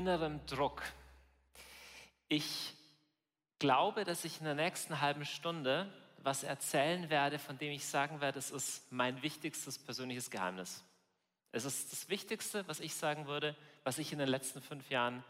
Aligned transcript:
innerem 0.00 0.40
Druck? 0.46 0.82
Ich 2.28 2.72
glaube, 3.58 4.04
dass 4.04 4.24
ich 4.24 4.38
in 4.38 4.46
der 4.46 4.54
nächsten 4.54 5.02
halben 5.02 5.26
Stunde 5.26 5.92
was 6.22 6.42
erzählen 6.42 7.10
werde, 7.10 7.38
von 7.38 7.58
dem 7.58 7.70
ich 7.72 7.84
sagen 7.84 8.22
werde, 8.22 8.38
es 8.38 8.50
ist 8.50 8.90
mein 8.90 9.22
wichtigstes 9.22 9.78
persönliches 9.78 10.30
Geheimnis. 10.30 10.82
Es 11.52 11.66
ist 11.66 11.92
das 11.92 12.08
Wichtigste, 12.08 12.66
was 12.66 12.80
ich 12.80 12.94
sagen 12.94 13.26
würde, 13.26 13.54
was 13.84 13.98
ich 13.98 14.10
in 14.10 14.18
den 14.18 14.28
letzten 14.28 14.62
fünf 14.62 14.88
Jahren 14.88 15.22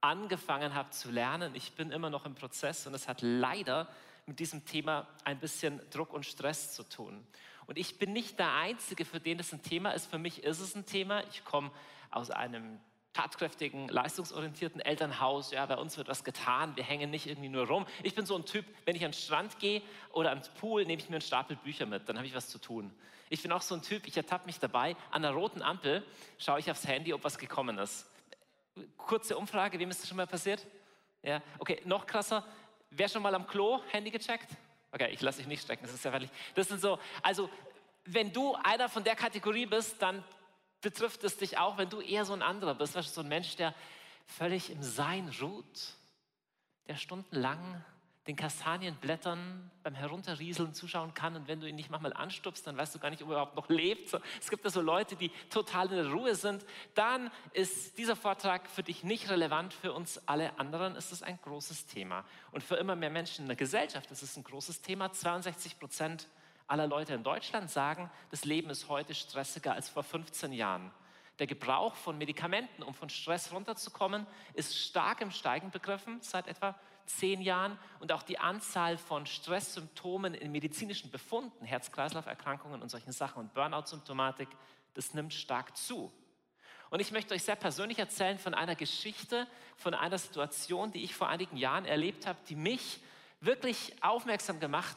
angefangen 0.00 0.74
habe 0.74 0.88
zu 0.88 1.10
lernen. 1.10 1.54
Ich 1.54 1.72
bin 1.74 1.90
immer 1.90 2.08
noch 2.08 2.24
im 2.24 2.34
Prozess 2.34 2.86
und 2.86 2.94
es 2.94 3.06
hat 3.06 3.20
leider 3.20 3.88
mit 4.24 4.38
diesem 4.38 4.64
Thema 4.64 5.06
ein 5.24 5.38
bisschen 5.38 5.82
Druck 5.90 6.14
und 6.14 6.24
Stress 6.24 6.74
zu 6.74 6.82
tun. 6.84 7.26
Und 7.66 7.76
ich 7.76 7.98
bin 7.98 8.14
nicht 8.14 8.38
der 8.38 8.54
Einzige, 8.54 9.04
für 9.04 9.20
den 9.20 9.36
das 9.36 9.52
ein 9.52 9.62
Thema 9.62 9.90
ist. 9.90 10.06
Für 10.06 10.18
mich 10.18 10.44
ist 10.44 10.60
es 10.60 10.74
ein 10.74 10.86
Thema. 10.86 11.22
Ich 11.28 11.44
komme 11.44 11.70
aus 12.10 12.30
einem 12.30 12.80
tatkräftigen, 13.14 13.88
leistungsorientierten 13.88 14.80
Elternhaus. 14.80 15.52
Ja, 15.52 15.64
bei 15.64 15.76
uns 15.76 15.96
wird 15.96 16.08
was 16.08 16.24
getan. 16.24 16.76
Wir 16.76 16.84
hängen 16.84 17.10
nicht 17.10 17.26
irgendwie 17.26 17.48
nur 17.48 17.66
rum. 17.66 17.86
Ich 18.02 18.14
bin 18.14 18.26
so 18.26 18.36
ein 18.36 18.44
Typ, 18.44 18.66
wenn 18.84 18.96
ich 18.96 19.04
an 19.04 19.12
den 19.12 19.16
Strand 19.16 19.58
gehe 19.58 19.80
oder 20.12 20.30
ans 20.30 20.48
Pool, 20.50 20.84
nehme 20.84 21.00
ich 21.00 21.08
mir 21.08 21.16
einen 21.16 21.22
Stapel 21.22 21.56
Bücher 21.56 21.86
mit. 21.86 22.08
Dann 22.08 22.16
habe 22.16 22.26
ich 22.26 22.34
was 22.34 22.48
zu 22.48 22.58
tun. 22.58 22.92
Ich 23.30 23.40
bin 23.40 23.52
auch 23.52 23.62
so 23.62 23.74
ein 23.74 23.82
Typ, 23.82 24.06
ich 24.06 24.16
ertappe 24.16 24.46
mich 24.46 24.58
dabei. 24.58 24.96
An 25.10 25.22
der 25.22 25.30
roten 25.30 25.62
Ampel 25.62 26.04
schaue 26.38 26.58
ich 26.58 26.70
aufs 26.70 26.86
Handy, 26.86 27.14
ob 27.14 27.24
was 27.24 27.38
gekommen 27.38 27.78
ist. 27.78 28.06
Kurze 28.96 29.36
Umfrage, 29.36 29.78
wem 29.78 29.90
ist 29.90 30.02
das 30.02 30.08
schon 30.08 30.16
mal 30.16 30.26
passiert? 30.26 30.66
Ja, 31.22 31.40
okay, 31.58 31.80
noch 31.84 32.06
krasser. 32.06 32.44
Wer 32.90 33.08
schon 33.08 33.22
mal 33.22 33.34
am 33.34 33.46
Klo 33.46 33.80
Handy 33.90 34.10
gecheckt? 34.10 34.50
Okay, 34.92 35.10
ich 35.12 35.20
lasse 35.20 35.38
dich 35.38 35.46
nicht 35.46 35.62
stecken, 35.62 35.84
das 35.84 35.94
ist 35.94 36.04
ja 36.04 36.10
fertig. 36.10 36.30
Das 36.54 36.68
sind 36.68 36.80
so, 36.80 36.98
also 37.22 37.48
wenn 38.04 38.32
du 38.32 38.54
einer 38.62 38.88
von 38.88 39.02
der 39.02 39.16
Kategorie 39.16 39.66
bist, 39.66 40.00
dann 40.02 40.22
betrifft 40.84 41.24
es 41.24 41.38
dich 41.38 41.56
auch, 41.56 41.78
wenn 41.78 41.88
du 41.88 42.00
eher 42.00 42.26
so 42.26 42.34
ein 42.34 42.42
anderer 42.42 42.74
bist, 42.74 42.92
so 42.92 43.22
ein 43.22 43.28
Mensch, 43.28 43.56
der 43.56 43.74
völlig 44.26 44.70
im 44.70 44.82
Sein 44.82 45.34
ruht, 45.40 45.94
der 46.86 46.96
stundenlang 46.96 47.82
den 48.26 48.36
Kastanienblättern 48.36 49.70
beim 49.82 49.94
Herunterrieseln 49.94 50.74
zuschauen 50.74 51.12
kann 51.14 51.36
und 51.36 51.48
wenn 51.48 51.60
du 51.60 51.68
ihn 51.68 51.76
nicht 51.76 51.90
manchmal 51.90 52.12
anstupst, 52.12 52.66
dann 52.66 52.76
weißt 52.76 52.94
du 52.94 52.98
gar 52.98 53.10
nicht, 53.10 53.22
ob 53.22 53.28
er 53.28 53.32
überhaupt 53.32 53.56
noch 53.56 53.68
lebt. 53.68 54.18
Es 54.40 54.50
gibt 54.50 54.64
da 54.64 54.70
so 54.70 54.80
Leute, 54.82 55.16
die 55.16 55.30
total 55.50 55.90
in 55.90 55.96
der 55.96 56.10
Ruhe 56.10 56.34
sind. 56.34 56.64
Dann 56.94 57.30
ist 57.52 57.96
dieser 57.96 58.16
Vortrag 58.16 58.68
für 58.68 58.82
dich 58.82 59.04
nicht 59.04 59.30
relevant, 59.30 59.72
für 59.72 59.92
uns 59.92 60.26
alle 60.26 60.58
anderen 60.58 60.96
ist 60.96 61.12
es 61.12 61.22
ein 61.22 61.38
großes 61.42 61.86
Thema. 61.86 62.24
Und 62.50 62.62
für 62.62 62.76
immer 62.76 62.96
mehr 62.96 63.10
Menschen 63.10 63.42
in 63.42 63.48
der 63.48 63.56
Gesellschaft 63.56 64.10
ist 64.10 64.22
es 64.22 64.36
ein 64.36 64.44
großes 64.44 64.80
Thema. 64.82 65.12
62 65.12 65.78
Prozent 65.78 66.28
aller 66.66 66.86
Leute 66.86 67.14
in 67.14 67.22
Deutschland 67.22 67.70
sagen, 67.70 68.10
das 68.30 68.44
Leben 68.44 68.70
ist 68.70 68.88
heute 68.88 69.14
stressiger 69.14 69.74
als 69.74 69.88
vor 69.88 70.02
15 70.02 70.52
Jahren. 70.52 70.90
Der 71.38 71.46
Gebrauch 71.46 71.94
von 71.96 72.16
Medikamenten, 72.16 72.82
um 72.82 72.94
von 72.94 73.08
Stress 73.08 73.52
runterzukommen, 73.52 74.26
ist 74.54 74.78
stark 74.78 75.20
im 75.20 75.30
Steigen 75.30 75.70
begriffen 75.70 76.20
seit 76.20 76.46
etwa 76.46 76.78
zehn 77.06 77.40
Jahren 77.40 77.78
und 77.98 78.12
auch 78.12 78.22
die 78.22 78.38
Anzahl 78.38 78.96
von 78.96 79.26
Stresssymptomen 79.26 80.34
in 80.34 80.52
medizinischen 80.52 81.10
Befunden, 81.10 81.64
Herz-Kreislauf-Erkrankungen 81.64 82.80
und 82.80 82.88
solchen 82.88 83.12
Sachen 83.12 83.40
und 83.40 83.52
Burnout-Symptomatik, 83.52 84.48
das 84.94 85.12
nimmt 85.12 85.34
stark 85.34 85.76
zu. 85.76 86.12
Und 86.88 87.00
ich 87.00 87.10
möchte 87.10 87.34
euch 87.34 87.42
sehr 87.42 87.56
persönlich 87.56 87.98
erzählen 87.98 88.38
von 88.38 88.54
einer 88.54 88.76
Geschichte, 88.76 89.48
von 89.76 89.94
einer 89.94 90.18
Situation, 90.18 90.92
die 90.92 91.02
ich 91.02 91.14
vor 91.14 91.28
einigen 91.28 91.56
Jahren 91.56 91.84
erlebt 91.84 92.26
habe, 92.26 92.38
die 92.48 92.54
mich 92.54 93.00
wirklich 93.40 93.94
aufmerksam 94.02 94.60
gemacht 94.60 94.96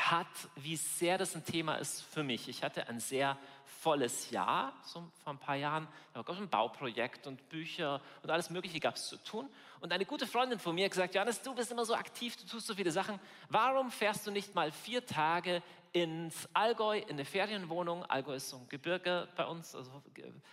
hat, 0.00 0.26
wie 0.56 0.76
sehr 0.76 1.18
das 1.18 1.34
ein 1.34 1.44
Thema 1.44 1.76
ist 1.76 2.02
für 2.02 2.22
mich. 2.22 2.48
Ich 2.48 2.62
hatte 2.62 2.88
ein 2.88 3.00
sehr 3.00 3.36
volles 3.80 4.30
Jahr, 4.30 4.72
so 4.84 5.04
vor 5.22 5.32
ein 5.32 5.38
paar 5.38 5.56
Jahren. 5.56 5.88
Da 6.12 6.22
gab 6.22 6.34
es 6.34 6.40
ein 6.40 6.48
Bauprojekt 6.48 7.26
und 7.26 7.48
Bücher 7.48 8.00
und 8.22 8.30
alles 8.30 8.50
Mögliche 8.50 8.78
gab 8.78 8.96
es 8.96 9.08
zu 9.08 9.16
tun. 9.16 9.48
Und 9.80 9.92
eine 9.92 10.04
gute 10.04 10.26
Freundin 10.26 10.58
von 10.58 10.74
mir 10.74 10.84
hat 10.84 10.92
gesagt, 10.92 11.14
Johannes, 11.14 11.40
du 11.40 11.54
bist 11.54 11.72
immer 11.72 11.86
so 11.86 11.94
aktiv, 11.94 12.36
du 12.36 12.46
tust 12.46 12.66
so 12.66 12.74
viele 12.74 12.92
Sachen. 12.92 13.18
Warum 13.48 13.90
fährst 13.90 14.26
du 14.26 14.30
nicht 14.30 14.54
mal 14.54 14.70
vier 14.70 15.06
Tage 15.06 15.62
ins 15.92 16.48
Allgäu, 16.52 16.98
in 16.98 17.10
eine 17.10 17.24
Ferienwohnung? 17.24 18.04
Allgäu 18.04 18.34
ist 18.34 18.50
so 18.50 18.58
ein 18.58 18.68
Gebirge 18.68 19.28
bei 19.36 19.46
uns, 19.46 19.74
also 19.74 20.02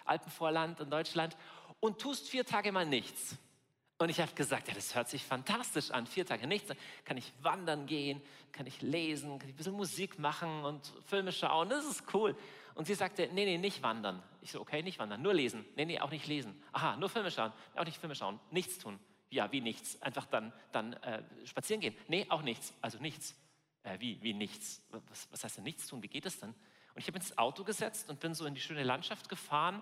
Alpenvorland 0.05 0.79
in 0.79 0.89
Deutschland. 0.89 1.35
Und 1.79 1.99
tust 1.99 2.29
vier 2.29 2.45
Tage 2.45 2.71
mal 2.71 2.85
nichts. 2.85 3.37
Und 3.99 4.09
ich 4.09 4.19
habe 4.19 4.31
gesagt, 4.33 4.67
ja, 4.67 4.75
das 4.75 4.93
hört 4.93 5.09
sich 5.09 5.23
fantastisch 5.23 5.89
an. 5.89 6.05
Vier 6.05 6.25
Tage 6.25 6.45
nichts, 6.45 6.71
kann 7.03 7.17
ich 7.17 7.33
wandern 7.41 7.87
gehen, 7.87 8.21
kann 8.51 8.67
ich 8.67 8.81
lesen, 8.81 9.39
kann 9.39 9.49
ich 9.49 9.55
ein 9.55 9.57
bisschen 9.57 9.73
Musik 9.73 10.19
machen 10.19 10.63
und 10.65 10.93
Filme 11.07 11.31
schauen. 11.31 11.69
Das 11.69 11.83
ist 11.83 12.03
cool. 12.13 12.35
Und 12.75 12.85
sie 12.85 12.93
sagte, 12.93 13.27
nee, 13.33 13.45
nee, 13.45 13.57
nicht 13.57 13.81
wandern. 13.81 14.21
Ich 14.41 14.51
so, 14.51 14.61
okay, 14.61 14.83
nicht 14.83 14.99
wandern, 14.99 15.23
nur 15.23 15.33
lesen. 15.33 15.65
Nee, 15.75 15.85
nee, 15.85 15.99
auch 15.99 16.11
nicht 16.11 16.27
lesen. 16.27 16.61
Aha, 16.73 16.95
nur 16.97 17.09
Filme 17.09 17.31
schauen. 17.31 17.51
Auch 17.75 17.85
nicht 17.85 17.97
Filme 17.97 18.13
schauen. 18.13 18.39
Nichts 18.51 18.77
tun. 18.77 18.99
Ja, 19.31 19.51
wie 19.51 19.61
nichts. 19.61 19.99
Einfach 20.03 20.27
dann, 20.27 20.53
dann 20.71 20.93
äh, 20.93 21.23
spazieren 21.45 21.81
gehen. 21.81 21.95
Nee, 22.07 22.27
auch 22.29 22.43
nichts. 22.43 22.75
Also 22.81 22.99
nichts. 22.99 23.35
Äh, 23.81 23.99
wie, 23.99 24.21
wie 24.21 24.33
nichts? 24.33 24.83
Was, 24.91 25.27
was 25.31 25.43
heißt 25.43 25.57
denn 25.57 25.63
nichts 25.63 25.87
tun? 25.87 26.03
Wie 26.03 26.07
geht 26.07 26.27
es 26.27 26.39
denn? 26.39 26.49
Und 26.49 27.01
ich 27.01 27.07
habe 27.07 27.17
ins 27.17 27.35
Auto 27.35 27.63
gesetzt 27.63 28.09
und 28.11 28.19
bin 28.19 28.35
so 28.35 28.45
in 28.45 28.53
die 28.53 28.61
schöne 28.61 28.83
Landschaft 28.83 29.27
gefahren 29.27 29.81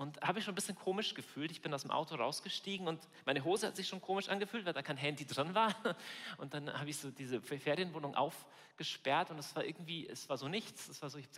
und 0.00 0.18
habe 0.22 0.36
mich 0.36 0.44
schon 0.44 0.52
ein 0.52 0.54
bisschen 0.54 0.76
komisch 0.76 1.12
gefühlt. 1.12 1.50
Ich 1.50 1.60
bin 1.60 1.74
aus 1.74 1.82
dem 1.82 1.90
Auto 1.90 2.14
rausgestiegen 2.14 2.88
und 2.88 3.06
meine 3.26 3.44
Hose 3.44 3.66
hat 3.66 3.76
sich 3.76 3.86
schon 3.86 4.00
komisch 4.00 4.30
angefühlt, 4.30 4.64
weil 4.64 4.72
da 4.72 4.80
kein 4.80 4.96
Handy 4.96 5.26
drin 5.26 5.54
war. 5.54 5.74
Und 6.38 6.54
dann 6.54 6.72
habe 6.72 6.88
ich 6.88 6.96
so 6.96 7.10
diese 7.10 7.42
Ferienwohnung 7.42 8.14
aufgesperrt 8.14 9.30
und 9.30 9.38
es 9.38 9.54
war 9.54 9.62
irgendwie, 9.62 10.08
es 10.08 10.26
war 10.30 10.38
so 10.38 10.48
nichts. 10.48 10.88
Es 10.88 11.02
war 11.02 11.10
so, 11.10 11.18
ich 11.18 11.28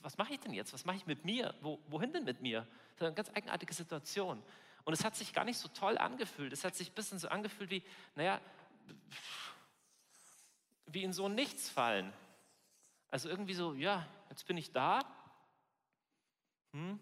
was 0.00 0.16
mache 0.16 0.32
ich 0.32 0.38
denn 0.38 0.52
jetzt? 0.52 0.72
Was 0.72 0.84
mache 0.84 0.96
ich 0.98 1.06
mit 1.06 1.24
mir? 1.24 1.56
Wo, 1.60 1.80
wohin 1.88 2.12
denn 2.12 2.22
mit 2.22 2.40
mir? 2.40 2.68
Das 2.92 3.00
war 3.00 3.08
eine 3.08 3.16
ganz 3.16 3.30
eigenartige 3.30 3.74
Situation. 3.74 4.40
Und 4.84 4.92
es 4.92 5.04
hat 5.04 5.16
sich 5.16 5.32
gar 5.32 5.44
nicht 5.44 5.58
so 5.58 5.66
toll 5.66 5.98
angefühlt. 5.98 6.52
Es 6.52 6.62
hat 6.62 6.76
sich 6.76 6.92
ein 6.92 6.94
bisschen 6.94 7.18
so 7.18 7.26
angefühlt 7.26 7.70
wie, 7.70 7.82
naja, 8.14 8.40
wie 10.86 11.02
in 11.02 11.12
so 11.12 11.26
ein 11.26 11.34
Nichts 11.34 11.68
fallen. 11.68 12.12
Also 13.08 13.28
irgendwie 13.28 13.54
so, 13.54 13.74
ja, 13.74 14.06
jetzt 14.30 14.46
bin 14.46 14.56
ich 14.56 14.70
da. 14.70 15.00
Hm? 16.74 17.00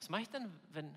Was 0.00 0.08
mache 0.08 0.22
ich 0.22 0.30
denn, 0.30 0.52
wenn, 0.70 0.94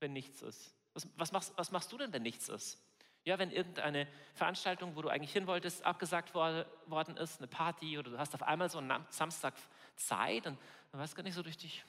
wenn 0.00 0.12
nichts 0.12 0.42
ist? 0.42 0.74
Was, 0.94 1.08
was, 1.16 1.32
machst, 1.32 1.52
was 1.56 1.70
machst 1.70 1.92
du 1.92 1.98
denn, 1.98 2.12
wenn 2.12 2.22
nichts 2.22 2.48
ist? 2.48 2.78
Ja, 3.24 3.38
wenn 3.38 3.50
irgendeine 3.50 4.08
Veranstaltung, 4.34 4.96
wo 4.96 5.02
du 5.02 5.08
eigentlich 5.08 5.32
hin 5.32 5.46
wolltest, 5.46 5.84
abgesagt 5.84 6.34
worden 6.34 7.16
ist, 7.18 7.38
eine 7.38 7.48
Party 7.48 7.98
oder 7.98 8.12
du 8.12 8.18
hast 8.18 8.34
auf 8.34 8.42
einmal 8.42 8.70
so 8.70 8.78
einen 8.78 9.04
Samstag 9.10 9.54
Zeit 9.96 10.46
und 10.46 10.58
du 10.90 10.98
weißt 10.98 11.14
gar 11.14 11.22
nicht 11.22 11.34
so 11.34 11.42
richtig, 11.42 11.84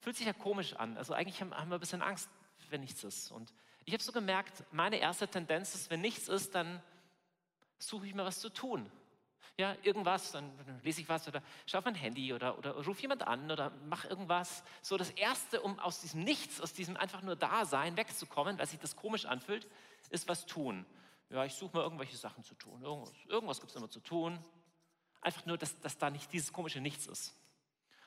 fühlt 0.00 0.16
sich 0.16 0.26
ja 0.26 0.34
komisch 0.34 0.74
an. 0.74 0.98
Also 0.98 1.14
eigentlich 1.14 1.40
haben, 1.40 1.54
haben 1.54 1.70
wir 1.70 1.78
ein 1.78 1.80
bisschen 1.80 2.02
Angst, 2.02 2.28
wenn 2.68 2.82
nichts 2.82 3.02
ist. 3.04 3.32
Und 3.32 3.54
ich 3.86 3.94
habe 3.94 4.02
so 4.02 4.12
gemerkt, 4.12 4.64
meine 4.70 4.98
erste 4.98 5.26
Tendenz 5.26 5.74
ist, 5.74 5.88
wenn 5.88 6.02
nichts 6.02 6.28
ist, 6.28 6.54
dann 6.54 6.82
suche 7.78 8.06
ich 8.06 8.14
mir 8.14 8.24
was 8.24 8.38
zu 8.38 8.50
tun 8.50 8.90
ja, 9.60 9.76
irgendwas, 9.82 10.32
dann 10.32 10.50
lese 10.82 11.02
ich 11.02 11.08
was 11.08 11.28
oder 11.28 11.42
schaue 11.66 11.80
auf 11.80 11.84
mein 11.84 11.94
Handy 11.94 12.32
oder, 12.32 12.56
oder 12.58 12.72
ruf 12.84 13.00
jemand 13.00 13.26
an 13.26 13.50
oder 13.50 13.70
mach 13.84 14.06
irgendwas. 14.06 14.64
So 14.80 14.96
das 14.96 15.10
Erste, 15.10 15.60
um 15.60 15.78
aus 15.78 16.00
diesem 16.00 16.24
Nichts, 16.24 16.60
aus 16.60 16.72
diesem 16.72 16.96
einfach 16.96 17.20
nur 17.20 17.36
Dasein 17.36 17.96
wegzukommen, 17.96 18.58
weil 18.58 18.66
sich 18.66 18.80
das 18.80 18.96
komisch 18.96 19.26
anfühlt, 19.26 19.68
ist 20.08 20.28
was 20.28 20.46
tun. 20.46 20.86
Ja, 21.28 21.44
ich 21.44 21.52
suche 21.52 21.76
mal 21.76 21.82
irgendwelche 21.82 22.16
Sachen 22.16 22.42
zu 22.42 22.54
tun. 22.54 22.82
Irgendwas, 22.82 23.12
irgendwas 23.28 23.60
gibt 23.60 23.70
es 23.70 23.76
immer 23.76 23.90
zu 23.90 24.00
tun. 24.00 24.38
Einfach 25.20 25.44
nur, 25.44 25.58
dass, 25.58 25.78
dass 25.80 25.98
da 25.98 26.08
nicht 26.08 26.32
dieses 26.32 26.52
komische 26.52 26.80
Nichts 26.80 27.06
ist. 27.06 27.36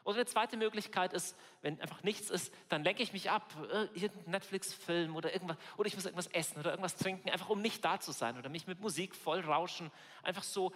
Oder 0.06 0.18
eine 0.18 0.26
zweite 0.26 0.58
Möglichkeit 0.58 1.14
ist, 1.14 1.38
wenn 1.62 1.80
einfach 1.80 2.04
nichts 2.04 2.30
ist, 2.30 2.54
dann 2.68 2.84
lenke 2.84 3.02
ich 3.04 3.14
mich 3.14 3.30
ab, 3.30 3.54
äh, 3.72 3.86
irgendein 3.94 4.32
Netflix-Film 4.32 5.16
oder 5.16 5.34
irgendwas, 5.34 5.58
oder 5.78 5.88
ich 5.88 5.96
muss 5.96 6.04
irgendwas 6.04 6.28
essen 6.28 6.60
oder 6.60 6.72
irgendwas 6.72 6.98
trinken, 6.98 7.30
einfach 7.30 7.50
um 7.50 7.62
nicht 7.62 7.86
da 7.86 8.00
zu 8.00 8.12
sein 8.12 8.38
oder 8.38 8.50
mich 8.50 8.68
mit 8.68 8.82
Musik 8.82 9.16
voll 9.16 9.40
rauschen, 9.40 9.92
einfach 10.22 10.44
so 10.44 10.74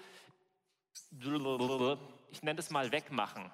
ich 2.30 2.42
nenne 2.44 2.57
das 2.57 2.69
mal 2.69 2.92
wegmachen. 2.92 3.51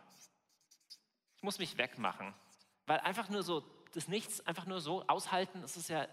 Ich 1.38 1.44
muss 1.44 1.60
mich 1.60 1.78
wegmachen. 1.78 2.34
Weil 2.86 3.00
einfach 3.00 3.30
nur 3.30 3.44
so, 3.44 3.64
das 3.94 4.08
Nichts 4.08 4.46
einfach 4.46 4.66
nur 4.66 4.82
so 4.82 5.08
aushalten, 5.08 5.62
das 5.62 5.78
ist 5.78 5.90
ja 5.90 6.08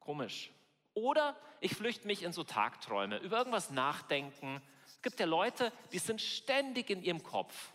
komisch. 0.00 0.50
Oder 0.94 1.36
ich 1.60 1.74
flüchte 1.74 2.06
mich 2.06 2.22
in 2.22 2.32
so 2.32 2.44
Tagträume, 2.44 3.18
über 3.18 3.38
irgendwas 3.38 3.70
nachdenken. 3.70 4.62
Es 4.86 5.02
gibt 5.02 5.18
ja 5.18 5.26
Leute, 5.26 5.72
die 5.92 5.98
sind 5.98 6.20
ständig 6.20 6.90
in 6.90 7.02
ihrem 7.02 7.22
Kopf. 7.22 7.72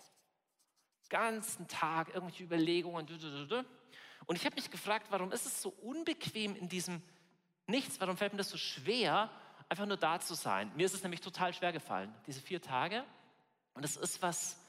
Ganzen 1.10 1.68
Tag 1.68 2.10
irgendwelche 2.10 2.44
Überlegungen. 2.44 3.08
Und 4.26 4.36
ich 4.36 4.46
habe 4.46 4.56
mich 4.56 4.70
gefragt, 4.70 5.08
warum 5.10 5.32
ist 5.32 5.46
es 5.46 5.62
so 5.62 5.70
unbequem 5.82 6.56
in 6.56 6.70
diesem 6.70 7.02
Nichts? 7.66 8.00
Warum 8.00 8.16
fällt 8.16 8.34
mir 8.34 8.38
das 8.38 8.50
so 8.50 8.58
schwer, 8.58 9.30
einfach 9.70 9.86
nur 9.86 9.98
da 9.98 10.20
zu 10.20 10.34
sein. 10.34 10.72
Mir 10.76 10.86
ist 10.86 10.94
es 10.94 11.04
nämlich 11.04 11.22
total 11.22 11.54
schwer 11.54 11.72
gefallen, 11.72 12.14
diese 12.28 12.42
vier 12.42 12.62
Tage. 12.62 13.06
Und 13.74 13.86
es 13.86 13.96
ist 13.96 14.22
was 14.22 14.60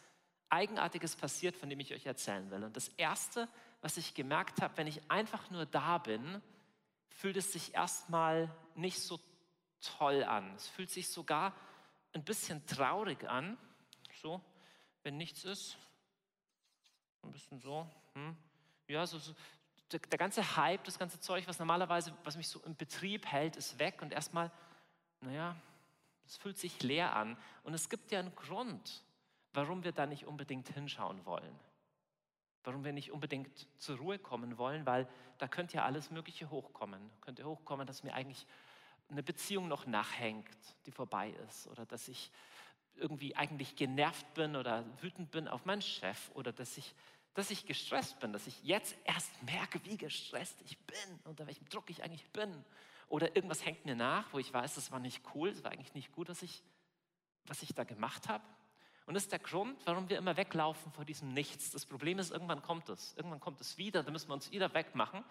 Eigenartiges 0.50 1.16
passiert, 1.16 1.56
von 1.56 1.70
dem 1.70 1.80
ich 1.80 1.92
euch 1.94 2.06
erzählen 2.06 2.50
will. 2.50 2.64
Und 2.64 2.76
das 2.76 2.88
Erste, 2.88 3.48
was 3.80 3.96
ich 3.96 4.14
gemerkt 4.14 4.60
habe, 4.60 4.76
wenn 4.76 4.86
ich 4.86 5.00
einfach 5.10 5.50
nur 5.50 5.64
da 5.66 5.98
bin, 5.98 6.42
fühlt 7.08 7.36
es 7.36 7.52
sich 7.52 7.74
erstmal 7.74 8.54
nicht 8.74 9.00
so 9.00 9.18
toll 9.80 10.22
an. 10.24 10.54
Es 10.54 10.68
fühlt 10.68 10.90
sich 10.90 11.08
sogar 11.08 11.54
ein 12.12 12.24
bisschen 12.24 12.64
traurig 12.66 13.28
an. 13.28 13.56
So, 14.20 14.40
wenn 15.02 15.16
nichts 15.16 15.44
ist. 15.44 15.76
Ein 17.22 17.32
bisschen 17.32 17.58
so. 17.58 17.88
Hm. 18.14 18.36
Ja, 18.88 19.06
so, 19.06 19.18
so 19.18 19.34
der, 19.92 20.18
ganze 20.18 20.56
Hype, 20.56 20.84
das 20.84 20.98
ganze 20.98 21.20
Zeug, 21.20 21.46
was 21.46 21.58
normalerweise, 21.58 22.12
was 22.24 22.36
mich 22.36 22.48
so 22.48 22.60
im 22.64 22.76
Betrieb 22.76 23.26
hält, 23.26 23.56
ist 23.56 23.78
weg 23.78 24.02
und 24.02 24.12
erstmal, 24.12 24.50
naja, 25.20 25.56
es 26.26 26.36
fühlt 26.36 26.58
sich 26.58 26.82
leer 26.82 27.16
an. 27.16 27.36
Und 27.64 27.74
es 27.74 27.88
gibt 27.88 28.10
ja 28.12 28.20
einen 28.20 28.34
Grund, 28.34 29.02
warum 29.52 29.84
wir 29.84 29.92
da 29.92 30.06
nicht 30.06 30.26
unbedingt 30.26 30.68
hinschauen 30.68 31.24
wollen. 31.26 31.58
Warum 32.62 32.84
wir 32.84 32.92
nicht 32.92 33.10
unbedingt 33.10 33.66
zur 33.78 33.98
Ruhe 33.98 34.18
kommen 34.18 34.58
wollen, 34.58 34.86
weil 34.86 35.08
da 35.38 35.48
könnte 35.48 35.78
ja 35.78 35.84
alles 35.84 36.10
Mögliche 36.10 36.50
hochkommen. 36.50 37.10
Könnte 37.20 37.44
hochkommen, 37.44 37.86
dass 37.86 38.02
mir 38.02 38.14
eigentlich 38.14 38.46
eine 39.08 39.22
Beziehung 39.22 39.66
noch 39.66 39.86
nachhängt, 39.86 40.46
die 40.86 40.92
vorbei 40.92 41.30
ist. 41.48 41.66
Oder 41.68 41.86
dass 41.86 42.06
ich 42.08 42.30
irgendwie 42.96 43.34
eigentlich 43.34 43.76
genervt 43.76 44.32
bin 44.34 44.56
oder 44.56 44.84
wütend 45.00 45.30
bin 45.30 45.48
auf 45.48 45.64
meinen 45.64 45.82
Chef. 45.82 46.30
Oder 46.34 46.52
dass 46.52 46.76
ich, 46.76 46.94
dass 47.34 47.50
ich 47.50 47.66
gestresst 47.66 48.20
bin, 48.20 48.32
dass 48.32 48.46
ich 48.46 48.62
jetzt 48.62 48.96
erst 49.04 49.42
merke, 49.42 49.84
wie 49.84 49.96
gestresst 49.96 50.60
ich 50.62 50.78
bin, 50.78 51.20
unter 51.24 51.46
welchem 51.46 51.68
Druck 51.68 51.90
ich 51.90 52.02
eigentlich 52.04 52.28
bin. 52.30 52.64
Oder 53.10 53.34
irgendwas 53.34 53.66
hängt 53.66 53.84
mir 53.84 53.96
nach, 53.96 54.32
wo 54.32 54.38
ich 54.38 54.54
weiß, 54.54 54.76
das 54.76 54.92
war 54.92 55.00
nicht 55.00 55.20
cool, 55.34 55.48
es 55.50 55.64
war 55.64 55.72
eigentlich 55.72 55.94
nicht 55.94 56.12
gut, 56.12 56.28
was 56.28 56.42
ich, 56.42 56.62
was 57.44 57.60
ich 57.62 57.74
da 57.74 57.82
gemacht 57.82 58.28
habe. 58.28 58.44
Und 59.04 59.14
das 59.14 59.24
ist 59.24 59.32
der 59.32 59.40
Grund, 59.40 59.84
warum 59.84 60.08
wir 60.08 60.16
immer 60.16 60.36
weglaufen 60.36 60.92
vor 60.92 61.04
diesem 61.04 61.34
Nichts. 61.34 61.72
Das 61.72 61.84
Problem 61.84 62.20
ist, 62.20 62.30
irgendwann 62.30 62.62
kommt 62.62 62.88
es. 62.88 63.12
Irgendwann 63.16 63.40
kommt 63.40 63.60
es 63.60 63.76
wieder, 63.76 64.04
da 64.04 64.12
müssen 64.12 64.28
wir 64.30 64.34
uns 64.34 64.52
wieder 64.52 64.72
wegmachen. 64.74 65.24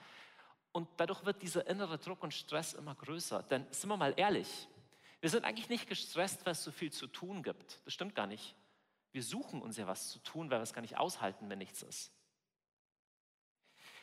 Und 0.73 0.89
dadurch 0.97 1.23
wird 1.23 1.41
dieser 1.41 1.65
innere 1.67 1.97
Druck 1.97 2.21
und 2.21 2.33
Stress 2.33 2.73
immer 2.73 2.95
größer. 2.95 3.43
Denn 3.43 3.65
sind 3.71 3.89
wir 3.89 3.95
mal 3.95 4.13
ehrlich, 4.17 4.67
wir 5.21 5.29
sind 5.29 5.45
eigentlich 5.45 5.69
nicht 5.69 5.87
gestresst, 5.87 6.45
weil 6.45 6.51
es 6.51 6.63
so 6.63 6.71
viel 6.71 6.91
zu 6.91 7.07
tun 7.07 7.43
gibt. 7.43 7.79
Das 7.85 7.93
stimmt 7.93 8.13
gar 8.13 8.27
nicht. 8.27 8.55
Wir 9.13 9.23
suchen 9.23 9.61
uns 9.61 9.77
ja 9.77 9.87
was 9.87 10.09
zu 10.09 10.19
tun, 10.19 10.51
weil 10.51 10.59
wir 10.59 10.63
es 10.63 10.73
gar 10.73 10.81
nicht 10.81 10.97
aushalten, 10.97 11.49
wenn 11.49 11.59
nichts 11.59 11.81
ist. 11.81 12.11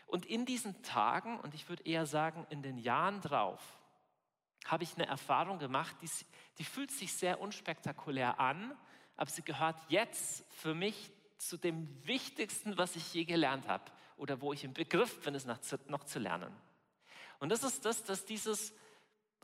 Und 0.06 0.24
in 0.24 0.46
diesen 0.46 0.82
Tagen, 0.82 1.40
und 1.40 1.54
ich 1.54 1.68
würde 1.68 1.82
eher 1.84 2.06
sagen 2.06 2.46
in 2.50 2.62
den 2.62 2.78
Jahren 2.78 3.20
drauf, 3.20 3.60
habe 4.64 4.84
ich 4.84 4.94
eine 4.94 5.06
Erfahrung 5.06 5.58
gemacht, 5.58 5.96
die, 6.02 6.10
die 6.58 6.64
fühlt 6.64 6.90
sich 6.90 7.12
sehr 7.12 7.40
unspektakulär 7.40 8.40
an, 8.40 8.76
aber 9.16 9.30
sie 9.30 9.42
gehört 9.42 9.78
jetzt 9.88 10.44
für 10.52 10.74
mich 10.74 11.12
zu 11.38 11.56
dem 11.56 11.88
Wichtigsten, 12.06 12.78
was 12.78 12.96
ich 12.96 13.12
je 13.12 13.24
gelernt 13.24 13.68
habe 13.68 13.84
oder 14.16 14.40
wo 14.40 14.52
ich 14.52 14.64
im 14.64 14.72
Begriff 14.72 15.20
bin, 15.22 15.34
es 15.34 15.44
noch 15.44 15.58
zu, 15.58 15.78
noch 15.88 16.04
zu 16.04 16.18
lernen. 16.18 16.54
Und 17.38 17.50
das 17.50 17.62
ist 17.62 17.84
das, 17.84 18.04
dass 18.04 18.24
dieses 18.24 18.72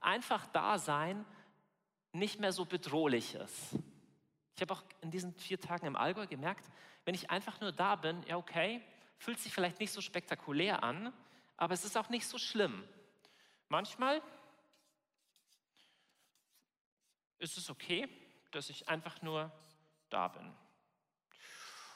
einfach 0.00 0.46
Dasein 0.46 1.24
nicht 2.12 2.40
mehr 2.40 2.52
so 2.52 2.64
bedrohlich 2.64 3.34
ist. 3.34 3.74
Ich 4.56 4.62
habe 4.62 4.74
auch 4.74 4.82
in 5.00 5.10
diesen 5.10 5.34
vier 5.34 5.60
Tagen 5.60 5.86
im 5.86 5.96
Allgäu 5.96 6.26
gemerkt, 6.26 6.70
wenn 7.04 7.14
ich 7.14 7.30
einfach 7.30 7.60
nur 7.60 7.72
da 7.72 7.96
bin, 7.96 8.22
ja 8.26 8.36
okay, 8.36 8.82
fühlt 9.22 9.38
sich 9.38 9.54
vielleicht 9.54 9.78
nicht 9.78 9.92
so 9.92 10.00
spektakulär 10.00 10.82
an, 10.82 11.12
aber 11.56 11.74
es 11.74 11.84
ist 11.84 11.96
auch 11.96 12.08
nicht 12.08 12.26
so 12.26 12.38
schlimm. 12.38 12.82
Manchmal 13.68 14.20
ist 17.38 17.56
es 17.56 17.70
okay, 17.70 18.08
dass 18.50 18.68
ich 18.68 18.88
einfach 18.88 19.22
nur 19.22 19.52
da 20.10 20.26
bin. 20.26 20.52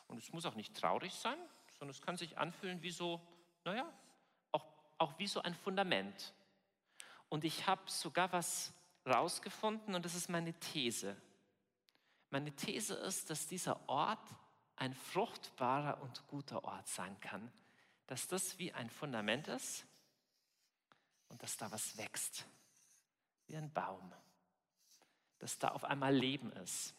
Und 0.07 0.19
es 0.19 0.33
muss 0.33 0.47
auch 0.47 0.55
nicht 0.55 0.77
traurig 0.77 1.15
sein, 1.15 1.37
sondern 1.79 1.91
es 1.91 2.01
kann 2.01 2.17
sich 2.17 2.39
anfühlen 2.39 2.81
wie 2.83 2.93
so, 2.93 3.21
naja, 3.65 3.93
auch, 4.53 4.65
auch 4.99 5.19
wie 5.19 5.27
so 5.27 5.43
ein 5.43 5.55
Fundament. 5.55 6.33
Und 7.29 7.43
ich 7.45 7.67
habe 7.67 7.91
sogar 7.91 8.33
was 8.33 8.73
rausgefunden 9.05 9.97
und 9.97 10.05
das 10.05 10.15
ist 10.15 10.29
meine 10.29 10.55
These. 10.61 11.21
Meine 12.31 12.55
These 12.55 12.95
ist, 12.95 13.31
dass 13.31 13.49
dieser 13.49 13.89
Ort 13.89 14.29
ein 14.77 14.95
fruchtbarer 14.95 16.01
und 16.03 16.27
guter 16.29 16.65
Ort 16.65 16.89
sein 16.89 17.19
kann. 17.21 17.51
Dass 18.07 18.29
das 18.29 18.59
wie 18.59 18.73
ein 18.73 18.89
Fundament 18.89 19.49
ist 19.49 19.85
und 21.29 21.43
dass 21.43 21.57
da 21.57 21.71
was 21.73 21.97
wächst, 21.97 22.47
wie 23.47 23.57
ein 23.57 23.73
Baum 23.73 24.13
dass 25.39 25.59
da 25.59 25.69
auf 25.69 25.85
einmal 25.85 26.15
Leben 26.15 26.53
ist. 26.53 26.95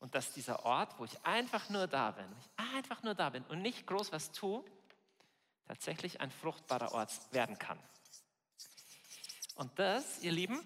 Und 0.00 0.14
dass 0.14 0.32
dieser 0.32 0.64
Ort, 0.64 0.98
wo 0.98 1.04
ich 1.04 1.24
einfach 1.24 1.68
nur 1.68 1.86
da 1.86 2.10
bin, 2.10 2.28
wo 2.28 2.40
ich 2.40 2.74
einfach 2.74 3.02
nur 3.02 3.14
da 3.14 3.30
bin 3.30 3.44
und 3.44 3.62
nicht 3.62 3.86
groß 3.86 4.10
was 4.10 4.32
tue, 4.32 4.64
tatsächlich 5.66 6.20
ein 6.20 6.30
fruchtbarer 6.30 6.92
Ort 6.92 7.12
werden 7.32 7.58
kann. 7.58 7.78
Und 9.54 9.78
das, 9.78 10.20
ihr 10.22 10.32
Lieben, 10.32 10.60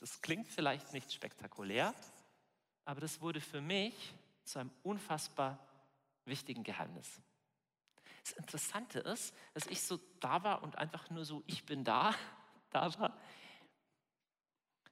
das 0.00 0.20
klingt 0.20 0.46
vielleicht 0.48 0.92
nicht 0.92 1.12
spektakulär, 1.12 1.94
aber 2.84 3.00
das 3.00 3.20
wurde 3.20 3.40
für 3.40 3.62
mich 3.62 4.14
zu 4.44 4.58
einem 4.58 4.70
unfassbar 4.82 5.58
wichtigen 6.24 6.64
Geheimnis. 6.64 7.20
Das 8.24 8.32
Interessante 8.32 9.00
ist, 9.00 9.34
dass 9.54 9.66
ich 9.66 9.82
so 9.82 9.98
da 10.20 10.42
war 10.44 10.62
und 10.62 10.78
einfach 10.78 11.10
nur 11.10 11.24
so, 11.24 11.42
ich 11.46 11.64
bin 11.64 11.84
da, 11.84 12.14
da 12.70 12.98
war 12.98 13.18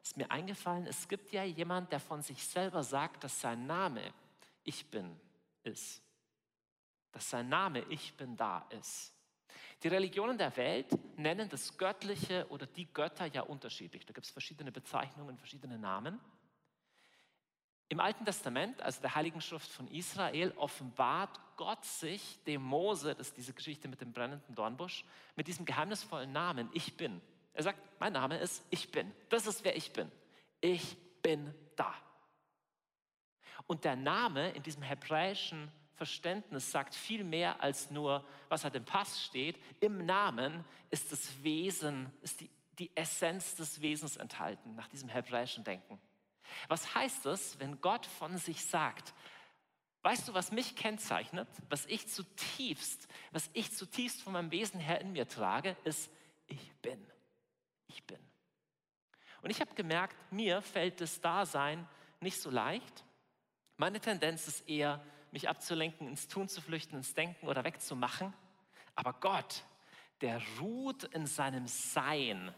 ist 0.02 0.16
mir 0.16 0.30
eingefallen, 0.30 0.86
es 0.86 1.06
gibt 1.06 1.30
ja 1.30 1.44
jemand, 1.44 1.92
der 1.92 2.00
von 2.00 2.22
sich 2.22 2.44
selber 2.44 2.82
sagt, 2.82 3.22
dass 3.22 3.40
sein 3.40 3.66
Name 3.66 4.12
Ich 4.64 4.90
bin 4.90 5.14
ist. 5.62 6.02
Dass 7.12 7.30
sein 7.30 7.48
Name 7.48 7.84
Ich 7.90 8.16
bin 8.16 8.36
da 8.36 8.66
ist. 8.70 9.12
Die 9.82 9.88
Religionen 9.88 10.36
der 10.36 10.56
Welt 10.56 10.88
nennen 11.16 11.48
das 11.48 11.76
Göttliche 11.76 12.46
oder 12.48 12.66
die 12.66 12.92
Götter 12.92 13.26
ja 13.26 13.42
unterschiedlich. 13.42 14.04
Da 14.04 14.12
gibt 14.12 14.26
es 14.26 14.32
verschiedene 14.32 14.72
Bezeichnungen, 14.72 15.38
verschiedene 15.38 15.78
Namen. 15.78 16.18
Im 17.90 17.98
Alten 17.98 18.24
Testament, 18.24 18.80
also 18.82 19.00
der 19.00 19.16
Heiligen 19.16 19.40
Schrift 19.40 19.68
von 19.68 19.88
Israel, 19.88 20.52
offenbart 20.56 21.40
Gott 21.56 21.84
sich 21.84 22.38
dem 22.44 22.62
Mose, 22.62 23.16
das 23.16 23.28
ist 23.28 23.36
diese 23.36 23.52
Geschichte 23.52 23.88
mit 23.88 24.00
dem 24.00 24.12
brennenden 24.12 24.54
Dornbusch, 24.54 25.04
mit 25.34 25.48
diesem 25.48 25.64
geheimnisvollen 25.64 26.30
Namen, 26.30 26.70
ich 26.72 26.96
bin. 26.96 27.20
Er 27.52 27.64
sagt, 27.64 27.80
mein 27.98 28.12
Name 28.12 28.38
ist 28.38 28.64
Ich 28.70 28.92
bin. 28.92 29.12
Das 29.28 29.48
ist 29.48 29.64
wer 29.64 29.76
ich 29.76 29.92
bin. 29.92 30.08
Ich 30.60 30.96
bin 31.20 31.52
da. 31.74 31.92
Und 33.66 33.84
der 33.84 33.96
Name 33.96 34.50
in 34.50 34.62
diesem 34.62 34.82
hebräischen 34.82 35.68
Verständnis 35.96 36.70
sagt 36.70 36.94
viel 36.94 37.24
mehr 37.24 37.60
als 37.60 37.90
nur, 37.90 38.24
was 38.48 38.62
halt 38.62 38.76
im 38.76 38.84
Pass 38.84 39.20
steht. 39.20 39.58
Im 39.80 40.06
Namen 40.06 40.64
ist 40.90 41.10
das 41.10 41.42
Wesen, 41.42 42.12
ist 42.22 42.40
die, 42.40 42.50
die 42.78 42.96
Essenz 42.96 43.56
des 43.56 43.80
Wesens 43.80 44.16
enthalten, 44.16 44.76
nach 44.76 44.86
diesem 44.86 45.08
hebräischen 45.08 45.64
Denken. 45.64 46.00
Was 46.68 46.94
heißt 46.94 47.26
es, 47.26 47.58
wenn 47.58 47.80
Gott 47.80 48.06
von 48.06 48.36
sich 48.38 48.64
sagt, 48.64 49.14
weißt 50.02 50.28
du, 50.28 50.34
was 50.34 50.52
mich 50.52 50.76
kennzeichnet, 50.76 51.48
was 51.68 51.86
ich 51.86 52.08
zutiefst, 52.08 53.08
was 53.32 53.50
ich 53.52 53.72
zutiefst 53.72 54.22
von 54.22 54.32
meinem 54.32 54.50
Wesen 54.50 54.80
her 54.80 55.00
in 55.00 55.12
mir 55.12 55.28
trage, 55.28 55.76
ist, 55.84 56.10
ich 56.46 56.72
bin 56.82 57.10
ich 57.90 58.04
bin. 58.04 58.18
Und 59.42 59.50
ich 59.50 59.60
habe 59.60 59.74
gemerkt, 59.74 60.16
mir 60.32 60.62
fällt 60.62 61.00
das 61.00 61.20
Dasein 61.20 61.86
nicht 62.20 62.40
so 62.40 62.50
leicht. 62.50 63.04
Meine 63.76 64.00
Tendenz 64.00 64.46
ist 64.48 64.68
eher, 64.68 65.02
mich 65.32 65.48
abzulenken, 65.48 66.08
ins 66.08 66.28
Tun 66.28 66.48
zu 66.48 66.60
flüchten, 66.60 66.96
ins 66.96 67.14
Denken 67.14 67.48
oder 67.48 67.64
wegzumachen. 67.64 68.34
Aber 68.94 69.14
Gott, 69.14 69.64
der 70.20 70.42
ruht 70.60 71.04
in 71.04 71.26
seinem 71.26 71.66
Sein. 71.66 72.54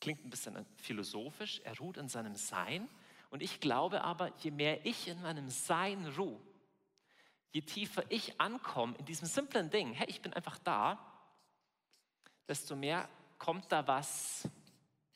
Klingt 0.00 0.24
ein 0.24 0.30
bisschen 0.30 0.64
philosophisch, 0.76 1.60
er 1.64 1.76
ruht 1.78 1.96
in 1.96 2.08
seinem 2.08 2.36
Sein. 2.36 2.88
Und 3.36 3.42
ich 3.42 3.60
glaube 3.60 4.02
aber, 4.02 4.32
je 4.38 4.50
mehr 4.50 4.86
ich 4.86 5.08
in 5.08 5.20
meinem 5.20 5.50
Sein 5.50 6.06
ruhe, 6.16 6.40
je 7.50 7.60
tiefer 7.60 8.02
ich 8.08 8.40
ankomme 8.40 8.96
in 8.96 9.04
diesem 9.04 9.28
simplen 9.28 9.68
Ding, 9.68 9.92
hey, 9.92 10.06
ich 10.08 10.22
bin 10.22 10.32
einfach 10.32 10.56
da, 10.56 10.98
desto 12.48 12.74
mehr 12.74 13.06
kommt 13.36 13.70
da 13.70 13.86
was, 13.86 14.48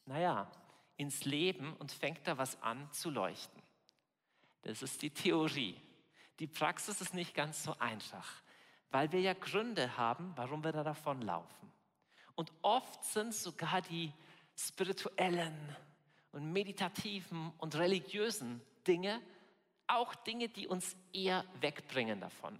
naja, 0.05 0.51
ins 0.99 1.25
Leben 1.25 1.73
und 1.79 1.93
fängt 1.93 2.27
da 2.27 2.37
was 2.37 2.63
an 2.63 2.93
zu 2.93 3.09
leuchten. 3.09 3.63
Das 4.61 4.83
ist 4.83 5.01
die 5.01 5.09
Theorie. 5.09 5.81
Die 6.41 6.47
Praxis 6.47 7.01
ist 7.01 7.15
nicht 7.15 7.33
ganz 7.33 7.63
so 7.63 7.75
einfach, 7.79 8.31
weil 8.91 9.11
wir 9.13 9.23
ja 9.23 9.33
Gründe 9.33 9.97
haben, 9.97 10.35
warum 10.37 10.63
wir 10.63 10.73
da 10.73 10.85
davonlaufen. 10.85 11.73
Und 12.35 12.53
oft 12.61 13.03
sind 13.03 13.33
sogar 13.33 13.81
die 13.81 14.13
spirituellen 14.55 15.75
und 16.33 16.53
meditativen 16.53 17.53
und 17.59 17.77
religiösen 17.77 18.61
Dinge 18.87 19.21
auch 19.91 20.15
Dinge, 20.15 20.49
die 20.49 20.69
uns 20.69 20.97
eher 21.13 21.45
wegbringen 21.61 22.21
davon. 22.21 22.59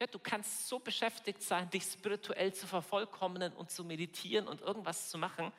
Ja, 0.00 0.06
du 0.06 0.18
kannst 0.18 0.68
so 0.68 0.78
beschäftigt 0.78 1.42
sein, 1.42 1.68
dich 1.70 1.84
spirituell 1.84 2.52
zu 2.52 2.66
vervollkommnen 2.66 3.52
und 3.52 3.70
zu 3.70 3.84
meditieren 3.84 4.48
und 4.48 4.60
irgendwas 4.60 5.10
zu 5.10 5.18
machen, 5.18 5.52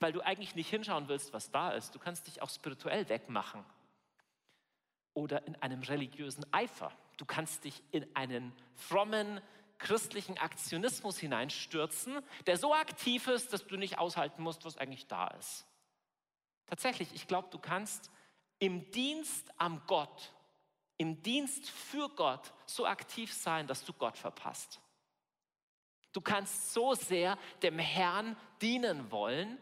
weil 0.00 0.12
du 0.12 0.20
eigentlich 0.20 0.54
nicht 0.54 0.68
hinschauen 0.68 1.08
willst, 1.08 1.32
was 1.32 1.50
da 1.50 1.70
ist. 1.70 1.94
Du 1.94 1.98
kannst 1.98 2.26
dich 2.26 2.42
auch 2.42 2.50
spirituell 2.50 3.08
wegmachen 3.08 3.64
oder 5.14 5.46
in 5.46 5.56
einem 5.56 5.82
religiösen 5.82 6.44
Eifer. 6.52 6.92
Du 7.16 7.24
kannst 7.24 7.64
dich 7.64 7.82
in 7.90 8.06
einen 8.14 8.52
frommen 8.74 9.40
christlichen 9.78 10.38
Aktionismus 10.38 11.18
hineinstürzen, 11.18 12.20
der 12.46 12.56
so 12.56 12.74
aktiv 12.74 13.28
ist, 13.28 13.52
dass 13.52 13.66
du 13.66 13.76
nicht 13.76 13.98
aushalten 13.98 14.42
musst, 14.42 14.64
was 14.64 14.78
eigentlich 14.78 15.06
da 15.06 15.28
ist. 15.28 15.65
Tatsächlich, 16.66 17.14
ich 17.14 17.26
glaube, 17.26 17.48
du 17.50 17.58
kannst 17.58 18.10
im 18.58 18.90
Dienst 18.90 19.52
am 19.58 19.82
Gott 19.86 20.32
im 20.98 21.22
Dienst 21.22 21.68
für 21.68 22.08
Gott 22.10 22.52
so 22.64 22.86
aktiv 22.86 23.32
sein, 23.32 23.66
dass 23.66 23.84
du 23.84 23.92
Gott 23.92 24.16
verpasst. 24.16 24.80
Du 26.12 26.20
kannst 26.20 26.72
so 26.72 26.94
sehr 26.94 27.36
dem 27.62 27.78
Herrn 27.78 28.36
dienen 28.62 29.10
wollen, 29.10 29.58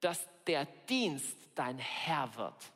dass 0.00 0.26
der 0.46 0.64
Dienst 0.88 1.36
dein 1.54 1.78
Herr 1.78 2.34
wird 2.36 2.72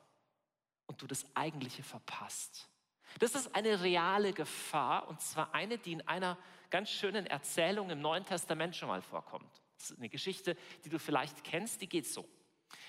und 0.86 1.00
du 1.00 1.06
das 1.06 1.24
eigentliche 1.34 1.82
verpasst. 1.82 2.68
Das 3.18 3.34
ist 3.34 3.54
eine 3.54 3.80
reale 3.80 4.32
Gefahr 4.34 5.08
und 5.08 5.20
zwar 5.22 5.54
eine, 5.54 5.78
die 5.78 5.92
in 5.92 6.06
einer 6.06 6.36
ganz 6.68 6.90
schönen 6.90 7.26
Erzählung 7.26 7.88
im 7.88 8.02
Neuen 8.02 8.26
Testament 8.26 8.76
schon 8.76 8.88
mal 8.88 9.00
vorkommt. 9.00 9.62
Das 9.78 9.90
ist 9.90 9.98
eine 9.98 10.10
Geschichte, 10.10 10.56
die 10.84 10.90
du 10.90 10.98
vielleicht 10.98 11.44
kennst, 11.44 11.80
die 11.80 11.88
geht 11.88 12.06
so. 12.06 12.28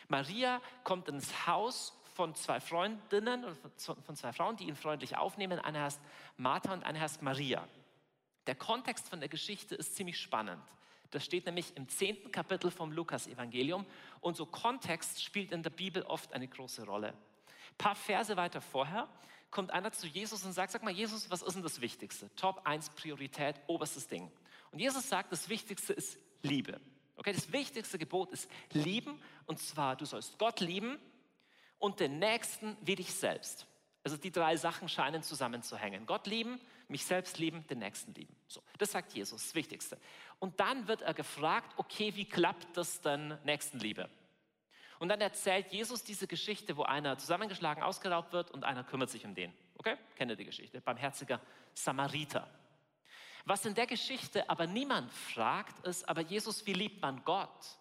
Maria 0.08 0.62
kommt 0.84 1.08
ins 1.08 1.48
Haus 1.48 1.94
von 2.14 2.34
zwei 2.36 2.60
Freundinnen, 2.60 3.46
von 3.78 4.16
zwei 4.16 4.32
Frauen, 4.32 4.56
die 4.56 4.68
ihn 4.68 4.76
freundlich 4.76 5.18
aufnehmen. 5.18 5.60
Eine 5.60 5.82
heißt 5.84 6.00
Martha 6.38 6.74
und 6.74 6.84
eine 6.84 7.00
heißt 7.00 7.22
Maria. 7.22 7.68
Der 8.48 8.56
Kontext 8.56 9.10
von 9.10 9.20
der 9.20 9.30
Geschichte 9.30 9.76
ist 9.76 9.96
ziemlich 9.96 10.20
spannend. 10.20 10.62
Das 11.12 11.24
steht 11.24 11.46
nämlich 11.46 11.76
im 11.76 11.88
zehnten 11.88 12.32
Kapitel 12.32 12.72
vom 12.72 12.92
Lukas-Evangelium 12.92 13.86
und 14.22 14.36
so 14.36 14.46
Kontext 14.46 15.24
spielt 15.24 15.52
in 15.52 15.64
der 15.64 15.70
Bibel 15.70 16.04
oft 16.04 16.34
eine 16.34 16.48
große 16.48 16.86
Rolle. 16.86 17.10
Ein 17.10 17.78
paar 17.78 17.96
Verse 17.96 18.36
weiter 18.38 18.62
vorher 18.62 19.08
kommt 19.52 19.72
einer 19.72 19.92
zu 19.92 20.08
Jesus 20.08 20.44
und 20.44 20.54
sagt, 20.54 20.72
sag 20.72 20.84
mal 20.84 20.92
Jesus, 20.92 21.30
was 21.30 21.42
ist 21.42 21.54
denn 21.54 21.64
das 21.64 21.80
Wichtigste? 21.80 22.34
Top 22.36 22.62
1 22.66 22.90
Priorität, 22.92 23.56
oberstes 23.68 24.08
Ding. 24.08 24.32
Und 24.72 24.80
Jesus 24.80 25.08
sagt, 25.08 25.32
das 25.32 25.48
Wichtigste 25.48 25.94
ist 25.94 26.18
Liebe. 26.42 26.80
Okay, 27.17 27.34
das 27.34 27.51
wichtigste 27.51 27.98
Gebot 27.98 28.31
ist 28.31 28.50
lieben 28.72 29.22
und 29.45 29.60
zwar 29.60 29.95
du 29.95 30.05
sollst 30.05 30.38
Gott 30.38 30.60
lieben 30.60 31.00
und 31.79 32.00
den 32.00 32.19
Nächsten 32.19 32.77
wie 32.81 32.95
dich 32.95 33.13
selbst. 33.13 33.65
Also 34.03 34.17
die 34.17 34.31
drei 34.31 34.55
Sachen 34.55 34.88
scheinen 34.88 35.24
zusammenzuhängen. 35.24 36.05
Gott 36.05 36.27
lieben, 36.27 36.60
mich 36.88 37.05
selbst 37.05 37.39
lieben, 37.39 37.65
den 37.67 37.79
Nächsten 37.79 38.13
lieben. 38.13 38.36
So, 38.48 38.62
das 38.77 38.91
sagt 38.91 39.13
Jesus, 39.13 39.41
das 39.41 39.55
Wichtigste. 39.55 39.98
Und 40.39 40.60
dann 40.60 40.88
wird 40.88 41.01
er 41.01 41.15
gefragt, 41.15 41.74
okay, 41.77 42.15
wie 42.15 42.25
klappt 42.25 42.77
das 42.77 43.01
denn 43.01 43.38
Nächstenliebe? 43.43 44.07
Und 45.00 45.10
dann 45.10 45.22
erzählt 45.22 45.72
Jesus 45.72 46.03
diese 46.03 46.27
Geschichte, 46.27 46.77
wo 46.77 46.84
einer 46.84 47.17
zusammengeschlagen, 47.17 47.84
ausgeraubt 47.84 48.31
wird 48.31 48.51
und 48.51 48.63
einer 48.63 48.84
kümmert 48.84 49.10
sich 49.10 49.25
um 49.25 49.34
den. 49.34 49.51
Okay? 49.77 49.98
Kennt 50.15 50.31
ihr 50.31 50.38
die 50.38 50.45
Geschichte? 50.45 50.81
Barmherziger 50.81 51.41
Samariter. 51.74 52.48
Was 53.46 53.66
in 53.66 53.75
der 53.75 53.86
Geschichte 53.86 54.50
aber 54.50 54.66
niemand 54.66 55.14
fragt, 55.14 55.86
ist, 55.86 56.08
aber 56.10 56.22
Jesus, 56.22 56.66
wie 56.66 56.74
liebt 56.74 57.02
man 57.02 57.24
Gott? 57.24 57.78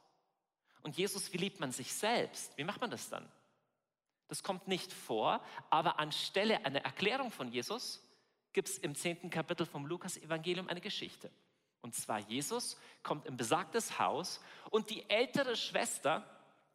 Und 0.82 0.96
Jesus, 0.96 1.32
wie 1.32 1.38
liebt 1.38 1.58
man 1.58 1.72
sich 1.72 1.92
selbst? 1.92 2.56
Wie 2.58 2.64
macht 2.64 2.82
man 2.82 2.90
das 2.90 3.08
dann? 3.08 3.26
Das 4.28 4.42
kommt 4.42 4.68
nicht 4.68 4.92
vor, 4.92 5.40
aber 5.70 5.98
anstelle 5.98 6.64
einer 6.64 6.84
Erklärung 6.84 7.30
von 7.30 7.48
Jesus 7.48 8.02
gibt 8.52 8.68
es 8.68 8.78
im 8.78 8.94
zehnten 8.94 9.30
Kapitel 9.30 9.66
vom 9.66 9.86
Lukas-Evangelium 9.86 10.68
eine 10.68 10.80
Geschichte. 10.80 11.30
Und 11.80 11.94
zwar 11.94 12.18
Jesus 12.20 12.78
kommt 13.02 13.26
in 13.26 13.36
besagtes 13.36 13.98
Haus 13.98 14.40
und 14.70 14.90
die 14.90 15.08
ältere 15.08 15.56
Schwester 15.56 16.24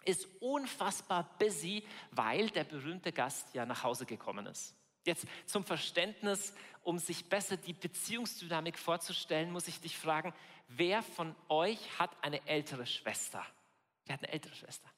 ist 0.05 0.27
unfassbar 0.39 1.35
busy, 1.37 1.83
weil 2.11 2.49
der 2.49 2.63
berühmte 2.63 3.11
Gast 3.11 3.53
ja 3.53 3.65
nach 3.65 3.83
Hause 3.83 4.05
gekommen 4.05 4.45
ist. 4.47 4.75
Jetzt 5.05 5.27
zum 5.45 5.63
Verständnis, 5.63 6.53
um 6.83 6.99
sich 6.99 7.29
besser 7.29 7.57
die 7.57 7.73
Beziehungsdynamik 7.73 8.77
vorzustellen, 8.77 9.51
muss 9.51 9.67
ich 9.67 9.79
dich 9.79 9.97
fragen, 9.97 10.33
wer 10.67 11.03
von 11.03 11.35
euch 11.47 11.99
hat 11.99 12.11
eine 12.21 12.45
ältere 12.47 12.85
Schwester? 12.85 13.45
Wer 14.05 14.13
hat 14.13 14.23
eine 14.23 14.33
ältere 14.33 14.55
Schwester? 14.55 14.89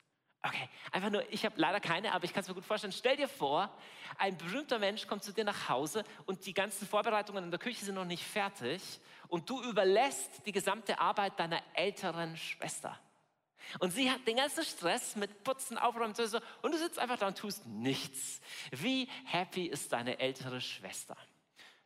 Okay, 0.43 0.69
einfach 0.91 1.11
nur, 1.11 1.31
ich 1.31 1.45
habe 1.45 1.55
leider 1.59 1.79
keine, 1.79 2.13
aber 2.13 2.25
ich 2.25 2.33
kann 2.33 2.41
es 2.41 2.47
mir 2.47 2.55
gut 2.55 2.65
vorstellen. 2.65 2.93
Stell 2.93 3.15
dir 3.15 3.27
vor, 3.27 3.69
ein 4.17 4.35
berühmter 4.37 4.79
Mensch 4.79 5.05
kommt 5.05 5.23
zu 5.23 5.31
dir 5.31 5.43
nach 5.43 5.69
Hause 5.69 6.03
und 6.25 6.47
die 6.47 6.53
ganzen 6.53 6.87
Vorbereitungen 6.87 7.43
in 7.43 7.51
der 7.51 7.59
Küche 7.59 7.85
sind 7.85 7.93
noch 7.93 8.05
nicht 8.05 8.23
fertig 8.23 8.81
und 9.27 9.47
du 9.49 9.61
überlässt 9.61 10.45
die 10.47 10.51
gesamte 10.51 10.99
Arbeit 10.99 11.39
deiner 11.39 11.61
älteren 11.75 12.35
Schwester. 12.37 12.99
Und 13.79 13.91
sie 13.91 14.09
hat 14.11 14.25
den 14.27 14.37
ganzen 14.37 14.63
Stress 14.63 15.15
mit 15.15 15.43
Putzen, 15.43 15.77
Aufräumen 15.77 16.13
und 16.61 16.71
du 16.71 16.77
sitzt 16.77 16.99
einfach 16.99 17.17
da 17.17 17.27
und 17.27 17.37
tust 17.37 17.65
nichts. 17.65 18.41
Wie 18.71 19.07
happy 19.25 19.67
ist 19.67 19.91
deine 19.91 20.19
ältere 20.19 20.61
Schwester? 20.61 21.17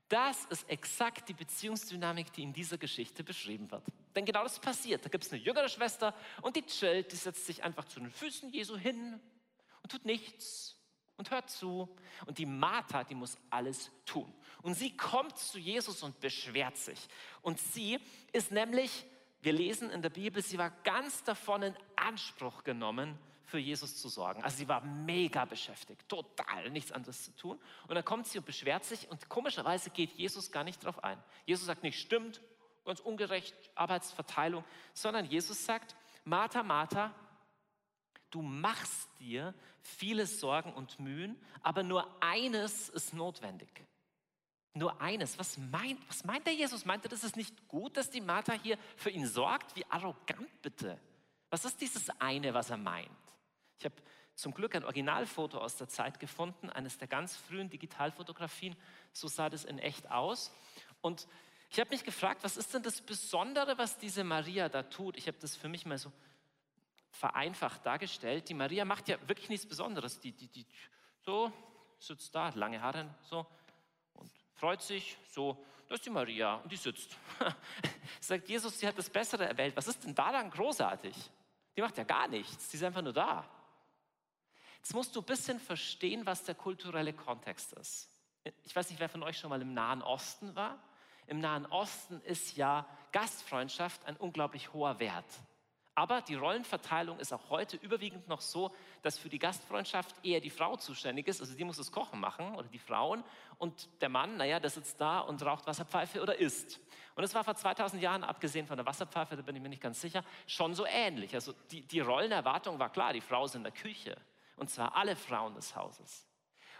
Das 0.07 0.45
ist 0.45 0.69
exakt 0.69 1.29
die 1.29 1.33
Beziehungsdynamik, 1.33 2.31
die 2.33 2.43
in 2.43 2.53
dieser 2.53 2.77
Geschichte 2.77 3.23
beschrieben 3.23 3.71
wird. 3.71 3.83
Denn 4.15 4.23
genau 4.23 4.43
das 4.43 4.59
passiert. 4.59 5.03
Da 5.03 5.09
gibt 5.09 5.25
es 5.25 5.31
eine 5.31 5.41
jüngere 5.41 5.67
Schwester 5.67 6.13
und 6.41 6.55
die 6.55 6.65
chillt, 6.65 7.11
die 7.11 7.15
setzt 7.15 7.45
sich 7.45 7.63
einfach 7.63 7.85
zu 7.85 7.99
den 7.99 8.11
Füßen 8.11 8.51
Jesu 8.51 8.77
hin 8.77 9.19
und 9.81 9.91
tut 9.91 10.05
nichts 10.05 10.75
und 11.17 11.31
hört 11.31 11.49
zu. 11.49 11.89
Und 12.27 12.37
die 12.37 12.45
Martha, 12.45 13.03
die 13.03 13.15
muss 13.15 13.37
alles 13.49 13.91
tun. 14.05 14.31
Und 14.61 14.75
sie 14.75 14.95
kommt 14.95 15.37
zu 15.37 15.57
Jesus 15.57 16.03
und 16.03 16.19
beschwert 16.19 16.77
sich. 16.77 16.99
Und 17.41 17.59
sie 17.59 17.99
ist 18.31 18.51
nämlich 18.51 19.05
wir 19.45 19.53
lesen 19.53 19.91
in 19.91 20.01
der 20.01 20.09
Bibel, 20.09 20.41
sie 20.41 20.57
war 20.57 20.71
ganz 20.83 21.23
davon 21.23 21.61
in 21.61 21.75
Anspruch 21.95 22.63
genommen, 22.63 23.17
für 23.45 23.59
Jesus 23.59 23.95
zu 23.95 24.09
sorgen. 24.09 24.43
Also 24.43 24.57
sie 24.57 24.67
war 24.67 24.81
mega 24.81 25.45
beschäftigt, 25.45 26.09
total 26.09 26.71
nichts 26.71 26.91
anderes 26.91 27.25
zu 27.25 27.35
tun. 27.35 27.59
Und 27.87 27.93
dann 27.93 28.03
kommt 28.03 28.25
sie 28.25 28.39
und 28.39 28.45
beschwert 28.45 28.83
sich 28.83 29.07
und 29.07 29.29
komischerweise 29.29 29.91
geht 29.91 30.13
Jesus 30.13 30.51
gar 30.51 30.63
nicht 30.63 30.83
darauf 30.83 31.03
ein. 31.03 31.21
Jesus 31.45 31.67
sagt 31.67 31.83
nicht, 31.83 31.99
stimmt, 31.99 32.41
ganz 32.85 32.99
ungerecht, 32.99 33.55
Arbeitsverteilung, 33.75 34.63
sondern 34.93 35.25
Jesus 35.25 35.63
sagt, 35.63 35.95
Martha, 36.23 36.63
Martha, 36.63 37.13
du 38.31 38.41
machst 38.41 39.07
dir 39.19 39.53
viele 39.79 40.25
Sorgen 40.25 40.73
und 40.73 40.99
Mühen, 40.99 41.39
aber 41.61 41.83
nur 41.83 42.07
eines 42.19 42.89
ist 42.89 43.13
notwendig 43.13 43.85
nur 44.75 45.01
eines. 45.01 45.39
Was 45.39 45.57
meint, 45.57 45.99
was 46.07 46.23
meint 46.25 46.45
der 46.45 46.53
Jesus? 46.53 46.85
Meint 46.85 47.05
er, 47.05 47.09
das 47.09 47.23
ist 47.23 47.35
nicht 47.37 47.67
gut, 47.67 47.97
dass 47.97 48.09
die 48.09 48.21
Martha 48.21 48.53
hier 48.53 48.77
für 48.97 49.09
ihn 49.09 49.25
sorgt? 49.25 49.75
Wie 49.75 49.85
arrogant 49.89 50.61
bitte. 50.61 50.99
Was 51.49 51.65
ist 51.65 51.79
dieses 51.79 52.09
eine, 52.19 52.53
was 52.53 52.69
er 52.69 52.77
meint? 52.77 53.09
Ich 53.79 53.85
habe 53.85 53.95
zum 54.35 54.53
Glück 54.53 54.75
ein 54.75 54.83
Originalfoto 54.83 55.57
aus 55.57 55.77
der 55.77 55.87
Zeit 55.87 56.19
gefunden, 56.19 56.69
eines 56.69 56.97
der 56.97 57.07
ganz 57.07 57.37
frühen 57.37 57.69
Digitalfotografien. 57.69 58.75
So 59.13 59.27
sah 59.27 59.49
das 59.49 59.63
in 59.63 59.79
echt 59.79 60.11
aus. 60.11 60.51
Und 61.01 61.27
ich 61.69 61.79
habe 61.79 61.89
mich 61.91 62.03
gefragt, 62.03 62.43
was 62.43 62.57
ist 62.57 62.73
denn 62.73 62.83
das 62.83 63.01
Besondere, 63.01 63.77
was 63.77 63.97
diese 63.97 64.23
Maria 64.23 64.67
da 64.67 64.83
tut? 64.83 65.17
Ich 65.17 65.27
habe 65.27 65.37
das 65.39 65.55
für 65.55 65.69
mich 65.69 65.85
mal 65.85 65.97
so 65.97 66.11
vereinfacht 67.11 67.85
dargestellt. 67.85 68.49
Die 68.49 68.53
Maria 68.53 68.83
macht 68.83 69.07
ja 69.07 69.17
wirklich 69.27 69.47
nichts 69.47 69.65
Besonderes. 69.65 70.19
Die, 70.19 70.33
die, 70.33 70.47
die, 70.47 70.65
so 71.21 71.51
sitzt 71.97 72.35
da, 72.35 72.49
lange 72.49 72.81
Haare, 72.81 73.15
so 73.21 73.45
freut 74.55 74.81
sich, 74.81 75.17
so, 75.31 75.63
das 75.87 75.99
ist 75.99 76.05
die 76.05 76.09
Maria 76.09 76.55
und 76.55 76.71
die 76.71 76.77
sitzt. 76.77 77.15
Sagt 78.19 78.49
Jesus, 78.49 78.79
sie 78.79 78.87
hat 78.87 78.97
das 78.97 79.09
Bessere 79.09 79.47
erwählt. 79.47 79.75
Was 79.75 79.87
ist 79.87 80.03
denn 80.03 80.15
daran 80.15 80.49
großartig? 80.49 81.15
Die 81.75 81.81
macht 81.81 81.97
ja 81.97 82.03
gar 82.03 82.27
nichts, 82.27 82.71
sie 82.71 82.77
ist 82.77 82.83
einfach 82.83 83.01
nur 83.01 83.13
da. 83.13 83.45
Jetzt 84.77 84.93
musst 84.93 85.15
du 85.15 85.21
ein 85.21 85.25
bisschen 85.25 85.59
verstehen, 85.59 86.25
was 86.25 86.43
der 86.43 86.55
kulturelle 86.55 87.13
Kontext 87.13 87.73
ist. 87.73 88.09
Ich 88.63 88.75
weiß 88.75 88.89
nicht, 88.89 88.99
wer 88.99 89.09
von 89.09 89.23
euch 89.23 89.37
schon 89.37 89.49
mal 89.49 89.61
im 89.61 89.73
Nahen 89.73 90.01
Osten 90.01 90.55
war. 90.55 90.77
Im 91.27 91.39
Nahen 91.39 91.65
Osten 91.65 92.21
ist 92.21 92.55
ja 92.55 92.87
Gastfreundschaft 93.11 94.05
ein 94.05 94.15
unglaublich 94.15 94.73
hoher 94.73 94.99
Wert. 94.99 95.25
Aber 95.97 96.21
die 96.21 96.35
Rollenverteilung 96.35 97.19
ist 97.19 97.31
auch 97.31 97.49
heute 97.49 97.77
überwiegend 97.77 98.27
noch 98.27 98.41
so, 98.41 98.71
dass 99.01 99.17
für 99.17 99.29
die 99.29 99.39
Gastfreundschaft 99.39 100.13
eher 100.23 100.41
die 100.41 100.49
Frau 100.49 100.75
zuständig 100.75 101.29
ist, 101.29 101.39
also 101.39 101.55
die 101.55 101.63
muss 101.63 101.77
das 101.77 101.89
Kochen 101.89 102.19
machen 102.19 102.53
oder 102.55 102.67
die 102.67 102.79
Frauen 102.79 103.23
und 103.59 103.89
der 104.01 104.09
Mann, 104.09 104.35
naja, 104.35 104.59
der 104.59 104.69
sitzt 104.69 104.99
da 104.99 105.19
und 105.21 105.41
raucht 105.43 105.65
Wasserpfeife 105.65 106.21
oder 106.21 106.37
isst. 106.37 106.81
Und 107.15 107.23
es 107.23 107.33
war 107.33 107.45
vor 107.45 107.55
2000 107.55 108.01
Jahren, 108.01 108.25
abgesehen 108.25 108.67
von 108.67 108.75
der 108.75 108.85
Wasserpfeife, 108.85 109.37
da 109.37 109.41
bin 109.41 109.55
ich 109.55 109.61
mir 109.61 109.69
nicht 109.69 109.81
ganz 109.81 110.01
sicher, 110.01 110.25
schon 110.47 110.73
so 110.73 110.85
ähnlich. 110.85 111.33
Also 111.33 111.53
die, 111.71 111.81
die 111.81 112.01
Rollenerwartung 112.01 112.77
war 112.77 112.91
klar, 112.91 113.13
die 113.13 113.21
Frau 113.21 113.45
ist 113.45 113.55
in 113.55 113.63
der 113.63 113.71
Küche 113.71 114.17
und 114.57 114.69
zwar 114.69 114.97
alle 114.97 115.15
Frauen 115.15 115.55
des 115.55 115.77
Hauses. 115.77 116.27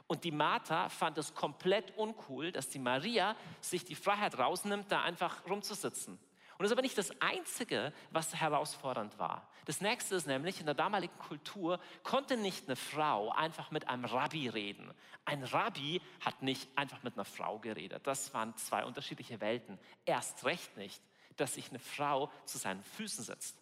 Und 0.07 0.25
die 0.25 0.31
Martha 0.31 0.89
fand 0.89 1.17
es 1.17 1.34
komplett 1.34 1.98
uncool, 1.98 2.51
dass 2.51 2.69
die 2.69 2.79
Maria 2.79 3.36
sich 3.62 3.86
die 3.86 3.95
Freiheit 3.95 4.38
rausnimmt, 4.38 4.91
da 4.91 5.01
einfach 5.01 5.45
rumzusitzen. 5.50 6.19
Und 6.57 6.63
das 6.63 6.67
ist 6.67 6.71
aber 6.71 6.83
nicht 6.83 6.97
das 6.97 7.21
Einzige, 7.21 7.91
was 8.12 8.33
herausfordernd 8.33 9.19
war. 9.19 9.50
Das 9.65 9.81
nächste 9.81 10.15
ist 10.15 10.25
nämlich, 10.25 10.62
in 10.62 10.65
der 10.65 10.75
damaligen 10.75 11.17
Kultur 11.17 11.81
konnte 12.03 12.38
nicht 12.38 12.67
eine 12.67 12.77
Frau 12.77 13.31
einfach 13.31 13.71
mit 13.71 13.89
einem 13.89 14.05
Rabbi 14.05 14.47
reden. 14.47 14.93
Ein 15.25 15.43
Rabbi 15.43 16.01
hat 16.21 16.41
nicht 16.43 16.69
einfach 16.77 17.03
mit 17.03 17.15
einer 17.15 17.25
Frau 17.25 17.59
geredet. 17.59 18.07
Das 18.07 18.33
waren 18.33 18.55
zwei 18.55 18.85
unterschiedliche 18.85 19.41
Welten. 19.41 19.77
Erst 20.05 20.45
recht 20.45 20.77
nicht, 20.77 21.01
dass 21.35 21.55
sich 21.55 21.69
eine 21.69 21.79
Frau 21.79 22.31
zu 22.45 22.57
seinen 22.57 22.83
Füßen 22.83 23.25
setzt. 23.25 23.57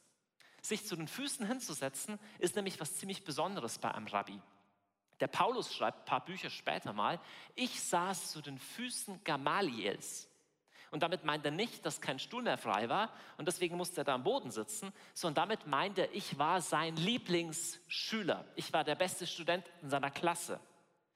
Sich 0.62 0.86
zu 0.86 0.96
den 0.96 1.08
Füßen 1.08 1.48
hinzusetzen, 1.48 2.20
ist 2.38 2.56
nämlich 2.56 2.80
was 2.80 2.98
ziemlich 2.98 3.24
Besonderes 3.24 3.80
bei 3.80 3.92
einem 3.92 4.06
Rabbi. 4.06 4.40
Der 5.20 5.28
Paulus 5.28 5.74
schreibt 5.74 6.02
ein 6.02 6.06
paar 6.06 6.26
Bücher 6.26 6.52
später 6.52 6.94
mal, 6.94 7.20
ich 7.56 7.82
saß 7.82 8.32
zu 8.32 8.42
den 8.42 8.60
Füßen 8.60 9.24
Gamaliels. 9.24 10.30
Und 10.94 11.02
damit 11.02 11.24
meint 11.24 11.44
er 11.44 11.50
nicht, 11.50 11.84
dass 11.88 12.02
kein 12.02 12.20
Stuhl 12.20 12.44
mehr 12.44 12.60
frei 12.60 12.88
war 12.88 13.10
und 13.38 13.48
deswegen 13.48 13.78
musste 13.78 14.02
er 14.02 14.04
da 14.04 14.14
am 14.14 14.24
Boden 14.24 14.52
sitzen, 14.52 14.94
sondern 15.16 15.50
damit 15.50 15.66
meint 15.66 15.98
er, 15.98 16.14
ich 16.14 16.38
war 16.38 16.62
sein 16.62 16.96
Lieblingsschüler. 16.96 18.46
Ich 18.56 18.72
war 18.74 18.84
der 18.84 18.94
beste 18.94 19.26
Student 19.26 19.66
in 19.82 19.90
seiner 19.90 20.12
Klasse. 20.12 20.60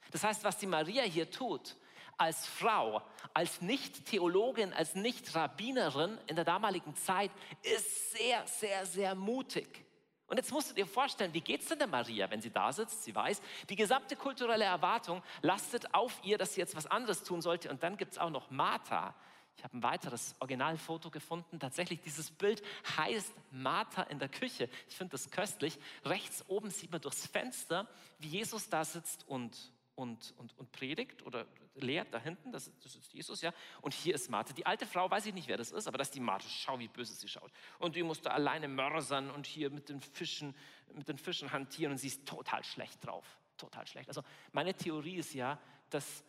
Das 0.09 0.23
heißt, 0.23 0.43
was 0.43 0.57
die 0.57 0.65
Maria 0.65 1.03
hier 1.03 1.29
tut, 1.29 1.75
als 2.17 2.47
Frau, 2.47 3.03
als 3.35 3.61
Nicht-Theologin, 3.61 4.73
als 4.73 4.95
Nicht-Rabbinerin 4.95 6.17
in 6.25 6.35
der 6.35 6.45
damaligen 6.45 6.95
Zeit 6.95 7.29
ist 7.61 8.13
sehr, 8.13 8.47
sehr, 8.47 8.83
sehr 8.87 9.13
mutig. 9.13 9.85
Und 10.25 10.37
jetzt 10.37 10.51
musst 10.51 10.71
du 10.71 10.73
dir 10.73 10.87
vorstellen, 10.87 11.35
wie 11.35 11.41
geht 11.41 11.61
es 11.61 11.67
denn 11.67 11.77
der 11.77 11.87
Maria, 11.87 12.31
wenn 12.31 12.41
sie 12.41 12.49
da 12.49 12.73
sitzt? 12.73 13.03
Sie 13.03 13.13
weiß, 13.13 13.43
die 13.69 13.75
gesamte 13.75 14.15
kulturelle 14.15 14.65
Erwartung 14.65 15.21
lastet 15.43 15.93
auf 15.93 16.19
ihr, 16.23 16.39
dass 16.39 16.55
sie 16.55 16.61
jetzt 16.61 16.75
was 16.75 16.87
anderes 16.87 17.21
tun 17.23 17.43
sollte. 17.43 17.69
Und 17.69 17.83
dann 17.83 17.95
gibt 17.95 18.13
es 18.13 18.17
auch 18.17 18.31
noch 18.31 18.49
Martha. 18.49 19.13
Ich 19.57 19.63
habe 19.63 19.75
ein 19.75 19.83
weiteres 19.83 20.35
Originalfoto 20.39 21.09
gefunden. 21.09 21.59
Tatsächlich, 21.59 21.99
dieses 22.01 22.29
Bild 22.29 22.61
heißt 22.95 23.33
Martha 23.51 24.03
in 24.03 24.19
der 24.19 24.29
Küche. 24.29 24.69
Ich 24.87 24.95
finde 24.95 25.11
das 25.11 25.31
köstlich. 25.31 25.79
Rechts 26.05 26.45
oben 26.47 26.69
sieht 26.69 26.91
man 26.91 27.01
durchs 27.01 27.25
Fenster, 27.25 27.87
wie 28.19 28.27
Jesus 28.27 28.69
da 28.69 28.85
sitzt 28.85 29.27
und, 29.27 29.73
und, 29.95 30.35
und, 30.37 30.55
und 30.59 30.71
predigt 30.71 31.25
oder 31.25 31.47
lehrt 31.73 32.13
da 32.13 32.19
hinten. 32.19 32.51
Das, 32.51 32.71
das 32.83 32.95
ist 32.95 33.11
Jesus, 33.11 33.41
ja. 33.41 33.51
Und 33.81 33.95
hier 33.95 34.13
ist 34.13 34.29
Martha. 34.29 34.53
Die 34.53 34.67
alte 34.67 34.85
Frau, 34.85 35.09
weiß 35.09 35.25
ich 35.25 35.33
nicht, 35.33 35.47
wer 35.47 35.57
das 35.57 35.71
ist, 35.71 35.87
aber 35.87 35.97
das 35.97 36.09
ist 36.09 36.15
die 36.15 36.19
Martha. 36.19 36.47
Schau, 36.47 36.77
wie 36.77 36.87
böse 36.87 37.15
sie 37.15 37.27
schaut. 37.27 37.51
Und 37.79 37.95
die 37.95 38.03
musste 38.03 38.31
alleine 38.31 38.67
mörsern 38.67 39.31
und 39.31 39.47
hier 39.47 39.71
mit 39.71 39.89
den 39.89 40.01
Fischen, 40.01 40.55
mit 40.93 41.07
den 41.07 41.17
Fischen 41.17 41.51
hantieren 41.51 41.93
und 41.93 41.97
sie 41.97 42.07
ist 42.07 42.27
total 42.27 42.63
schlecht 42.63 43.03
drauf. 43.03 43.25
Total 43.57 43.87
schlecht. 43.87 44.07
Also 44.07 44.21
meine 44.51 44.75
Theorie 44.75 45.15
ist 45.15 45.33
ja, 45.33 45.59
dass 45.89 46.23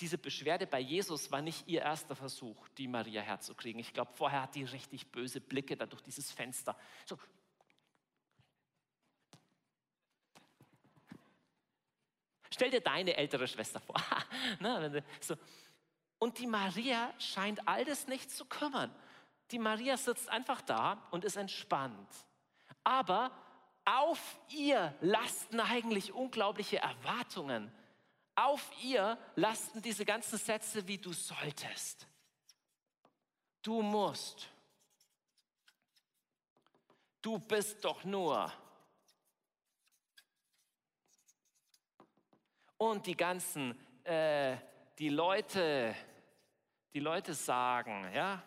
diese 0.00 0.18
Beschwerde 0.18 0.66
bei 0.66 0.80
Jesus 0.80 1.30
war 1.30 1.42
nicht 1.42 1.68
ihr 1.68 1.82
erster 1.82 2.16
Versuch, 2.16 2.68
die 2.70 2.88
Maria 2.88 3.22
herzukriegen. 3.22 3.80
Ich 3.80 3.92
glaube, 3.92 4.12
vorher 4.14 4.42
hat 4.42 4.54
die 4.54 4.64
richtig 4.64 5.10
böse 5.12 5.40
Blicke 5.40 5.76
da 5.76 5.86
durch 5.86 6.02
dieses 6.02 6.30
Fenster. 6.30 6.76
So. 7.04 7.18
Stell 12.50 12.70
dir 12.70 12.80
deine 12.80 13.16
ältere 13.16 13.46
Schwester 13.46 13.80
vor. 13.80 13.96
Ne, 14.60 15.04
so. 15.20 15.36
Und 16.18 16.38
die 16.38 16.46
Maria 16.46 17.12
scheint 17.18 17.66
all 17.66 17.84
das 17.84 18.06
nicht 18.06 18.30
zu 18.30 18.44
kümmern. 18.44 18.94
Die 19.50 19.58
Maria 19.58 19.96
sitzt 19.96 20.28
einfach 20.28 20.60
da 20.62 21.06
und 21.10 21.24
ist 21.24 21.36
entspannt. 21.36 22.08
Aber 22.84 23.30
auf 23.84 24.38
ihr 24.48 24.94
lasten 25.00 25.60
eigentlich 25.60 26.12
unglaubliche 26.12 26.78
Erwartungen 26.78 27.72
auf 28.34 28.70
ihr 28.82 29.18
lasten 29.36 29.82
diese 29.82 30.04
ganzen 30.04 30.38
Sätze 30.38 30.86
wie 30.86 30.98
du 30.98 31.12
solltest. 31.12 32.06
Du 33.62 33.82
musst. 33.82 34.48
Du 37.20 37.38
bist 37.38 37.84
doch 37.84 38.02
nur. 38.04 38.52
Und 42.76 43.06
die 43.06 43.16
ganzen, 43.16 43.78
äh, 44.04 44.56
die 44.98 45.08
Leute, 45.08 45.94
die 46.92 47.00
Leute 47.00 47.32
sagen, 47.34 48.12
ja, 48.12 48.42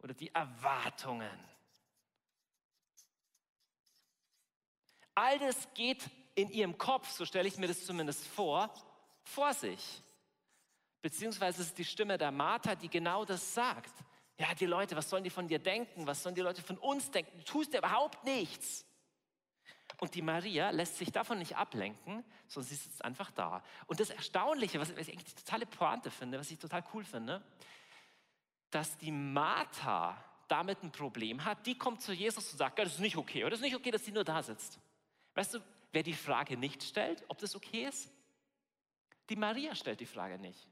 oder 0.00 0.12
die 0.12 0.34
Erwartungen. 0.34 1.50
All 5.14 5.38
das 5.38 5.72
geht 5.74 6.10
in 6.34 6.50
ihrem 6.50 6.76
Kopf, 6.76 7.10
so 7.10 7.24
stelle 7.24 7.48
ich 7.48 7.56
mir 7.56 7.68
das 7.68 7.84
zumindest 7.84 8.26
vor, 8.26 8.72
vor 9.24 9.54
sich. 9.54 10.02
Beziehungsweise 11.02 11.62
es 11.62 11.68
ist 11.68 11.78
die 11.78 11.84
Stimme 11.84 12.18
der 12.18 12.30
Martha, 12.30 12.74
die 12.74 12.88
genau 12.88 13.24
das 13.24 13.54
sagt. 13.54 13.92
Ja, 14.38 14.54
die 14.54 14.66
Leute, 14.66 14.96
was 14.96 15.08
sollen 15.08 15.24
die 15.24 15.30
von 15.30 15.48
dir 15.48 15.58
denken? 15.58 16.06
Was 16.06 16.22
sollen 16.22 16.34
die 16.34 16.40
Leute 16.40 16.62
von 16.62 16.78
uns 16.78 17.10
denken? 17.10 17.36
Du 17.38 17.44
tust 17.44 17.72
ja 17.72 17.78
überhaupt 17.78 18.24
nichts. 18.24 18.86
Und 19.98 20.14
die 20.14 20.22
Maria 20.22 20.70
lässt 20.70 20.96
sich 20.96 21.12
davon 21.12 21.38
nicht 21.38 21.56
ablenken, 21.56 22.24
sondern 22.46 22.68
sie 22.68 22.76
sitzt 22.76 23.04
einfach 23.04 23.30
da. 23.32 23.62
Und 23.86 24.00
das 24.00 24.10
Erstaunliche, 24.10 24.80
was 24.80 24.90
ich 24.90 24.96
eigentlich 24.96 25.24
die 25.24 25.34
totale 25.34 25.66
Pointe 25.66 26.10
finde, 26.10 26.38
was 26.38 26.50
ich 26.50 26.58
total 26.58 26.82
cool 26.94 27.04
finde, 27.04 27.42
dass 28.70 28.96
die 28.96 29.12
Martha 29.12 30.16
damit 30.48 30.82
ein 30.82 30.90
Problem 30.90 31.44
hat, 31.44 31.66
die 31.66 31.76
kommt 31.76 32.02
zu 32.02 32.12
Jesus 32.12 32.50
und 32.50 32.58
sagt, 32.58 32.78
das 32.78 32.94
ist 32.94 33.00
nicht 33.00 33.16
okay, 33.16 33.42
oder 33.42 33.50
das 33.50 33.60
ist 33.60 33.64
nicht 33.64 33.76
okay, 33.76 33.90
dass 33.90 34.04
sie 34.04 34.12
nur 34.12 34.24
da 34.24 34.42
sitzt. 34.42 34.78
Weißt 35.34 35.54
du, 35.54 35.60
wer 35.92 36.02
die 36.02 36.14
Frage 36.14 36.56
nicht 36.56 36.82
stellt, 36.82 37.22
ob 37.28 37.38
das 37.38 37.54
okay 37.54 37.86
ist? 37.86 38.10
Die 39.30 39.36
Maria 39.36 39.74
stellt 39.74 40.00
die 40.00 40.06
Frage 40.06 40.38
nicht. 40.38 40.68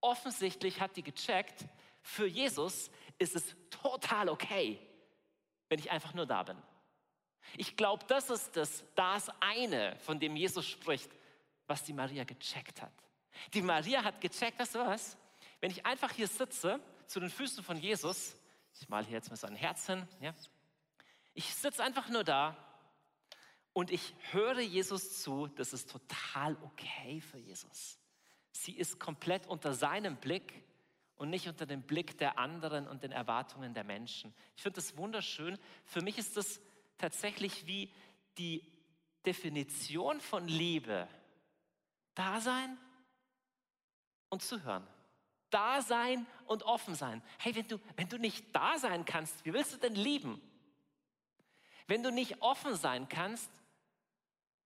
Offensichtlich 0.00 0.80
hat 0.80 0.96
die 0.96 1.02
gecheckt, 1.02 1.66
für 2.00 2.26
Jesus 2.26 2.90
ist 3.18 3.34
es 3.34 3.56
total 3.68 4.28
okay, 4.28 4.78
wenn 5.68 5.80
ich 5.80 5.90
einfach 5.90 6.14
nur 6.14 6.24
da 6.24 6.44
bin. 6.44 6.56
Ich 7.56 7.76
glaube, 7.76 8.04
das 8.06 8.30
ist 8.30 8.56
das, 8.56 8.84
das 8.94 9.28
eine, 9.40 9.96
von 9.98 10.20
dem 10.20 10.36
Jesus 10.36 10.66
spricht, 10.66 11.10
was 11.66 11.82
die 11.82 11.92
Maria 11.92 12.22
gecheckt 12.22 12.80
hat. 12.80 12.92
Die 13.52 13.62
Maria 13.62 14.04
hat 14.04 14.20
gecheckt, 14.20 14.58
weißt 14.58 14.76
du 14.76 14.78
was? 14.78 15.16
Wenn 15.60 15.72
ich 15.72 15.84
einfach 15.84 16.12
hier 16.12 16.28
sitze, 16.28 16.80
zu 17.08 17.18
den 17.18 17.30
Füßen 17.30 17.64
von 17.64 17.76
Jesus, 17.76 18.36
ich 18.80 18.88
male 18.88 19.04
hier 19.06 19.14
jetzt 19.14 19.30
mal 19.30 19.36
sein 19.36 19.56
Herz 19.56 19.86
hin, 19.86 20.06
ja? 20.20 20.32
ich 21.34 21.52
sitze 21.54 21.82
einfach 21.82 22.08
nur 22.08 22.24
da 22.24 22.56
und 23.76 23.90
ich 23.90 24.14
höre 24.30 24.60
Jesus 24.60 25.20
zu, 25.20 25.48
das 25.48 25.74
ist 25.74 25.90
total 25.90 26.56
okay 26.62 27.20
für 27.20 27.36
Jesus. 27.36 27.98
Sie 28.50 28.72
ist 28.72 28.98
komplett 28.98 29.46
unter 29.48 29.74
seinem 29.74 30.16
Blick 30.16 30.64
und 31.16 31.28
nicht 31.28 31.46
unter 31.46 31.66
dem 31.66 31.82
Blick 31.82 32.16
der 32.16 32.38
anderen 32.38 32.88
und 32.88 33.02
den 33.02 33.12
Erwartungen 33.12 33.74
der 33.74 33.84
Menschen. 33.84 34.32
Ich 34.56 34.62
finde 34.62 34.76
das 34.76 34.96
wunderschön. 34.96 35.58
Für 35.84 36.00
mich 36.00 36.16
ist 36.16 36.38
das 36.38 36.58
tatsächlich 36.96 37.66
wie 37.66 37.92
die 38.38 38.66
Definition 39.26 40.22
von 40.22 40.48
Liebe. 40.48 41.06
Da 42.14 42.40
sein 42.40 42.78
und 44.30 44.40
zuhören. 44.40 44.86
Da 45.50 45.82
sein 45.82 46.26
und 46.46 46.62
offen 46.62 46.94
sein. 46.94 47.22
Hey, 47.40 47.54
wenn 47.54 47.68
du, 47.68 47.78
wenn 47.96 48.08
du 48.08 48.16
nicht 48.16 48.56
da 48.56 48.78
sein 48.78 49.04
kannst, 49.04 49.44
wie 49.44 49.52
willst 49.52 49.74
du 49.74 49.76
denn 49.76 49.94
lieben? 49.94 50.40
Wenn 51.86 52.02
du 52.02 52.10
nicht 52.10 52.40
offen 52.40 52.74
sein 52.74 53.10
kannst, 53.10 53.50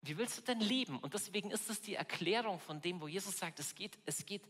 wie 0.03 0.17
willst 0.17 0.39
du 0.39 0.43
denn 0.43 0.61
lieben? 0.61 0.99
Und 0.99 1.13
deswegen 1.15 1.51
ist 1.51 1.69
es 1.69 1.81
die 1.81 1.95
Erklärung 1.95 2.59
von 2.61 2.81
dem, 2.81 3.01
wo 3.01 3.09
Jesus 3.09 3.37
sagt, 3.37 3.59
es 3.61 3.75
geht, 3.75 3.99
es 4.07 4.25
geht 4.25 4.43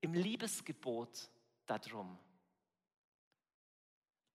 im 0.00 0.14
Liebesgebot 0.14 1.28
darum. 1.66 2.18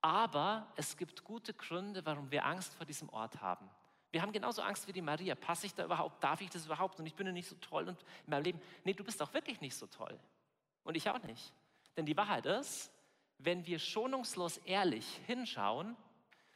Aber 0.01 0.71
es 0.75 0.95
gibt 0.95 1.23
gute 1.23 1.53
Gründe, 1.53 2.05
warum 2.05 2.29
wir 2.31 2.45
Angst 2.45 2.73
vor 2.75 2.85
diesem 2.85 3.09
Ort 3.09 3.41
haben. 3.41 3.69
Wir 4.11 4.21
haben 4.21 4.31
genauso 4.31 4.61
Angst 4.61 4.87
wie 4.87 4.93
die 4.93 5.01
Maria. 5.01 5.35
Passe 5.35 5.65
ich 5.65 5.73
da 5.73 5.85
überhaupt? 5.85 6.23
Darf 6.23 6.41
ich 6.41 6.49
das 6.49 6.65
überhaupt? 6.65 6.99
Und 6.99 7.05
ich 7.05 7.15
bin 7.15 7.27
ja 7.27 7.33
nicht 7.33 7.47
so 7.47 7.55
toll 7.55 7.87
und 7.87 8.01
in 8.25 8.29
meinem 8.29 8.43
Leben. 8.43 8.61
Nee, 8.83 8.93
du 8.93 9.03
bist 9.03 9.21
auch 9.21 9.33
wirklich 9.33 9.59
nicht 9.61 9.75
so 9.75 9.87
toll. 9.87 10.17
Und 10.83 10.95
ich 10.95 11.09
auch 11.09 11.21
nicht. 11.23 11.53
Denn 11.95 12.05
die 12.05 12.15
Wahrheit 12.15 12.45
ist, 12.45 12.91
wenn 13.37 13.65
wir 13.65 13.79
schonungslos 13.79 14.57
ehrlich 14.59 15.05
hinschauen, 15.25 15.95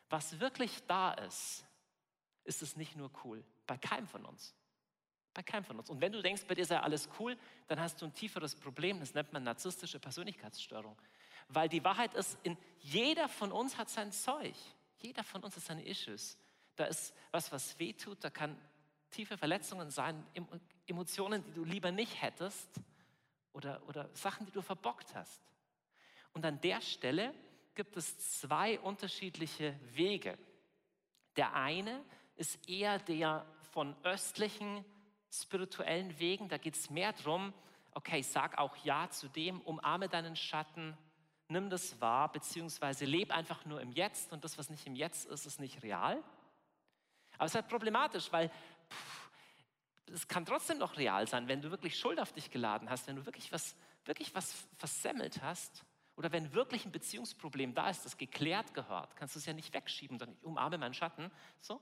was 0.10 0.40
wirklich 0.40 0.86
da 0.88 1.14
ist, 1.14 1.66
ist 2.44 2.62
es 2.62 2.76
nicht 2.76 2.96
nur 2.96 3.12
cool. 3.24 3.44
Bei 3.72 3.78
keinem 3.78 4.06
von 4.06 4.26
uns. 4.26 4.54
Bei 5.34 5.42
keinem 5.44 5.64
von 5.64 5.80
uns. 5.80 5.90
Und 5.90 6.02
wenn 6.02 6.12
du 6.12 6.22
denkst, 6.22 6.44
bei 6.46 6.56
dir 6.56 6.66
sei 6.66 6.78
alles 6.78 7.08
cool, 7.18 7.38
dann 7.68 7.80
hast 7.80 8.02
du 8.02 8.06
ein 8.06 8.14
tieferes 8.14 8.54
Problem. 8.54 9.00
Das 9.00 9.14
nennt 9.14 9.32
man 9.32 9.46
narzisstische 9.46 9.98
Persönlichkeitsstörung. 9.98 11.02
Weil 11.48 11.70
die 11.70 11.82
Wahrheit 11.86 12.14
ist, 12.16 12.38
in, 12.44 12.58
jeder 12.80 13.30
von 13.30 13.54
uns 13.54 13.78
hat 13.78 13.90
sein 13.90 14.12
Zeug. 14.12 14.56
Jeder 14.98 15.24
von 15.24 15.42
uns 15.42 15.56
hat 15.56 15.64
seine 15.64 15.86
Issues. 15.86 16.38
Da 16.76 16.84
ist 16.84 17.16
was, 17.32 17.50
was 17.54 17.80
weh 17.80 17.94
tut. 17.94 18.22
Da 18.22 18.30
kann 18.30 18.60
tiefe 19.10 19.38
Verletzungen 19.38 19.90
sein, 19.90 20.22
Emotionen, 20.86 21.42
die 21.46 21.54
du 21.54 21.64
lieber 21.64 21.94
nicht 21.94 22.22
hättest 22.22 22.68
oder, 23.54 23.82
oder 23.88 24.10
Sachen, 24.14 24.46
die 24.46 24.52
du 24.52 24.62
verbockt 24.62 25.16
hast. 25.16 25.42
Und 26.34 26.46
an 26.46 26.60
der 26.60 26.82
Stelle 26.82 27.34
gibt 27.74 27.96
es 27.96 28.42
zwei 28.42 28.82
unterschiedliche 28.82 29.80
Wege. 29.94 30.38
Der 31.38 31.54
eine 31.54 32.04
ist 32.36 32.68
eher 32.68 33.00
der 33.00 33.46
von 33.72 33.96
östlichen 34.04 34.86
spirituellen 35.32 36.18
Wegen. 36.20 36.50
Da 36.50 36.58
geht 36.58 36.76
es 36.76 36.90
mehr 36.90 37.14
darum, 37.14 37.54
okay, 37.94 38.22
sag 38.22 38.58
auch 38.58 38.76
Ja 38.78 39.10
zu 39.10 39.28
dem, 39.28 39.62
umarme 39.62 40.08
deinen 40.08 40.36
Schatten, 40.36 40.98
nimm 41.48 41.70
das 41.70 42.00
wahr, 42.00 42.32
beziehungsweise 42.32 43.06
leb 43.06 43.36
einfach 43.36 43.66
nur 43.66 43.82
im 43.82 43.92
Jetzt 43.92 44.32
und 44.32 44.44
das, 44.44 44.58
was 44.58 44.70
nicht 44.70 44.86
im 44.88 44.96
Jetzt 44.96 45.26
ist, 45.26 45.46
ist 45.46 45.60
nicht 45.60 45.84
real. 45.84 46.24
Aber 47.36 47.46
es 47.46 47.52
ist 47.52 47.56
halt 47.56 47.68
problematisch, 47.68 48.32
weil 48.32 48.52
es 50.08 50.28
kann 50.28 50.46
trotzdem 50.46 50.78
noch 50.78 50.98
real 50.98 51.28
sein, 51.28 51.48
wenn 51.48 51.62
du 51.62 51.72
wirklich 51.72 51.98
Schuld 51.98 52.20
auf 52.20 52.34
dich 52.34 52.52
geladen 52.52 52.90
hast, 52.90 53.08
wenn 53.08 53.16
du 53.16 53.26
wirklich 53.26 53.52
was, 53.52 53.76
wirklich 54.06 54.34
was 54.36 54.68
versemmelt 54.78 55.42
hast 55.42 55.84
oder 56.16 56.32
wenn 56.32 56.54
wirklich 56.54 56.86
ein 56.86 56.92
Beziehungsproblem 56.92 57.74
da 57.74 57.90
ist, 57.90 58.06
das 58.06 58.18
geklärt 58.18 58.74
gehört, 58.74 59.16
kannst 59.16 59.36
du 59.36 59.40
es 59.40 59.46
ja 59.46 59.54
nicht 59.54 59.74
wegschieben, 59.74 60.18
dann 60.18 60.34
ich 60.34 60.44
umarme 60.44 60.78
meinen 60.78 60.94
Schatten, 60.94 61.32
so, 61.60 61.82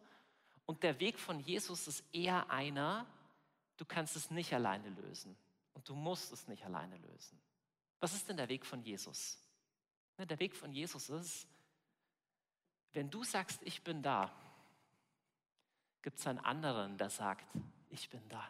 und 0.69 0.83
der 0.83 0.99
Weg 0.99 1.17
von 1.17 1.39
Jesus 1.39 1.87
ist 1.87 2.03
eher 2.13 2.51
einer, 2.51 3.07
du 3.77 3.85
kannst 3.85 4.15
es 4.15 4.29
nicht 4.29 4.53
alleine 4.53 4.87
lösen 4.89 5.35
und 5.73 5.89
du 5.89 5.95
musst 5.95 6.31
es 6.31 6.47
nicht 6.47 6.63
alleine 6.63 6.95
lösen. 6.95 7.41
Was 7.99 8.13
ist 8.13 8.29
denn 8.29 8.37
der 8.37 8.49
Weg 8.49 8.67
von 8.67 8.83
Jesus? 8.83 9.39
Der 10.19 10.39
Weg 10.39 10.55
von 10.55 10.71
Jesus 10.71 11.09
ist, 11.09 11.47
wenn 12.93 13.09
du 13.09 13.23
sagst, 13.23 13.63
ich 13.63 13.81
bin 13.81 14.03
da, 14.03 14.31
gibt 16.03 16.19
es 16.19 16.27
einen 16.27 16.37
anderen, 16.37 16.99
der 16.99 17.09
sagt, 17.09 17.47
ich 17.89 18.07
bin 18.11 18.21
da. 18.29 18.47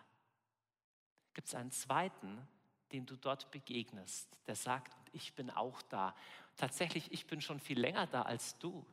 Gibt 1.34 1.48
es 1.48 1.56
einen 1.56 1.72
zweiten, 1.72 2.46
dem 2.92 3.06
du 3.06 3.16
dort 3.16 3.50
begegnest, 3.50 4.28
der 4.46 4.58
sagt, 4.58 4.92
ich 5.14 5.36
bin 5.36 5.50
auch 5.50 5.82
da. 5.84 6.14
Tatsächlich, 6.58 7.14
ich 7.14 7.28
bin 7.28 7.40
schon 7.40 7.62
viel 7.62 7.80
länger 7.80 8.08
da 8.08 8.24
als 8.24 8.58
du. 8.60 8.86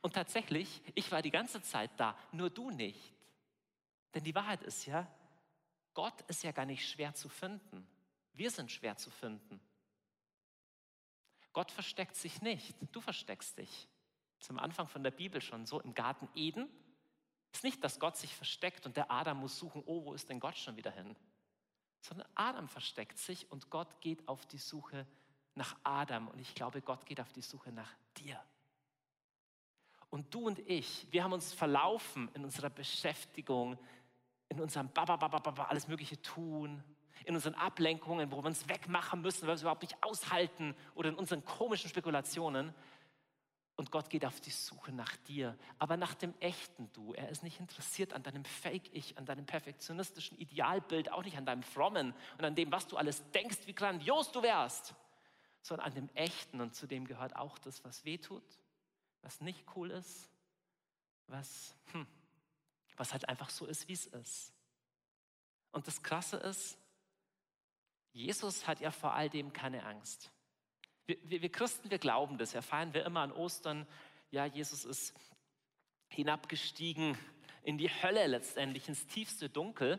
Und 0.00 0.14
tatsächlich, 0.14 0.80
ich 0.94 1.10
war 1.12 1.22
die 1.22 1.30
ganze 1.30 1.62
Zeit 1.62 1.90
da, 1.96 2.16
nur 2.32 2.50
du 2.50 2.70
nicht. 2.70 3.12
Denn 4.14 4.24
die 4.24 4.34
Wahrheit 4.34 4.62
ist 4.62 4.86
ja, 4.86 5.06
Gott 5.94 6.20
ist 6.22 6.42
ja 6.42 6.52
gar 6.52 6.66
nicht 6.66 6.88
schwer 6.88 7.14
zu 7.14 7.28
finden. 7.28 7.86
Wir 8.32 8.50
sind 8.50 8.70
schwer 8.70 8.96
zu 8.96 9.10
finden. 9.10 9.60
Gott 11.52 11.70
versteckt 11.70 12.16
sich 12.16 12.40
nicht, 12.40 12.74
du 12.92 13.00
versteckst 13.00 13.58
dich. 13.58 13.88
Zum 14.38 14.58
Anfang 14.58 14.88
von 14.88 15.02
der 15.02 15.10
Bibel 15.10 15.40
schon 15.40 15.66
so 15.66 15.80
im 15.80 15.94
Garten 15.94 16.28
Eden. 16.34 16.68
Ist 17.52 17.64
nicht, 17.64 17.84
dass 17.84 18.00
Gott 18.00 18.16
sich 18.16 18.34
versteckt 18.34 18.86
und 18.86 18.96
der 18.96 19.10
Adam 19.10 19.38
muss 19.38 19.58
suchen, 19.58 19.82
oh, 19.84 20.06
wo 20.06 20.14
ist 20.14 20.30
denn 20.30 20.40
Gott 20.40 20.56
schon 20.56 20.76
wieder 20.76 20.90
hin? 20.90 21.14
Sondern 22.00 22.26
Adam 22.34 22.68
versteckt 22.68 23.18
sich 23.18 23.50
und 23.52 23.70
Gott 23.70 24.00
geht 24.00 24.26
auf 24.26 24.46
die 24.46 24.58
Suche 24.58 25.06
nach 25.54 25.76
Adam. 25.84 26.28
Und 26.28 26.40
ich 26.40 26.54
glaube, 26.54 26.80
Gott 26.80 27.04
geht 27.04 27.20
auf 27.20 27.32
die 27.32 27.42
Suche 27.42 27.70
nach 27.70 27.94
dir. 28.16 28.42
Und 30.12 30.34
du 30.34 30.40
und 30.40 30.58
ich, 30.68 31.06
wir 31.10 31.24
haben 31.24 31.32
uns 31.32 31.54
verlaufen 31.54 32.30
in 32.34 32.44
unserer 32.44 32.68
Beschäftigung, 32.68 33.78
in 34.50 34.60
unserem 34.60 34.90
Baba, 34.90 35.16
Baba, 35.16 35.38
Baba, 35.38 35.64
alles 35.64 35.88
Mögliche 35.88 36.20
tun, 36.20 36.84
in 37.24 37.34
unseren 37.34 37.54
Ablenkungen, 37.54 38.30
wo 38.30 38.36
wir 38.36 38.44
uns 38.44 38.68
wegmachen 38.68 39.22
müssen, 39.22 39.42
weil 39.42 39.48
wir 39.48 39.54
es 39.54 39.62
überhaupt 39.62 39.80
nicht 39.80 39.96
aushalten 40.02 40.76
oder 40.94 41.08
in 41.08 41.14
unseren 41.14 41.42
komischen 41.46 41.88
Spekulationen. 41.88 42.74
Und 43.76 43.90
Gott 43.90 44.10
geht 44.10 44.26
auf 44.26 44.38
die 44.38 44.50
Suche 44.50 44.92
nach 44.92 45.16
dir, 45.16 45.56
aber 45.78 45.96
nach 45.96 46.12
dem 46.12 46.34
echten 46.40 46.92
Du. 46.92 47.14
Er 47.14 47.30
ist 47.30 47.42
nicht 47.42 47.58
interessiert 47.58 48.12
an 48.12 48.22
deinem 48.22 48.44
Fake-Ich, 48.44 49.16
an 49.16 49.24
deinem 49.24 49.46
perfektionistischen 49.46 50.36
Idealbild, 50.36 51.10
auch 51.10 51.24
nicht 51.24 51.38
an 51.38 51.46
deinem 51.46 51.62
frommen 51.62 52.12
und 52.36 52.44
an 52.44 52.54
dem, 52.54 52.70
was 52.70 52.86
du 52.86 52.98
alles 52.98 53.22
denkst, 53.30 53.60
wie 53.64 53.74
grandios 53.74 54.30
du 54.30 54.42
wärst, 54.42 54.94
sondern 55.62 55.86
an 55.86 55.94
dem 55.94 56.10
echten. 56.12 56.60
Und 56.60 56.74
zu 56.74 56.86
dem 56.86 57.06
gehört 57.06 57.34
auch 57.34 57.56
das, 57.56 57.82
was 57.82 58.04
weh 58.04 58.18
tut, 58.18 58.44
was 59.22 59.40
nicht 59.40 59.64
cool 59.74 59.90
ist, 59.90 60.28
was, 61.26 61.74
hm, 61.92 62.06
was 62.96 63.12
halt 63.12 63.28
einfach 63.28 63.50
so 63.50 63.66
ist, 63.66 63.88
wie 63.88 63.94
es 63.94 64.06
ist. 64.06 64.52
Und 65.70 65.86
das 65.86 66.02
Krasse 66.02 66.36
ist, 66.36 66.76
Jesus 68.12 68.66
hat 68.66 68.80
ja 68.80 68.90
vor 68.90 69.14
all 69.14 69.30
dem 69.30 69.52
keine 69.52 69.84
Angst. 69.84 70.30
Wir, 71.06 71.16
wir, 71.22 71.42
wir, 71.42 71.50
Christen, 71.50 71.90
wir 71.90 71.98
glauben 71.98 72.36
das. 72.36 72.54
Erfahren 72.54 72.92
wir 72.92 73.06
immer 73.06 73.20
an 73.20 73.32
Ostern, 73.32 73.86
ja, 74.30 74.44
Jesus 74.44 74.84
ist 74.84 75.14
hinabgestiegen 76.08 77.16
in 77.62 77.78
die 77.78 77.88
Hölle 77.88 78.26
letztendlich, 78.26 78.88
ins 78.88 79.06
tiefste 79.06 79.48
Dunkel. 79.48 79.98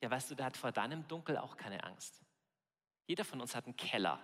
Ja, 0.00 0.10
weißt 0.10 0.30
du, 0.30 0.34
der 0.34 0.46
hat 0.46 0.56
vor 0.56 0.72
deinem 0.72 1.06
Dunkel 1.08 1.38
auch 1.38 1.56
keine 1.56 1.82
Angst. 1.84 2.22
Jeder 3.06 3.24
von 3.24 3.40
uns 3.40 3.54
hat 3.54 3.64
einen 3.64 3.76
Keller, 3.76 4.20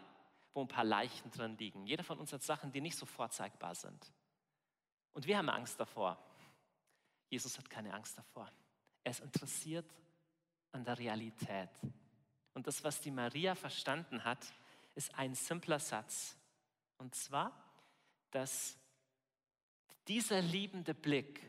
wo 0.54 0.62
ein 0.62 0.68
paar 0.68 0.84
Leichen 0.84 1.30
drin 1.30 1.56
liegen. 1.56 1.86
Jeder 1.86 2.04
von 2.04 2.18
uns 2.18 2.32
hat 2.32 2.42
Sachen, 2.42 2.72
die 2.72 2.80
nicht 2.80 2.96
so 2.96 3.06
vorzeigbar 3.06 3.74
sind. 3.74 4.12
Und 5.12 5.26
wir 5.26 5.38
haben 5.38 5.48
Angst 5.48 5.78
davor. 5.78 6.18
Jesus 7.28 7.56
hat 7.58 7.68
keine 7.70 7.92
Angst 7.94 8.16
davor. 8.18 8.50
Er 9.04 9.10
ist 9.10 9.20
interessiert 9.20 9.86
an 10.72 10.84
der 10.84 10.98
Realität. 10.98 11.70
Und 12.54 12.66
das, 12.66 12.84
was 12.84 13.00
die 13.00 13.10
Maria 13.10 13.54
verstanden 13.54 14.24
hat, 14.24 14.52
ist 14.94 15.14
ein 15.14 15.34
simpler 15.34 15.78
Satz. 15.78 16.36
Und 16.98 17.14
zwar, 17.14 17.52
dass 18.30 18.76
dieser 20.06 20.42
liebende 20.42 20.94
Blick 20.94 21.40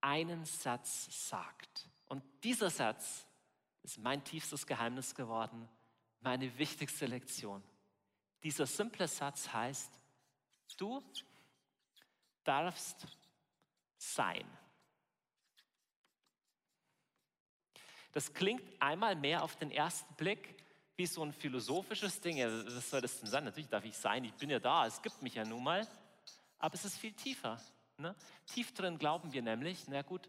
einen 0.00 0.44
Satz 0.44 1.28
sagt. 1.28 1.88
Und 2.06 2.22
dieser 2.42 2.70
Satz 2.70 3.26
ist 3.82 3.98
mein 3.98 4.24
tiefstes 4.24 4.66
Geheimnis 4.66 5.14
geworden, 5.14 5.68
meine 6.20 6.58
wichtigste 6.58 7.06
Lektion. 7.06 7.62
Dieser 8.42 8.66
simple 8.66 9.06
Satz 9.06 9.52
heißt, 9.52 9.90
du 10.76 11.02
darfst 12.44 13.06
sein. 13.96 14.46
Das 18.12 18.32
klingt 18.32 18.62
einmal 18.80 19.16
mehr 19.16 19.42
auf 19.42 19.56
den 19.56 19.70
ersten 19.70 20.14
Blick 20.14 20.56
wie 20.96 21.06
so 21.06 21.22
ein 21.24 21.32
philosophisches 21.32 22.20
Ding. 22.20 22.38
Was 22.38 22.90
soll 22.90 23.00
das 23.00 23.18
denn 23.20 23.28
sein? 23.28 23.44
Natürlich 23.44 23.70
darf 23.70 23.84
ich 23.84 23.96
sein, 23.96 24.24
ich 24.24 24.34
bin 24.34 24.50
ja 24.50 24.58
da, 24.58 24.86
es 24.86 25.00
gibt 25.00 25.22
mich 25.22 25.34
ja 25.34 25.44
nun 25.44 25.62
mal. 25.62 25.88
Aber 26.58 26.74
es 26.74 26.84
ist 26.84 26.98
viel 26.98 27.12
tiefer. 27.12 27.60
Ne? 27.96 28.14
Tief 28.46 28.72
drin 28.74 28.98
glauben 28.98 29.32
wir 29.32 29.42
nämlich, 29.42 29.88
na 29.88 30.02
gut, 30.02 30.28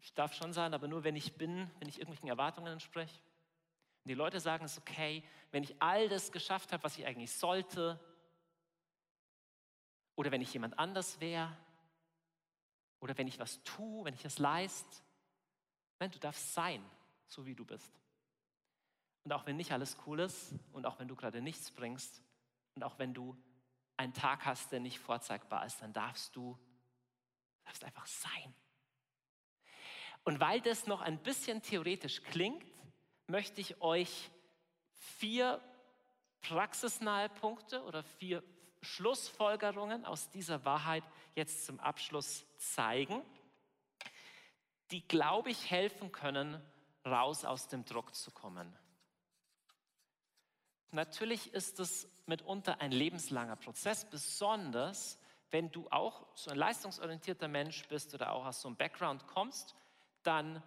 ich 0.00 0.12
darf 0.14 0.34
schon 0.34 0.52
sein, 0.52 0.74
aber 0.74 0.88
nur 0.88 1.04
wenn 1.04 1.16
ich 1.16 1.34
bin, 1.34 1.70
wenn 1.78 1.88
ich 1.88 1.98
irgendwelchen 1.98 2.28
Erwartungen 2.28 2.72
entspreche. 2.72 3.18
Und 4.04 4.08
die 4.08 4.14
Leute 4.14 4.40
sagen 4.40 4.64
es 4.64 4.76
okay, 4.76 5.22
wenn 5.52 5.62
ich 5.62 5.80
all 5.80 6.08
das 6.08 6.32
geschafft 6.32 6.72
habe, 6.72 6.82
was 6.82 6.98
ich 6.98 7.06
eigentlich 7.06 7.32
sollte, 7.32 8.00
oder 10.16 10.30
wenn 10.30 10.42
ich 10.42 10.52
jemand 10.52 10.78
anders 10.78 11.20
wäre, 11.20 11.56
oder 13.00 13.16
wenn 13.16 13.28
ich 13.28 13.38
was 13.38 13.62
tue, 13.62 14.04
wenn 14.04 14.14
ich 14.14 14.24
es 14.24 14.38
leiste. 14.38 15.02
Nein, 15.98 16.10
du 16.10 16.18
darfst 16.18 16.52
sein 16.54 16.84
so 17.32 17.46
wie 17.46 17.54
du 17.54 17.64
bist. 17.64 17.92
Und 19.24 19.32
auch 19.32 19.46
wenn 19.46 19.56
nicht 19.56 19.72
alles 19.72 19.96
cool 20.06 20.20
ist 20.20 20.54
und 20.72 20.86
auch 20.86 20.98
wenn 20.98 21.08
du 21.08 21.16
gerade 21.16 21.40
nichts 21.40 21.70
bringst 21.70 22.22
und 22.74 22.82
auch 22.82 22.98
wenn 22.98 23.14
du 23.14 23.36
einen 23.96 24.12
Tag 24.12 24.44
hast, 24.44 24.72
der 24.72 24.80
nicht 24.80 24.98
vorzeigbar 24.98 25.64
ist, 25.64 25.80
dann 25.80 25.92
darfst 25.92 26.34
du 26.36 26.58
darfst 27.64 27.84
einfach 27.84 28.06
sein. 28.06 28.54
Und 30.24 30.40
weil 30.40 30.60
das 30.60 30.86
noch 30.86 31.00
ein 31.00 31.22
bisschen 31.22 31.62
theoretisch 31.62 32.22
klingt, 32.22 32.64
möchte 33.28 33.60
ich 33.60 33.80
euch 33.80 34.30
vier 35.18 35.60
praxisnahe 36.42 37.28
Punkte 37.28 37.82
oder 37.84 38.02
vier 38.02 38.42
Schlussfolgerungen 38.82 40.04
aus 40.04 40.30
dieser 40.30 40.64
Wahrheit 40.64 41.04
jetzt 41.34 41.66
zum 41.66 41.78
Abschluss 41.80 42.44
zeigen, 42.58 43.22
die, 44.90 45.06
glaube 45.06 45.50
ich, 45.50 45.70
helfen 45.70 46.12
können, 46.12 46.60
raus 47.04 47.44
aus 47.44 47.68
dem 47.68 47.84
Druck 47.84 48.14
zu 48.14 48.30
kommen. 48.30 48.76
Natürlich 50.90 51.52
ist 51.54 51.80
es 51.80 52.06
mitunter 52.26 52.80
ein 52.80 52.92
lebenslanger 52.92 53.56
Prozess, 53.56 54.04
besonders 54.04 55.18
wenn 55.50 55.70
du 55.70 55.88
auch 55.90 56.26
so 56.34 56.50
ein 56.50 56.58
leistungsorientierter 56.58 57.48
Mensch 57.48 57.86
bist 57.88 58.14
oder 58.14 58.32
auch 58.32 58.46
aus 58.46 58.62
so 58.62 58.68
einem 58.68 58.76
Background 58.76 59.26
kommst, 59.26 59.74
dann 60.22 60.62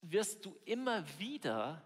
wirst 0.00 0.44
du 0.44 0.56
immer 0.64 1.04
wieder 1.18 1.82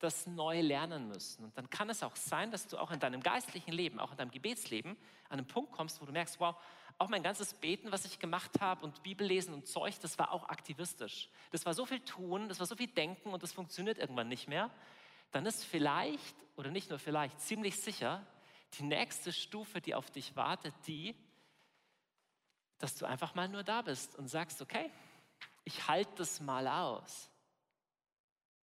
das 0.00 0.26
neu 0.26 0.60
lernen 0.60 1.08
müssen. 1.08 1.44
Und 1.44 1.56
dann 1.56 1.70
kann 1.70 1.88
es 1.90 2.02
auch 2.02 2.16
sein, 2.16 2.50
dass 2.50 2.66
du 2.66 2.78
auch 2.78 2.90
in 2.90 2.98
deinem 2.98 3.22
geistlichen 3.22 3.72
Leben, 3.72 4.00
auch 4.00 4.10
in 4.10 4.16
deinem 4.16 4.30
Gebetsleben 4.30 4.96
an 5.28 5.38
einen 5.38 5.46
Punkt 5.46 5.72
kommst, 5.72 6.00
wo 6.00 6.06
du 6.06 6.12
merkst, 6.12 6.40
wow, 6.40 6.56
auch 6.98 7.08
mein 7.08 7.22
ganzes 7.22 7.54
Beten, 7.54 7.92
was 7.92 8.04
ich 8.04 8.18
gemacht 8.18 8.60
habe 8.60 8.84
und 8.84 9.02
Bibellesen 9.02 9.54
und 9.54 9.66
Zeug, 9.66 9.98
das 10.00 10.18
war 10.18 10.32
auch 10.32 10.48
aktivistisch. 10.48 11.30
Das 11.50 11.64
war 11.64 11.74
so 11.74 11.86
viel 11.86 12.00
tun, 12.00 12.48
das 12.48 12.58
war 12.58 12.66
so 12.66 12.76
viel 12.76 12.88
denken 12.88 13.30
und 13.30 13.42
das 13.42 13.52
funktioniert 13.52 13.98
irgendwann 13.98 14.28
nicht 14.28 14.48
mehr. 14.48 14.70
Dann 15.32 15.46
ist 15.46 15.64
vielleicht, 15.64 16.36
oder 16.56 16.70
nicht 16.70 16.90
nur 16.90 16.98
vielleicht, 16.98 17.40
ziemlich 17.40 17.80
sicher, 17.80 18.26
die 18.78 18.82
nächste 18.82 19.32
Stufe, 19.32 19.80
die 19.80 19.94
auf 19.94 20.10
dich 20.10 20.36
wartet, 20.36 20.74
die, 20.86 21.14
dass 22.78 22.96
du 22.96 23.06
einfach 23.06 23.34
mal 23.34 23.48
nur 23.48 23.62
da 23.62 23.82
bist 23.82 24.16
und 24.16 24.28
sagst, 24.28 24.60
okay, 24.62 24.90
ich 25.64 25.88
halte 25.88 26.12
das 26.16 26.40
mal 26.40 26.66
aus. 26.66 27.29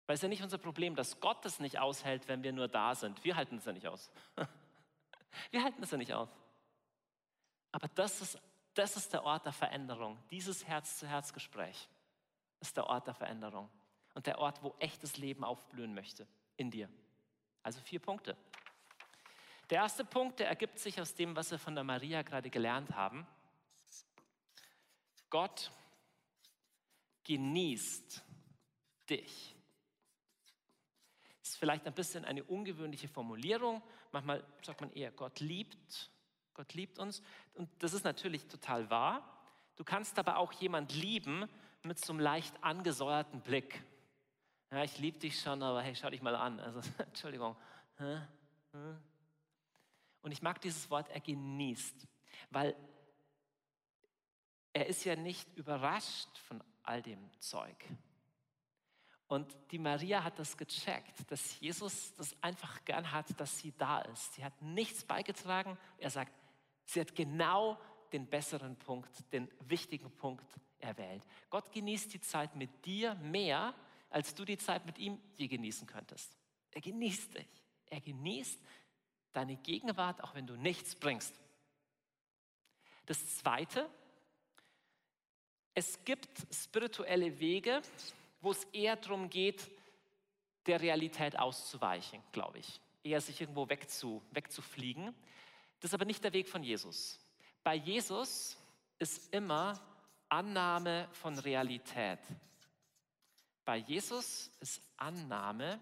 Weil 0.06 0.14
es 0.14 0.18
ist 0.20 0.22
ja 0.22 0.28
nicht 0.28 0.42
unser 0.42 0.58
Problem, 0.58 0.94
dass 0.94 1.20
Gott 1.20 1.44
es 1.44 1.58
nicht 1.58 1.78
aushält, 1.78 2.28
wenn 2.28 2.42
wir 2.42 2.52
nur 2.52 2.68
da 2.68 2.94
sind. 2.94 3.22
Wir 3.24 3.36
halten 3.36 3.56
es 3.56 3.64
ja 3.64 3.72
nicht 3.72 3.86
aus. 3.86 4.10
Wir 5.50 5.62
halten 5.62 5.82
es 5.82 5.90
ja 5.90 5.98
nicht 5.98 6.14
aus. 6.14 6.30
Aber 7.70 7.88
das 7.88 8.22
ist, 8.22 8.40
das 8.72 8.96
ist 8.96 9.12
der 9.12 9.22
Ort 9.24 9.44
der 9.44 9.52
Veränderung. 9.52 10.16
Dieses 10.30 10.66
Herz-zu-Herz-Gespräch 10.66 11.88
ist 12.60 12.76
der 12.76 12.86
Ort 12.86 13.06
der 13.06 13.14
Veränderung 13.14 13.68
und 14.14 14.26
der 14.26 14.38
Ort, 14.38 14.62
wo 14.62 14.74
echtes 14.78 15.18
Leben 15.18 15.44
aufblühen 15.44 15.92
möchte 15.92 16.26
in 16.56 16.70
dir. 16.70 16.88
Also 17.62 17.80
vier 17.80 18.00
Punkte. 18.00 18.34
Der 19.68 19.78
erste 19.82 20.04
Punkt, 20.04 20.38
der 20.38 20.48
ergibt 20.48 20.78
sich 20.78 21.00
aus 21.00 21.14
dem, 21.14 21.34
was 21.34 21.50
wir 21.50 21.58
von 21.58 21.74
der 21.74 21.84
Maria 21.84 22.22
gerade 22.22 22.48
gelernt 22.48 22.94
haben. 22.94 23.26
Gott 25.28 25.72
genießt 27.24 28.22
dich. 29.10 29.55
Ist 31.56 31.60
vielleicht 31.60 31.86
ein 31.86 31.94
bisschen 31.94 32.26
eine 32.26 32.44
ungewöhnliche 32.44 33.08
Formulierung. 33.08 33.80
Manchmal 34.12 34.44
sagt 34.60 34.82
man 34.82 34.92
eher, 34.92 35.10
Gott 35.10 35.40
liebt 35.40 36.10
Gott 36.52 36.74
liebt 36.74 36.98
uns. 36.98 37.22
Und 37.54 37.70
das 37.78 37.94
ist 37.94 38.04
natürlich 38.04 38.46
total 38.46 38.90
wahr. 38.90 39.42
Du 39.76 39.84
kannst 39.84 40.18
aber 40.18 40.36
auch 40.36 40.52
jemand 40.52 40.94
lieben 40.94 41.48
mit 41.82 41.98
so 41.98 42.12
einem 42.12 42.20
leicht 42.20 42.62
angesäuerten 42.62 43.40
Blick. 43.40 43.82
Ja, 44.70 44.84
ich 44.84 44.98
liebe 44.98 45.18
dich 45.18 45.40
schon, 45.40 45.62
aber 45.62 45.80
hey, 45.80 45.96
schau 45.96 46.10
dich 46.10 46.20
mal 46.20 46.36
an. 46.36 46.60
Also, 46.60 46.80
Entschuldigung. 46.98 47.56
Und 50.20 50.30
ich 50.30 50.42
mag 50.42 50.60
dieses 50.60 50.90
Wort, 50.90 51.08
er 51.08 51.20
genießt, 51.20 52.06
weil 52.50 52.76
er 54.74 54.86
ist 54.88 55.04
ja 55.04 55.16
nicht 55.16 55.56
überrascht 55.56 56.36
von 56.48 56.62
all 56.82 57.00
dem 57.00 57.30
Zeug. 57.40 57.76
Und 59.28 59.56
die 59.72 59.78
Maria 59.78 60.22
hat 60.22 60.38
das 60.38 60.56
gecheckt, 60.56 61.30
dass 61.30 61.58
Jesus 61.58 62.14
das 62.14 62.34
einfach 62.42 62.84
gern 62.84 63.10
hat, 63.10 63.38
dass 63.40 63.58
sie 63.58 63.72
da 63.76 64.00
ist. 64.02 64.34
Sie 64.34 64.44
hat 64.44 64.62
nichts 64.62 65.04
beigetragen. 65.04 65.76
Er 65.98 66.10
sagt, 66.10 66.32
sie 66.84 67.00
hat 67.00 67.14
genau 67.14 67.78
den 68.12 68.26
besseren 68.26 68.76
Punkt, 68.76 69.10
den 69.32 69.50
wichtigen 69.60 70.10
Punkt 70.12 70.46
erwählt. 70.78 71.26
Gott 71.50 71.72
genießt 71.72 72.14
die 72.14 72.20
Zeit 72.20 72.54
mit 72.54 72.86
dir 72.86 73.14
mehr, 73.16 73.74
als 74.10 74.34
du 74.34 74.44
die 74.44 74.58
Zeit 74.58 74.86
mit 74.86 74.98
ihm 74.98 75.20
je 75.36 75.48
genießen 75.48 75.86
könntest. 75.88 76.36
Er 76.70 76.80
genießt 76.80 77.34
dich. 77.36 77.48
Er 77.86 78.00
genießt 78.00 78.60
deine 79.32 79.56
Gegenwart, 79.56 80.22
auch 80.22 80.34
wenn 80.34 80.46
du 80.46 80.56
nichts 80.56 80.94
bringst. 80.94 81.34
Das 83.06 83.36
Zweite, 83.36 83.88
es 85.74 86.04
gibt 86.04 86.46
spirituelle 86.54 87.38
Wege, 87.38 87.82
wo 88.46 88.52
es 88.52 88.62
eher 88.72 88.94
darum 88.94 89.28
geht, 89.28 89.68
der 90.66 90.80
Realität 90.80 91.36
auszuweichen, 91.36 92.22
glaube 92.30 92.60
ich. 92.60 92.80
Eher 93.02 93.20
sich 93.20 93.40
irgendwo 93.40 93.68
wegzu, 93.68 94.22
wegzufliegen. 94.30 95.12
Das 95.80 95.90
ist 95.90 95.94
aber 95.94 96.04
nicht 96.04 96.22
der 96.22 96.32
Weg 96.32 96.48
von 96.48 96.62
Jesus. 96.62 97.18
Bei 97.64 97.74
Jesus 97.74 98.56
ist 99.00 99.34
immer 99.34 99.80
Annahme 100.28 101.08
von 101.10 101.36
Realität. 101.40 102.20
Bei 103.64 103.78
Jesus 103.78 104.52
ist 104.60 104.80
Annahme 104.96 105.80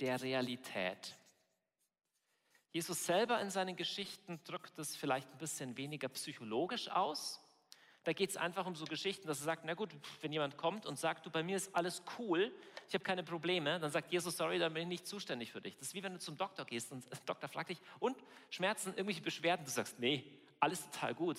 der 0.00 0.20
Realität. 0.20 1.16
Jesus 2.72 3.06
selber 3.06 3.40
in 3.40 3.50
seinen 3.50 3.76
Geschichten 3.76 4.42
drückt 4.42 4.76
es 4.80 4.96
vielleicht 4.96 5.30
ein 5.30 5.38
bisschen 5.38 5.76
weniger 5.76 6.08
psychologisch 6.08 6.88
aus. 6.88 7.41
Da 8.04 8.12
geht 8.12 8.30
es 8.30 8.36
einfach 8.36 8.66
um 8.66 8.74
so 8.74 8.84
Geschichten, 8.84 9.28
dass 9.28 9.40
er 9.40 9.44
sagt, 9.44 9.64
na 9.64 9.74
gut, 9.74 9.90
wenn 10.20 10.32
jemand 10.32 10.56
kommt 10.56 10.86
und 10.86 10.98
sagt, 10.98 11.24
du, 11.24 11.30
bei 11.30 11.42
mir 11.42 11.56
ist 11.56 11.74
alles 11.74 12.02
cool, 12.18 12.52
ich 12.88 12.94
habe 12.94 13.04
keine 13.04 13.22
Probleme, 13.22 13.78
dann 13.78 13.90
sagt 13.90 14.10
Jesus, 14.10 14.36
sorry, 14.36 14.58
dann 14.58 14.74
bin 14.74 14.82
ich 14.82 14.88
nicht 14.88 15.06
zuständig 15.06 15.52
für 15.52 15.60
dich. 15.60 15.76
Das 15.76 15.88
ist 15.88 15.94
wie 15.94 16.02
wenn 16.02 16.12
du 16.12 16.18
zum 16.18 16.36
Doktor 16.36 16.64
gehst 16.64 16.90
und 16.90 17.04
der 17.10 17.18
Doktor 17.26 17.48
fragt 17.48 17.70
dich, 17.70 17.78
und 18.00 18.16
Schmerzen, 18.50 18.90
irgendwelche 18.90 19.22
Beschwerden, 19.22 19.64
du 19.64 19.70
sagst, 19.70 19.98
nee, 20.00 20.24
alles 20.58 20.88
total 20.90 21.14
gut. 21.14 21.38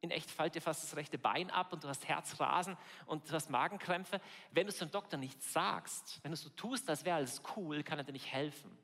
In 0.00 0.10
echt 0.10 0.30
fällt 0.30 0.54
dir 0.54 0.62
fast 0.62 0.82
das 0.82 0.96
rechte 0.96 1.18
Bein 1.18 1.50
ab 1.50 1.72
und 1.72 1.84
du 1.84 1.88
hast 1.88 2.08
Herzrasen 2.08 2.76
und 3.06 3.28
du 3.28 3.32
hast 3.34 3.50
Magenkrämpfe. 3.50 4.20
Wenn 4.50 4.66
du 4.66 4.72
es 4.72 4.78
dem 4.78 4.90
Doktor 4.90 5.18
nicht 5.18 5.42
sagst, 5.42 6.20
wenn 6.22 6.30
du 6.30 6.34
es 6.34 6.42
so 6.42 6.48
tust, 6.50 6.88
als 6.88 7.04
wäre 7.04 7.16
alles 7.16 7.42
cool, 7.54 7.82
kann 7.82 7.98
er 7.98 8.04
dir 8.04 8.12
nicht 8.12 8.32
helfen. 8.32 8.76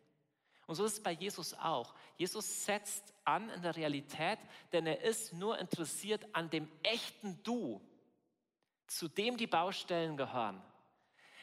Und 0.66 0.74
so 0.74 0.84
ist 0.84 0.94
es 0.94 1.02
bei 1.02 1.12
Jesus 1.12 1.54
auch. 1.54 1.94
Jesus 2.18 2.66
setzt 2.66 3.14
an 3.26 3.50
in 3.50 3.62
der 3.62 3.76
Realität, 3.76 4.38
denn 4.72 4.86
er 4.86 5.02
ist 5.02 5.32
nur 5.32 5.58
interessiert 5.58 6.26
an 6.32 6.50
dem 6.50 6.68
echten 6.82 7.42
Du, 7.42 7.80
zu 8.86 9.08
dem 9.08 9.36
die 9.36 9.46
Baustellen 9.46 10.16
gehören. 10.16 10.62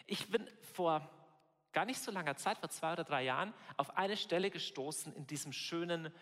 Ich 0.06 0.30
bin 0.30 0.50
vor 0.74 1.10
gar 1.72 1.86
nicht 1.86 2.00
so 2.00 2.12
langer 2.12 2.36
Zeit, 2.36 2.60
vor 2.60 2.70
zwei 2.70 2.94
oder 2.94 3.04
drei 3.04 3.24
Jahren, 3.24 3.54
auf 3.78 3.98
eine 3.98 4.16
Stelle 4.16 4.50
gestoßen 4.50 5.14
in 5.16 5.28
diesem 5.28 5.52
schönen 5.52 6.14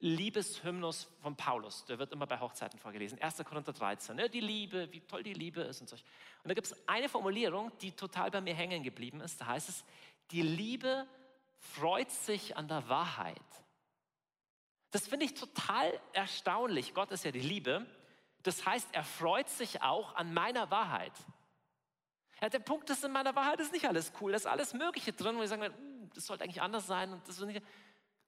Liebeshymnus 0.00 1.08
von 1.20 1.36
Paulus. 1.36 1.84
Der 1.86 1.98
wird 1.98 2.12
immer 2.12 2.26
bei 2.26 2.38
Hochzeiten 2.38 2.78
vorgelesen. 2.78 3.20
1. 3.20 3.38
Korinther 3.44 3.72
13. 3.72 4.16
Ne? 4.16 4.30
Die 4.30 4.40
Liebe, 4.40 4.92
wie 4.92 5.00
toll 5.00 5.22
die 5.22 5.32
Liebe 5.32 5.62
ist 5.62 5.80
und 5.80 5.88
so. 5.88 5.96
Und 5.96 6.48
da 6.48 6.54
gibt 6.54 6.68
es 6.68 6.88
eine 6.88 7.08
Formulierung, 7.08 7.72
die 7.78 7.92
total 7.92 8.30
bei 8.30 8.40
mir 8.40 8.54
hängen 8.54 8.82
geblieben 8.82 9.20
ist. 9.20 9.40
Da 9.40 9.46
heißt 9.46 9.68
es, 9.68 9.84
die 10.30 10.42
Liebe 10.42 11.06
freut 11.58 12.10
sich 12.10 12.56
an 12.56 12.68
der 12.68 12.88
Wahrheit. 12.88 13.40
Das 14.90 15.06
finde 15.06 15.26
ich 15.26 15.34
total 15.34 15.98
erstaunlich. 16.12 16.94
Gott 16.94 17.10
ist 17.10 17.24
ja 17.24 17.30
die 17.30 17.40
Liebe. 17.40 17.86
Das 18.42 18.64
heißt, 18.64 18.88
er 18.92 19.04
freut 19.04 19.48
sich 19.48 19.82
auch 19.82 20.14
an 20.14 20.32
meiner 20.32 20.70
Wahrheit. 20.70 21.12
Ja, 22.40 22.48
der 22.48 22.60
Punkt 22.60 22.88
ist, 22.88 23.04
in 23.04 23.12
meiner 23.12 23.34
Wahrheit 23.34 23.60
ist 23.60 23.72
nicht 23.72 23.86
alles 23.86 24.12
cool. 24.20 24.30
Da 24.32 24.36
ist 24.36 24.46
alles 24.46 24.72
Mögliche 24.72 25.12
drin, 25.12 25.36
wo 25.36 25.42
ich 25.42 25.48
sagen, 25.48 25.62
uh, 25.62 26.08
das 26.14 26.26
sollte 26.26 26.44
eigentlich 26.44 26.62
anders 26.62 26.86
sein. 26.86 27.12
Und 27.12 27.26
das 27.28 27.38
nicht. 27.40 27.62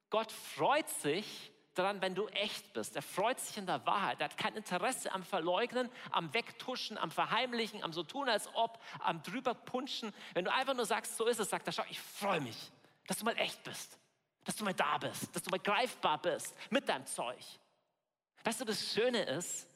Gott 0.09 0.31
freut 0.31 0.89
sich 0.89 1.51
daran, 1.73 2.01
wenn 2.01 2.13
du 2.13 2.27
echt 2.27 2.73
bist. 2.73 2.95
Er 2.97 3.01
freut 3.01 3.39
sich 3.39 3.57
in 3.57 3.65
der 3.65 3.85
Wahrheit. 3.85 4.19
Er 4.19 4.25
hat 4.25 4.37
kein 4.37 4.55
Interesse 4.55 5.11
am 5.13 5.23
Verleugnen, 5.23 5.89
am 6.11 6.33
Wegtuschen, 6.33 6.97
am 6.97 7.09
Verheimlichen, 7.09 7.81
am 7.81 7.93
so 7.93 8.03
tun, 8.03 8.27
als 8.27 8.53
ob, 8.53 8.79
am 8.99 9.23
drüber 9.23 9.53
punschen. 9.53 10.13
Wenn 10.33 10.43
du 10.43 10.51
einfach 10.53 10.73
nur 10.73 10.85
sagst, 10.85 11.15
so 11.15 11.25
ist 11.25 11.39
es, 11.39 11.49
sagt 11.49 11.67
er, 11.67 11.73
schau, 11.73 11.85
ich 11.89 11.99
freue 11.99 12.41
mich 12.41 12.71
dass 13.11 13.17
du 13.17 13.25
mal 13.25 13.37
echt 13.37 13.61
bist, 13.63 13.97
dass 14.43 14.55
du 14.55 14.63
mal 14.63 14.73
da 14.73 14.97
bist, 14.97 15.35
dass 15.35 15.43
du 15.43 15.49
mal 15.49 15.59
greifbar 15.59 16.21
bist 16.21 16.55
mit 16.69 16.87
deinem 16.89 17.05
Zeug. 17.05 17.43
Weißt 18.43 18.61
du, 18.61 18.65
das 18.65 18.93
Schöne 18.93 19.23
ist, 19.23 19.67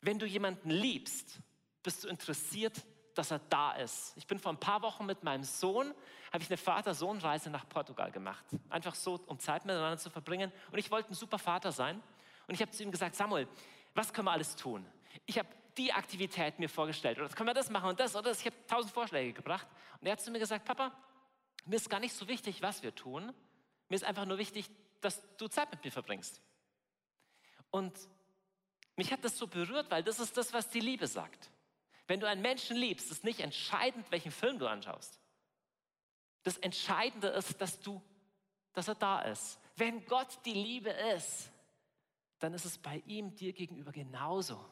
wenn 0.00 0.18
du 0.18 0.26
jemanden 0.26 0.70
liebst, 0.70 1.38
bist 1.82 2.04
du 2.04 2.08
interessiert, 2.08 2.80
dass 3.14 3.30
er 3.30 3.40
da 3.50 3.72
ist. 3.72 4.14
Ich 4.16 4.26
bin 4.26 4.38
vor 4.38 4.52
ein 4.52 4.60
paar 4.60 4.82
Wochen 4.82 5.04
mit 5.06 5.22
meinem 5.22 5.44
Sohn, 5.44 5.94
habe 6.32 6.42
ich 6.42 6.48
eine 6.48 6.56
Vater-Sohn-Reise 6.56 7.50
nach 7.50 7.68
Portugal 7.68 8.10
gemacht. 8.10 8.44
Einfach 8.70 8.94
so, 8.94 9.20
um 9.26 9.38
Zeit 9.38 9.64
miteinander 9.64 9.98
zu 9.98 10.10
verbringen. 10.10 10.50
Und 10.70 10.78
ich 10.78 10.90
wollte 10.90 11.10
ein 11.10 11.14
super 11.14 11.38
Vater 11.38 11.72
sein. 11.72 12.02
Und 12.46 12.54
ich 12.54 12.62
habe 12.62 12.70
zu 12.70 12.82
ihm 12.82 12.90
gesagt, 12.90 13.14
Samuel, 13.14 13.46
was 13.94 14.12
können 14.12 14.26
wir 14.26 14.32
alles 14.32 14.56
tun? 14.56 14.86
Ich 15.26 15.38
habe 15.38 15.48
die 15.76 15.92
Aktivität 15.92 16.58
mir 16.58 16.68
vorgestellt. 16.68 17.18
Oder 17.18 17.28
können 17.28 17.48
wir 17.48 17.54
das 17.54 17.70
machen 17.70 17.90
und 17.90 18.00
das 18.00 18.14
oder 18.14 18.30
das. 18.30 18.40
Ich 18.40 18.46
habe 18.46 18.56
tausend 18.66 18.92
Vorschläge 18.92 19.32
gebracht. 19.32 19.66
Und 20.00 20.06
er 20.06 20.12
hat 20.12 20.20
zu 20.20 20.30
mir 20.30 20.38
gesagt, 20.38 20.64
Papa, 20.64 20.92
mir 21.64 21.76
ist 21.76 21.90
gar 21.90 22.00
nicht 22.00 22.14
so 22.14 22.28
wichtig, 22.28 22.62
was 22.62 22.82
wir 22.82 22.94
tun. 22.94 23.32
Mir 23.88 23.96
ist 23.96 24.04
einfach 24.04 24.24
nur 24.24 24.38
wichtig, 24.38 24.68
dass 25.00 25.20
du 25.36 25.48
Zeit 25.48 25.70
mit 25.70 25.84
mir 25.84 25.92
verbringst. 25.92 26.40
Und 27.70 27.96
mich 28.96 29.12
hat 29.12 29.24
das 29.24 29.38
so 29.38 29.46
berührt, 29.46 29.90
weil 29.90 30.02
das 30.02 30.20
ist 30.20 30.36
das, 30.36 30.52
was 30.52 30.68
die 30.68 30.80
Liebe 30.80 31.06
sagt. 31.06 31.50
Wenn 32.06 32.20
du 32.20 32.28
einen 32.28 32.42
Menschen 32.42 32.76
liebst, 32.76 33.10
ist 33.10 33.24
nicht 33.24 33.40
entscheidend, 33.40 34.10
welchen 34.10 34.32
Film 34.32 34.58
du 34.58 34.66
anschaust. 34.66 35.18
Das 36.42 36.58
Entscheidende 36.58 37.28
ist, 37.28 37.60
dass 37.60 37.80
du, 37.80 38.02
dass 38.72 38.88
er 38.88 38.96
da 38.96 39.22
ist. 39.22 39.58
Wenn 39.76 40.04
Gott 40.06 40.38
die 40.44 40.52
Liebe 40.52 40.90
ist, 40.90 41.50
dann 42.38 42.52
ist 42.54 42.64
es 42.64 42.76
bei 42.76 43.02
ihm 43.06 43.34
dir 43.36 43.52
gegenüber 43.52 43.92
genauso. 43.92 44.62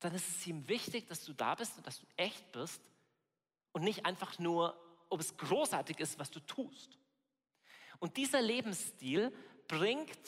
Dann 0.00 0.14
ist 0.14 0.28
es 0.28 0.46
ihm 0.46 0.66
wichtig, 0.68 1.06
dass 1.06 1.24
du 1.24 1.34
da 1.34 1.54
bist 1.54 1.76
und 1.76 1.86
dass 1.86 2.00
du 2.00 2.06
echt 2.16 2.50
bist 2.52 2.80
und 3.72 3.84
nicht 3.84 4.06
einfach 4.06 4.38
nur 4.38 4.76
ob 5.12 5.20
es 5.20 5.36
großartig 5.36 5.98
ist, 6.00 6.18
was 6.18 6.30
du 6.30 6.40
tust. 6.40 6.98
Und 7.98 8.16
dieser 8.16 8.40
Lebensstil 8.40 9.32
bringt 9.68 10.18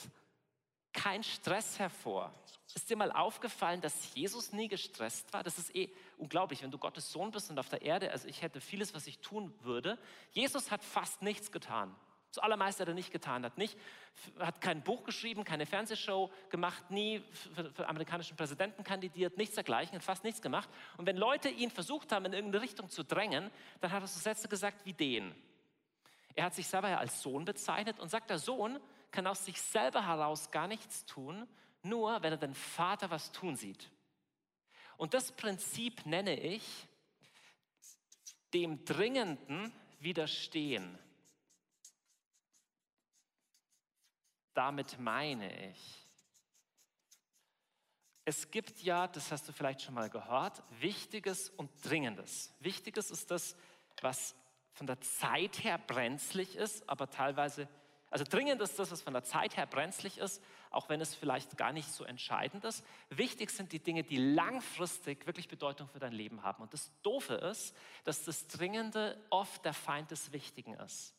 keinen 0.93 1.23
Stress 1.23 1.77
hervor. 1.77 2.33
Ist 2.73 2.89
dir 2.89 2.97
mal 2.97 3.11
aufgefallen, 3.11 3.81
dass 3.81 4.13
Jesus 4.15 4.51
nie 4.51 4.67
gestresst 4.67 5.31
war? 5.33 5.43
Das 5.43 5.57
ist 5.57 5.75
eh 5.75 5.89
unglaublich, 6.17 6.61
wenn 6.61 6.71
du 6.71 6.77
Gottes 6.77 7.11
Sohn 7.11 7.31
bist 7.31 7.49
und 7.49 7.57
auf 7.57 7.69
der 7.69 7.81
Erde, 7.81 8.11
also 8.11 8.27
ich 8.27 8.41
hätte 8.41 8.59
vieles, 8.59 8.93
was 8.93 9.07
ich 9.07 9.19
tun 9.19 9.53
würde. 9.61 9.97
Jesus 10.31 10.71
hat 10.71 10.83
fast 10.83 11.21
nichts 11.21 11.51
getan. 11.51 11.95
Das 12.35 12.43
allermeiste 12.43 12.81
hat 12.81 12.89
er 12.89 12.93
nicht 12.93 13.13
getan, 13.13 13.45
hat 13.45 13.57
nicht, 13.57 13.77
hat 14.39 14.59
kein 14.59 14.83
Buch 14.83 15.05
geschrieben, 15.05 15.45
keine 15.45 15.65
Fernsehshow 15.65 16.29
gemacht, 16.49 16.91
nie 16.91 17.23
für, 17.31 17.71
für 17.71 17.87
amerikanischen 17.87 18.35
Präsidenten 18.35 18.83
kandidiert, 18.83 19.37
nichts 19.37 19.55
dergleichen, 19.55 19.95
hat 19.95 20.03
fast 20.03 20.25
nichts 20.25 20.41
gemacht. 20.41 20.69
Und 20.97 21.05
wenn 21.05 21.15
Leute 21.15 21.47
ihn 21.47 21.71
versucht 21.71 22.11
haben, 22.11 22.25
in 22.25 22.33
irgendeine 22.33 22.61
Richtung 22.61 22.89
zu 22.89 23.05
drängen, 23.05 23.49
dann 23.79 23.91
hat 23.93 24.03
er 24.03 24.07
so 24.07 24.19
Sätze 24.19 24.49
gesagt 24.49 24.85
wie 24.85 24.91
den. 24.91 25.33
Er 26.33 26.43
hat 26.43 26.55
sich 26.55 26.67
selber 26.67 26.89
ja 26.89 26.97
als 26.97 27.21
Sohn 27.21 27.45
bezeichnet 27.45 28.01
und 28.01 28.09
sagt, 28.09 28.29
der 28.29 28.39
Sohn 28.39 28.81
kann 29.11 29.27
aus 29.27 29.45
sich 29.45 29.61
selber 29.61 30.05
heraus 30.05 30.51
gar 30.51 30.67
nichts 30.67 31.05
tun, 31.05 31.47
nur 31.83 32.21
wenn 32.21 32.33
er 32.33 32.37
den 32.37 32.53
Vater 32.53 33.09
was 33.11 33.31
tun 33.31 33.55
sieht. 33.55 33.89
Und 34.97 35.13
das 35.13 35.31
Prinzip 35.31 36.05
nenne 36.05 36.37
ich 36.37 36.63
dem 38.53 38.83
Dringenden 38.83 39.71
widerstehen. 40.01 40.99
Damit 44.55 44.97
meine 44.99 45.69
ich? 45.69 46.01
Es 48.27 48.49
gibt 48.49 48.81
ja, 48.81 49.07
das 49.07 49.31
hast 49.31 49.47
du 49.47 49.53
vielleicht 49.53 49.83
schon 49.83 49.93
mal 49.93 50.09
gehört, 50.09 50.63
Wichtiges 50.79 51.49
und 51.49 51.69
Dringendes. 51.87 52.51
Wichtiges 52.59 53.11
ist 53.11 53.29
das, 53.29 53.55
was 54.01 54.35
von 54.73 54.87
der 54.87 54.99
Zeit 54.99 55.63
her 55.63 55.77
brenzlig 55.77 56.55
ist, 56.55 56.89
aber 56.89 57.09
teilweise, 57.09 57.67
also 58.09 58.25
dringend 58.27 58.61
ist 58.61 58.79
das, 58.79 58.91
was 58.91 59.03
von 59.03 59.13
der 59.13 59.23
Zeit 59.23 59.57
her 59.57 59.67
brenzlig 59.67 60.17
ist, 60.17 60.41
auch 60.71 60.89
wenn 60.89 61.01
es 61.01 61.13
vielleicht 61.13 61.55
gar 61.55 61.71
nicht 61.71 61.87
so 61.87 62.03
entscheidend 62.03 62.65
ist. 62.65 62.83
Wichtig 63.09 63.51
sind 63.51 63.71
die 63.71 63.79
Dinge, 63.79 64.03
die 64.03 64.17
langfristig 64.17 65.27
wirklich 65.27 65.47
Bedeutung 65.47 65.87
für 65.87 65.99
dein 65.99 66.11
Leben 66.11 66.41
haben. 66.41 66.63
Und 66.63 66.73
das 66.73 66.91
Doofe 67.03 67.35
ist, 67.35 67.75
dass 68.05 68.25
das 68.25 68.47
Dringende 68.47 69.23
oft 69.29 69.63
der 69.63 69.73
Feind 69.73 70.09
des 70.09 70.33
Wichtigen 70.33 70.73
ist. 70.73 71.13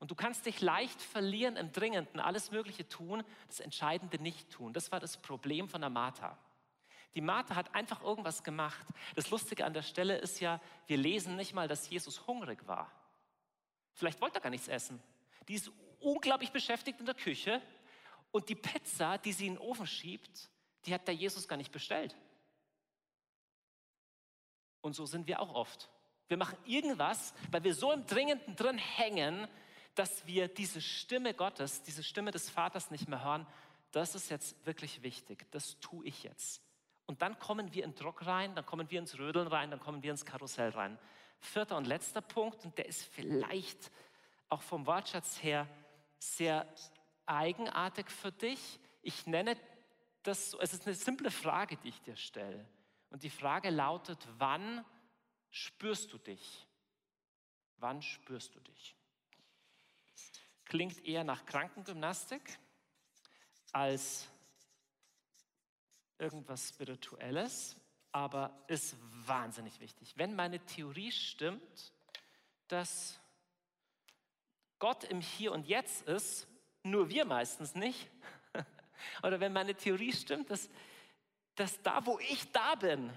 Und 0.00 0.10
du 0.10 0.14
kannst 0.14 0.46
dich 0.46 0.60
leicht 0.62 1.00
verlieren 1.00 1.56
im 1.56 1.72
Dringenden, 1.72 2.20
alles 2.20 2.50
Mögliche 2.50 2.88
tun, 2.88 3.22
das 3.46 3.60
Entscheidende 3.60 4.20
nicht 4.20 4.50
tun. 4.50 4.72
Das 4.72 4.90
war 4.90 4.98
das 4.98 5.18
Problem 5.18 5.68
von 5.68 5.82
der 5.82 5.90
Martha. 5.90 6.36
Die 7.14 7.20
Martha 7.20 7.54
hat 7.54 7.74
einfach 7.74 8.02
irgendwas 8.02 8.42
gemacht. 8.42 8.86
Das 9.14 9.30
Lustige 9.30 9.64
an 9.64 9.74
der 9.74 9.82
Stelle 9.82 10.16
ist 10.16 10.40
ja, 10.40 10.60
wir 10.86 10.96
lesen 10.96 11.36
nicht 11.36 11.52
mal, 11.52 11.68
dass 11.68 11.90
Jesus 11.90 12.26
hungrig 12.26 12.66
war. 12.66 12.90
Vielleicht 13.92 14.20
wollte 14.22 14.38
er 14.38 14.40
gar 14.40 14.50
nichts 14.50 14.68
essen. 14.68 15.02
Die 15.48 15.54
ist 15.54 15.70
unglaublich 16.00 16.50
beschäftigt 16.50 16.98
in 16.98 17.06
der 17.06 17.14
Küche 17.14 17.60
und 18.30 18.48
die 18.48 18.54
Pizza, 18.54 19.18
die 19.18 19.32
sie 19.32 19.48
in 19.48 19.54
den 19.54 19.62
Ofen 19.62 19.86
schiebt, 19.86 20.48
die 20.86 20.94
hat 20.94 21.06
der 21.06 21.14
Jesus 21.14 21.46
gar 21.46 21.56
nicht 21.56 21.72
bestellt. 21.72 22.16
Und 24.80 24.94
so 24.94 25.04
sind 25.04 25.26
wir 25.26 25.40
auch 25.40 25.54
oft. 25.54 25.90
Wir 26.28 26.38
machen 26.38 26.56
irgendwas, 26.64 27.34
weil 27.50 27.64
wir 27.64 27.74
so 27.74 27.92
im 27.92 28.06
Dringenden 28.06 28.56
drin 28.56 28.78
hängen, 28.78 29.46
dass 30.00 30.26
wir 30.26 30.48
diese 30.48 30.80
Stimme 30.80 31.34
Gottes, 31.34 31.82
diese 31.82 32.02
Stimme 32.02 32.30
des 32.30 32.48
Vaters 32.48 32.90
nicht 32.90 33.06
mehr 33.06 33.22
hören. 33.22 33.46
Das 33.90 34.14
ist 34.14 34.30
jetzt 34.30 34.56
wirklich 34.64 35.02
wichtig. 35.02 35.44
Das 35.50 35.78
tue 35.78 36.06
ich 36.06 36.22
jetzt. 36.22 36.62
Und 37.04 37.20
dann 37.20 37.38
kommen 37.38 37.74
wir 37.74 37.84
in 37.84 37.94
Druck 37.94 38.24
rein, 38.24 38.54
dann 38.54 38.64
kommen 38.64 38.90
wir 38.90 38.98
ins 38.98 39.18
Rödeln 39.18 39.46
rein, 39.46 39.70
dann 39.70 39.78
kommen 39.78 40.02
wir 40.02 40.10
ins 40.10 40.24
Karussell 40.24 40.70
rein. 40.70 40.98
Vierter 41.38 41.76
und 41.76 41.86
letzter 41.86 42.22
Punkt, 42.22 42.64
und 42.64 42.78
der 42.78 42.86
ist 42.86 43.04
vielleicht 43.12 43.92
auch 44.48 44.62
vom 44.62 44.86
Wortschatz 44.86 45.42
her 45.42 45.68
sehr 46.18 46.66
eigenartig 47.26 48.08
für 48.08 48.32
dich. 48.32 48.80
Ich 49.02 49.26
nenne 49.26 49.54
das, 50.22 50.54
es 50.54 50.72
ist 50.72 50.86
eine 50.86 50.94
simple 50.94 51.30
Frage, 51.30 51.76
die 51.76 51.90
ich 51.90 52.00
dir 52.00 52.16
stelle. 52.16 52.66
Und 53.10 53.22
die 53.22 53.28
Frage 53.28 53.68
lautet, 53.68 54.26
wann 54.38 54.82
spürst 55.50 56.10
du 56.10 56.16
dich? 56.16 56.66
Wann 57.76 58.00
spürst 58.00 58.54
du 58.54 58.60
dich? 58.60 58.96
Klingt 60.70 61.04
eher 61.04 61.24
nach 61.24 61.44
Krankengymnastik 61.46 62.60
als 63.72 64.28
irgendwas 66.16 66.68
Spirituelles, 66.68 67.74
aber 68.12 68.56
ist 68.68 68.94
wahnsinnig 69.26 69.80
wichtig. 69.80 70.16
Wenn 70.16 70.36
meine 70.36 70.60
Theorie 70.60 71.10
stimmt, 71.10 71.92
dass 72.68 73.18
Gott 74.78 75.02
im 75.02 75.20
Hier 75.20 75.50
und 75.50 75.66
Jetzt 75.66 76.06
ist, 76.06 76.46
nur 76.84 77.08
wir 77.08 77.24
meistens 77.24 77.74
nicht, 77.74 78.08
oder 79.24 79.40
wenn 79.40 79.52
meine 79.52 79.74
Theorie 79.74 80.12
stimmt, 80.12 80.50
dass, 80.50 80.70
dass 81.56 81.82
da, 81.82 82.06
wo 82.06 82.20
ich 82.20 82.48
da 82.52 82.76
bin, 82.76 83.10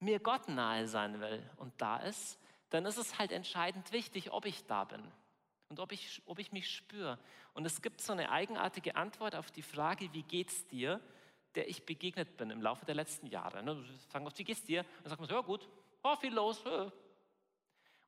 mir 0.00 0.20
Gott 0.20 0.48
nahe 0.48 0.86
sein 0.86 1.18
will 1.18 1.42
und 1.56 1.72
da 1.80 1.96
ist, 1.96 2.38
dann 2.70 2.84
ist 2.86 2.98
es 2.98 3.18
halt 3.18 3.32
entscheidend 3.32 3.92
wichtig, 3.92 4.32
ob 4.32 4.44
ich 4.44 4.66
da 4.66 4.84
bin 4.84 5.02
und 5.68 5.80
ob 5.80 5.92
ich, 5.92 6.22
ob 6.26 6.38
ich 6.38 6.52
mich 6.52 6.70
spüre. 6.70 7.18
Und 7.54 7.64
es 7.64 7.82
gibt 7.82 8.00
so 8.00 8.12
eine 8.12 8.30
eigenartige 8.30 8.96
Antwort 8.96 9.34
auf 9.34 9.50
die 9.50 9.62
Frage, 9.62 10.12
wie 10.12 10.22
geht's 10.22 10.66
dir, 10.66 11.00
der 11.54 11.68
ich 11.68 11.84
begegnet 11.84 12.36
bin 12.36 12.50
im 12.50 12.62
Laufe 12.62 12.84
der 12.84 12.94
letzten 12.94 13.26
Jahre. 13.26 13.62
Ne? 13.62 13.82
Sagen 14.12 14.24
wir, 14.24 14.38
wie 14.38 14.44
geht's 14.44 14.64
dir? 14.64 14.84
Dann 15.02 15.10
sagt 15.10 15.20
man, 15.20 15.30
ja 15.30 15.40
gut, 15.40 15.68
oh, 16.02 16.16
viel 16.16 16.32
los. 16.32 16.62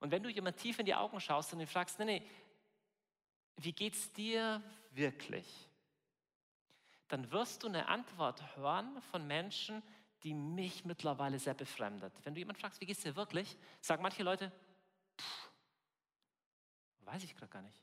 Und 0.01 0.11
wenn 0.11 0.23
du 0.23 0.31
jemand 0.31 0.57
tief 0.57 0.79
in 0.79 0.87
die 0.87 0.95
Augen 0.95 1.21
schaust 1.21 1.53
und 1.53 1.61
ihn 1.61 1.67
fragst, 1.67 1.99
nee, 1.99 2.05
nee, 2.05 2.23
wie 3.57 3.73
geht's 3.73 4.13
dir 4.13 4.63
wirklich? 4.93 5.69
Dann 7.09 7.31
wirst 7.33 7.63
du 7.63 7.69
eine 7.69 7.89
Antwort 7.89 8.57
hören 8.57 9.01
von 9.11 9.27
Menschen, 9.27 9.83
die 10.23 10.35
mich 10.35 10.85
mittlerweile 10.85 11.39
sehr 11.39 11.55
befremdet. 11.55 12.13
Wenn 12.25 12.35
du 12.35 12.41
jemand 12.41 12.59
fragst, 12.59 12.81
wie 12.81 12.87
geht's 12.87 13.03
dir 13.03 13.17
wirklich, 13.17 13.57
sagen 13.81 14.03
manche 14.03 14.23
Leute, 14.23 14.53
pff, 15.19 15.51
weiß 17.01 17.25
ich 17.25 17.35
gerade 17.35 17.51
gar 17.51 17.63
nicht. 17.63 17.81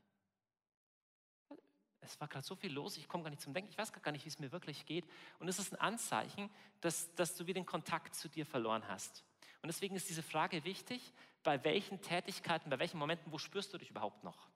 Es 2.01 2.19
war 2.21 2.27
gerade 2.27 2.45
so 2.45 2.55
viel 2.55 2.71
los, 2.71 2.97
ich 2.97 3.07
komme 3.07 3.23
gar 3.23 3.29
nicht 3.29 3.41
zum 3.41 3.53
Denken, 3.53 3.69
ich 3.69 3.77
weiß 3.77 3.91
gar 3.91 4.11
nicht, 4.11 4.23
wie 4.23 4.29
es 4.29 4.39
mir 4.39 4.51
wirklich 4.51 4.85
geht. 4.85 5.05
Und 5.39 5.47
es 5.49 5.59
ist 5.59 5.73
ein 5.73 5.79
Anzeichen, 5.79 6.49
dass, 6.79 7.13
dass 7.15 7.35
du 7.35 7.45
wieder 7.47 7.59
den 7.59 7.65
Kontakt 7.65 8.15
zu 8.15 8.29
dir 8.29 8.45
verloren 8.45 8.87
hast. 8.87 9.25
Und 9.61 9.67
deswegen 9.67 9.95
ist 9.95 10.07
diese 10.07 10.23
Frage 10.23 10.63
wichtig, 10.63 11.13
bei 11.43 11.61
welchen 11.63 12.01
Tätigkeiten, 12.01 12.69
bei 12.69 12.79
welchen 12.79 12.97
Momenten, 12.97 13.31
wo 13.31 13.37
spürst 13.37 13.73
du 13.73 13.77
dich 13.77 13.89
überhaupt 13.89 14.23
noch? 14.23 14.47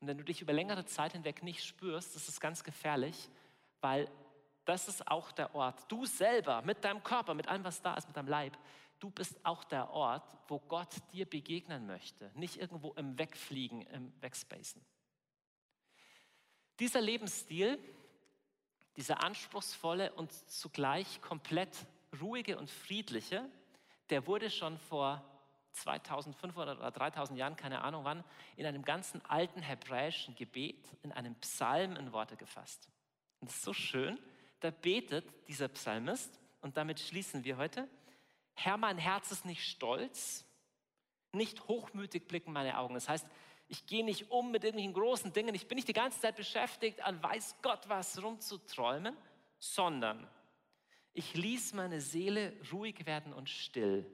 Und 0.00 0.06
wenn 0.08 0.18
du 0.18 0.24
dich 0.24 0.42
über 0.42 0.52
längere 0.52 0.84
Zeit 0.84 1.12
hinweg 1.12 1.42
nicht 1.42 1.64
spürst, 1.64 2.14
das 2.14 2.28
ist 2.28 2.40
ganz 2.40 2.62
gefährlich, 2.62 3.30
weil 3.80 4.08
das 4.66 4.88
ist 4.88 5.08
auch 5.08 5.32
der 5.32 5.54
Ort. 5.54 5.90
Du 5.90 6.04
selber 6.04 6.60
mit 6.62 6.84
deinem 6.84 7.02
Körper, 7.02 7.34
mit 7.34 7.48
allem, 7.48 7.64
was 7.64 7.80
da 7.80 7.94
ist, 7.94 8.08
mit 8.08 8.16
deinem 8.16 8.28
Leib, 8.28 8.58
du 8.98 9.10
bist 9.10 9.38
auch 9.44 9.64
der 9.64 9.90
Ort, 9.90 10.36
wo 10.48 10.58
Gott 10.58 10.94
dir 11.12 11.24
begegnen 11.24 11.86
möchte. 11.86 12.30
Nicht 12.34 12.56
irgendwo 12.56 12.92
im 12.94 13.18
Wegfliegen, 13.18 13.82
im 13.82 14.12
Wegspacen. 14.20 14.84
Dieser 16.80 17.00
Lebensstil, 17.00 17.78
dieser 18.96 19.22
anspruchsvolle 19.22 20.12
und 20.12 20.32
zugleich 20.50 21.20
komplett 21.22 21.86
ruhige 22.20 22.58
und 22.58 22.70
friedliche, 22.70 23.48
der 24.10 24.26
wurde 24.26 24.50
schon 24.50 24.78
vor 24.78 25.24
2500 25.72 26.78
oder 26.78 26.90
3000 26.90 27.38
Jahren, 27.38 27.56
keine 27.56 27.82
Ahnung 27.82 28.04
wann, 28.04 28.24
in 28.56 28.66
einem 28.66 28.84
ganzen 28.84 29.24
alten 29.26 29.62
hebräischen 29.62 30.34
Gebet, 30.34 30.88
in 31.02 31.12
einem 31.12 31.34
Psalm 31.36 31.96
in 31.96 32.12
Worte 32.12 32.36
gefasst. 32.36 32.88
Und 33.40 33.50
das 33.50 33.56
ist 33.56 33.64
so 33.64 33.72
schön, 33.72 34.18
da 34.60 34.70
betet 34.70 35.24
dieser 35.48 35.68
Psalmist, 35.68 36.40
und 36.62 36.76
damit 36.76 36.98
schließen 36.98 37.44
wir 37.44 37.58
heute, 37.58 37.88
Herr, 38.54 38.76
mein 38.76 38.98
Herz 38.98 39.30
ist 39.30 39.44
nicht 39.44 39.64
stolz, 39.64 40.44
nicht 41.32 41.68
hochmütig 41.68 42.26
blicken 42.26 42.52
meine 42.52 42.78
Augen. 42.78 42.94
Das 42.94 43.08
heißt, 43.08 43.26
ich 43.68 43.86
gehe 43.86 44.04
nicht 44.04 44.30
um 44.30 44.50
mit 44.50 44.64
irgendwelchen 44.64 44.94
großen 44.94 45.32
Dingen, 45.32 45.54
ich 45.54 45.68
bin 45.68 45.76
nicht 45.76 45.88
die 45.88 45.92
ganze 45.92 46.20
Zeit 46.20 46.36
beschäftigt, 46.36 47.02
an 47.02 47.22
weiß 47.22 47.56
Gott 47.62 47.88
was 47.88 48.22
rumzuträumen, 48.22 49.16
sondern 49.58 50.28
ich 51.12 51.34
ließ 51.34 51.74
meine 51.74 52.00
Seele 52.00 52.52
ruhig 52.72 53.06
werden 53.06 53.32
und 53.32 53.48
still. 53.48 54.10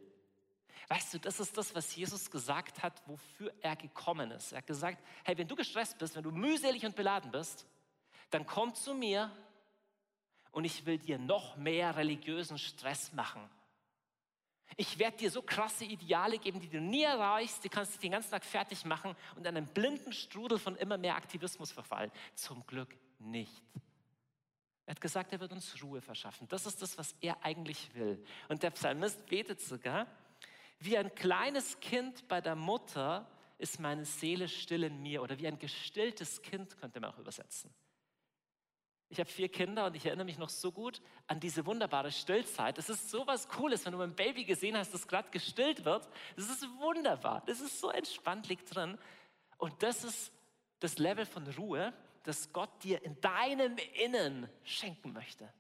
Weißt 0.88 1.14
du, 1.14 1.18
das 1.18 1.40
ist 1.40 1.56
das, 1.56 1.74
was 1.74 1.94
Jesus 1.94 2.30
gesagt 2.30 2.82
hat, 2.82 3.02
wofür 3.06 3.52
er 3.60 3.76
gekommen 3.76 4.30
ist. 4.30 4.52
Er 4.52 4.58
hat 4.58 4.66
gesagt, 4.66 5.02
hey, 5.24 5.38
wenn 5.38 5.48
du 5.48 5.56
gestresst 5.56 5.98
bist, 5.98 6.16
wenn 6.16 6.22
du 6.22 6.32
mühselig 6.32 6.84
und 6.84 6.96
beladen 6.96 7.30
bist, 7.30 7.66
dann 8.30 8.46
komm 8.46 8.74
zu 8.74 8.94
mir 8.94 9.30
und 10.52 10.64
ich 10.64 10.86
will 10.86 10.98
dir 10.98 11.18
noch 11.18 11.56
mehr 11.56 11.96
religiösen 11.96 12.58
Stress 12.58 13.12
machen. 13.12 13.42
Ich 14.76 14.98
werde 14.98 15.18
dir 15.18 15.30
so 15.30 15.42
krasse 15.42 15.84
Ideale 15.84 16.38
geben, 16.38 16.60
die 16.60 16.68
du 16.68 16.80
nie 16.80 17.02
erreichst. 17.02 17.62
Die 17.64 17.68
kannst 17.68 17.94
du 17.94 17.98
den 17.98 18.12
ganzen 18.12 18.30
Tag 18.30 18.44
fertig 18.44 18.84
machen 18.84 19.14
und 19.36 19.46
an 19.46 19.56
einem 19.56 19.66
blinden 19.66 20.12
Strudel 20.12 20.58
von 20.58 20.76
immer 20.76 20.96
mehr 20.96 21.16
Aktivismus 21.16 21.70
verfallen. 21.72 22.10
Zum 22.34 22.64
Glück 22.66 22.96
nicht. 23.18 23.62
Er 24.86 24.92
hat 24.92 25.00
gesagt, 25.00 25.32
er 25.32 25.40
wird 25.40 25.52
uns 25.52 25.82
Ruhe 25.82 26.00
verschaffen. 26.00 26.48
Das 26.48 26.66
ist 26.66 26.80
das, 26.80 26.96
was 26.98 27.14
er 27.20 27.44
eigentlich 27.44 27.94
will. 27.94 28.24
Und 28.48 28.62
der 28.62 28.70
Psalmist 28.70 29.26
betet 29.26 29.60
sogar, 29.60 30.06
wie 30.78 30.98
ein 30.98 31.14
kleines 31.14 31.78
Kind 31.80 32.26
bei 32.28 32.40
der 32.40 32.56
Mutter 32.56 33.28
ist 33.58 33.78
meine 33.78 34.04
Seele 34.04 34.48
still 34.48 34.84
in 34.84 35.00
mir. 35.02 35.22
Oder 35.22 35.38
wie 35.38 35.46
ein 35.46 35.58
gestilltes 35.58 36.42
Kind 36.42 36.76
könnte 36.78 36.98
man 36.98 37.12
auch 37.12 37.18
übersetzen. 37.18 37.72
Ich 39.12 39.20
habe 39.20 39.28
vier 39.28 39.50
Kinder 39.50 39.84
und 39.84 39.94
ich 39.94 40.06
erinnere 40.06 40.24
mich 40.24 40.38
noch 40.38 40.48
so 40.48 40.72
gut 40.72 41.02
an 41.26 41.38
diese 41.38 41.66
wunderbare 41.66 42.10
Stillzeit. 42.10 42.78
Das 42.78 42.88
ist 42.88 43.10
so 43.10 43.26
was 43.26 43.46
Cooles, 43.46 43.84
wenn 43.84 43.92
du 43.92 44.00
ein 44.00 44.16
Baby 44.16 44.44
gesehen 44.44 44.74
hast, 44.74 44.94
das 44.94 45.06
gerade 45.06 45.28
gestillt 45.28 45.84
wird. 45.84 46.08
Das 46.34 46.48
ist 46.48 46.66
wunderbar. 46.80 47.42
Das 47.44 47.60
ist 47.60 47.78
so 47.78 47.90
entspannt, 47.90 48.48
liegt 48.48 48.74
drin. 48.74 48.96
Und 49.58 49.82
das 49.82 50.02
ist 50.02 50.32
das 50.80 50.96
Level 50.96 51.26
von 51.26 51.46
Ruhe, 51.46 51.92
das 52.22 52.54
Gott 52.54 52.70
dir 52.84 53.04
in 53.04 53.20
deinem 53.20 53.76
Innen 54.02 54.48
schenken 54.64 55.12
möchte. 55.12 55.52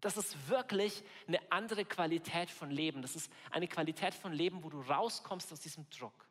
Das 0.00 0.16
ist 0.16 0.48
wirklich 0.48 1.02
eine 1.28 1.38
andere 1.52 1.84
Qualität 1.84 2.48
von 2.48 2.70
Leben. 2.70 3.02
Das 3.02 3.14
ist 3.14 3.30
eine 3.50 3.68
Qualität 3.68 4.14
von 4.14 4.32
Leben, 4.32 4.64
wo 4.64 4.70
du 4.70 4.80
rauskommst 4.80 5.52
aus 5.52 5.60
diesem 5.60 5.86
Druck. 5.90 6.26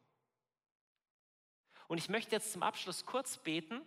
Und 1.88 2.00
ich 2.00 2.10
möchte 2.10 2.32
jetzt 2.32 2.54
zum 2.54 2.64
Abschluss 2.64 3.06
kurz 3.06 3.38
beten 3.38 3.84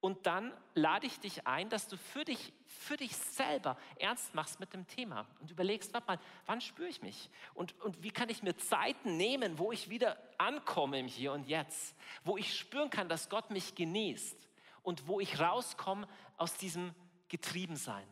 und 0.00 0.26
dann 0.26 0.52
lade 0.74 1.06
ich 1.06 1.20
dich 1.20 1.46
ein, 1.46 1.68
dass 1.68 1.86
du 1.86 1.98
für 1.98 2.24
dich, 2.24 2.54
für 2.64 2.96
dich 2.96 3.14
selber 3.14 3.76
ernst 3.98 4.34
machst 4.34 4.58
mit 4.58 4.72
dem 4.72 4.86
Thema 4.86 5.26
und 5.40 5.50
überlegst, 5.50 5.92
warte 5.92 6.06
mal, 6.06 6.20
wann 6.46 6.62
spüre 6.62 6.88
ich 6.88 7.02
mich? 7.02 7.28
Und, 7.52 7.78
und 7.82 8.02
wie 8.02 8.10
kann 8.10 8.30
ich 8.30 8.42
mir 8.42 8.56
Zeiten 8.56 9.18
nehmen, 9.18 9.58
wo 9.58 9.72
ich 9.72 9.90
wieder 9.90 10.16
ankomme 10.38 10.98
im 10.98 11.06
Hier 11.06 11.32
und 11.32 11.46
Jetzt? 11.46 11.94
Wo 12.24 12.38
ich 12.38 12.58
spüren 12.58 12.88
kann, 12.88 13.10
dass 13.10 13.28
Gott 13.28 13.50
mich 13.50 13.74
genießt 13.74 14.48
und 14.82 15.06
wo 15.06 15.20
ich 15.20 15.38
rauskomme 15.38 16.08
aus 16.38 16.54
diesem 16.54 16.94
Getriebensein. 17.28 18.08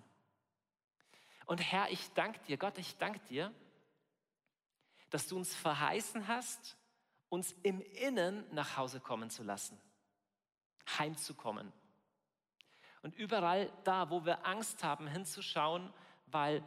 Und 1.46 1.60
Herr, 1.60 1.90
ich 1.90 2.12
danke 2.12 2.38
dir, 2.40 2.58
Gott, 2.58 2.76
ich 2.76 2.98
danke 2.98 3.20
dir, 3.20 3.50
dass 5.08 5.26
du 5.26 5.36
uns 5.36 5.54
verheißen 5.54 6.28
hast, 6.28 6.76
uns 7.30 7.52
im 7.62 7.80
Innen 7.80 8.44
nach 8.52 8.76
Hause 8.76 9.00
kommen 9.00 9.30
zu 9.30 9.42
lassen 9.42 9.80
heimzukommen. 10.96 11.72
Und 13.02 13.14
überall 13.14 13.72
da, 13.84 14.10
wo 14.10 14.24
wir 14.24 14.46
Angst 14.46 14.82
haben, 14.82 15.06
hinzuschauen, 15.06 15.92
weil, 16.26 16.62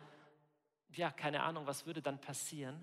ja, 0.93 1.11
keine 1.11 1.43
Ahnung, 1.43 1.67
was 1.67 1.85
würde 1.85 2.01
dann 2.01 2.19
passieren, 2.19 2.79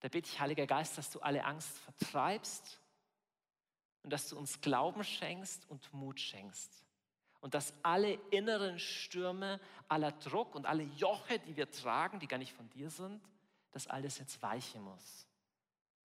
da 0.00 0.08
bitte 0.08 0.28
ich, 0.28 0.38
Heiliger 0.38 0.66
Geist, 0.66 0.98
dass 0.98 1.10
du 1.10 1.20
alle 1.20 1.44
Angst 1.44 1.78
vertreibst 1.78 2.78
und 4.02 4.12
dass 4.12 4.28
du 4.28 4.36
uns 4.36 4.60
Glauben 4.60 5.02
schenkst 5.02 5.68
und 5.70 5.92
Mut 5.94 6.20
schenkst. 6.20 6.84
Und 7.40 7.54
dass 7.54 7.74
alle 7.82 8.14
inneren 8.30 8.78
Stürme, 8.78 9.60
aller 9.88 10.12
Druck 10.12 10.54
und 10.54 10.66
alle 10.66 10.82
Joche, 10.82 11.38
die 11.38 11.56
wir 11.56 11.70
tragen, 11.70 12.18
die 12.18 12.28
gar 12.28 12.38
nicht 12.38 12.52
von 12.52 12.68
dir 12.70 12.90
sind, 12.90 13.22
dass 13.72 13.86
alles 13.86 14.18
jetzt 14.18 14.42
weichen 14.42 14.82
muss. 14.82 15.26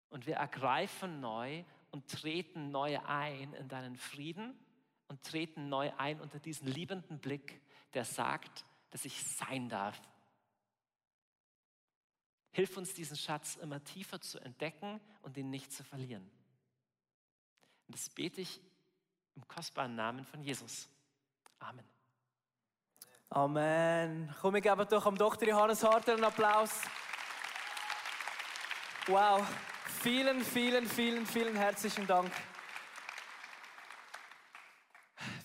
Und 0.10 0.26
wir 0.26 0.36
ergreifen 0.36 1.20
neu 1.20 1.64
und 1.92 2.08
treten 2.10 2.72
neu 2.72 3.00
ein 3.06 3.54
in 3.54 3.68
deinen 3.68 3.98
Frieden 3.98 4.58
und 5.12 5.22
treten 5.24 5.68
neu 5.68 5.92
ein 5.98 6.22
unter 6.22 6.40
diesen 6.40 6.70
liebenden 6.70 7.20
Blick, 7.20 7.60
der 7.94 8.06
sagt, 8.06 8.64
dass 8.92 9.04
ich 9.04 9.22
sein 9.22 9.68
darf. 9.68 10.02
Hilf 12.52 12.78
uns, 12.78 12.94
diesen 12.94 13.18
Schatz 13.18 13.58
immer 13.58 13.84
tiefer 13.84 14.22
zu 14.22 14.40
entdecken 14.40 15.02
und 15.22 15.36
ihn 15.36 15.50
nicht 15.50 15.74
zu 15.74 15.84
verlieren. 15.84 16.24
Und 17.88 17.96
das 17.96 18.08
bete 18.08 18.40
ich 18.40 18.62
im 19.36 19.46
kostbaren 19.50 19.96
Namen 19.96 20.24
von 20.24 20.42
Jesus. 20.42 20.88
Amen. 21.60 21.86
Amen. 23.32 24.34
Komm, 24.40 24.54
wir 24.54 24.62
geben 24.62 24.88
doch 24.90 25.06
am 25.06 25.18
Dr. 25.18 25.46
Johannes 25.46 25.84
Harter 25.84 26.14
einen 26.14 26.24
Applaus. 26.24 26.84
Wow. 29.08 29.46
Vielen, 30.02 30.42
vielen, 30.42 30.88
vielen, 30.88 31.26
vielen 31.26 31.58
herzlichen 31.58 32.08
Dank. 32.08 32.32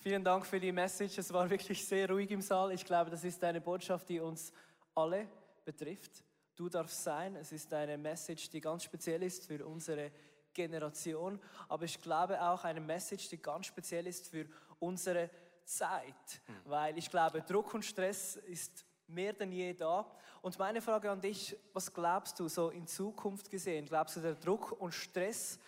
Vielen 0.07 0.23
Dank 0.23 0.45
für 0.45 0.57
die 0.57 0.71
Message. 0.71 1.17
Es 1.17 1.33
war 1.33 1.49
wirklich 1.49 1.85
sehr 1.85 2.09
ruhig 2.09 2.31
im 2.31 2.39
Saal. 2.39 2.71
Ich 2.71 2.85
glaube, 2.85 3.11
das 3.11 3.25
ist 3.25 3.43
eine 3.43 3.59
Botschaft, 3.59 4.07
die 4.07 4.21
uns 4.21 4.53
alle 4.95 5.27
betrifft. 5.65 6.23
Du 6.55 6.69
darfst 6.69 7.03
sein. 7.03 7.35
Es 7.35 7.51
ist 7.51 7.73
eine 7.73 7.97
Message, 7.97 8.49
die 8.49 8.61
ganz 8.61 8.85
speziell 8.85 9.21
ist 9.23 9.45
für 9.45 9.65
unsere 9.65 10.13
Generation. 10.53 11.37
Aber 11.67 11.83
ich 11.83 12.01
glaube 12.01 12.41
auch 12.41 12.63
eine 12.63 12.79
Message, 12.79 13.27
die 13.27 13.41
ganz 13.41 13.65
speziell 13.65 14.07
ist 14.07 14.29
für 14.29 14.45
unsere 14.79 15.29
Zeit. 15.65 16.39
Mhm. 16.47 16.53
Weil 16.63 16.97
ich 16.97 17.11
glaube, 17.11 17.41
Druck 17.41 17.73
und 17.73 17.83
Stress 17.83 18.37
ist 18.37 18.85
mehr 19.07 19.33
denn 19.33 19.51
je 19.51 19.73
da. 19.73 20.09
Und 20.41 20.57
meine 20.57 20.81
Frage 20.81 21.11
an 21.11 21.19
dich, 21.19 21.53
was 21.73 21.93
glaubst 21.93 22.39
du 22.39 22.47
so 22.47 22.69
in 22.69 22.87
Zukunft 22.87 23.51
gesehen? 23.51 23.85
Glaubst 23.85 24.15
du, 24.15 24.21
der 24.21 24.35
Druck 24.35 24.71
und 24.79 24.93
Stress, 24.93 25.59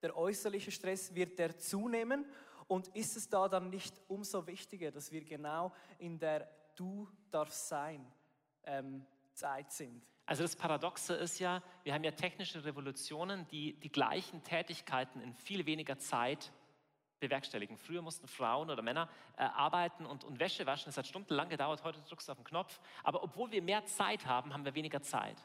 der 0.00 0.16
äußerliche 0.16 0.70
Stress, 0.70 1.14
wird 1.14 1.38
der 1.38 1.58
zunehmen? 1.58 2.24
Und 2.66 2.88
ist 2.88 3.16
es 3.16 3.28
da 3.28 3.48
dann 3.48 3.70
nicht 3.70 4.00
umso 4.08 4.46
wichtiger, 4.46 4.90
dass 4.90 5.12
wir 5.12 5.24
genau 5.24 5.72
in 5.98 6.18
der 6.18 6.48
Du 6.76 7.08
darfst 7.30 7.68
sein 7.68 8.04
ähm, 8.64 9.06
Zeit 9.32 9.70
sind? 9.72 10.02
Also 10.26 10.42
das 10.42 10.56
Paradoxe 10.56 11.14
ist 11.14 11.38
ja, 11.38 11.62
wir 11.82 11.92
haben 11.92 12.02
ja 12.02 12.10
technische 12.10 12.64
Revolutionen, 12.64 13.46
die 13.48 13.78
die 13.80 13.92
gleichen 13.92 14.42
Tätigkeiten 14.42 15.20
in 15.20 15.34
viel 15.34 15.66
weniger 15.66 15.98
Zeit 15.98 16.52
bewerkstelligen. 17.20 17.76
Früher 17.76 18.02
mussten 18.02 18.26
Frauen 18.26 18.70
oder 18.70 18.82
Männer 18.82 19.08
äh, 19.36 19.42
arbeiten 19.42 20.06
und, 20.06 20.24
und 20.24 20.38
Wäsche 20.40 20.66
waschen. 20.66 20.86
Das 20.86 20.96
hat 20.96 21.06
stundenlang 21.06 21.48
gedauert, 21.48 21.84
heute 21.84 22.00
drückst 22.02 22.28
du 22.28 22.32
auf 22.32 22.38
den 22.38 22.44
Knopf. 22.44 22.80
Aber 23.02 23.22
obwohl 23.22 23.50
wir 23.50 23.62
mehr 23.62 23.84
Zeit 23.84 24.26
haben, 24.26 24.52
haben 24.52 24.64
wir 24.64 24.74
weniger 24.74 25.02
Zeit. 25.02 25.36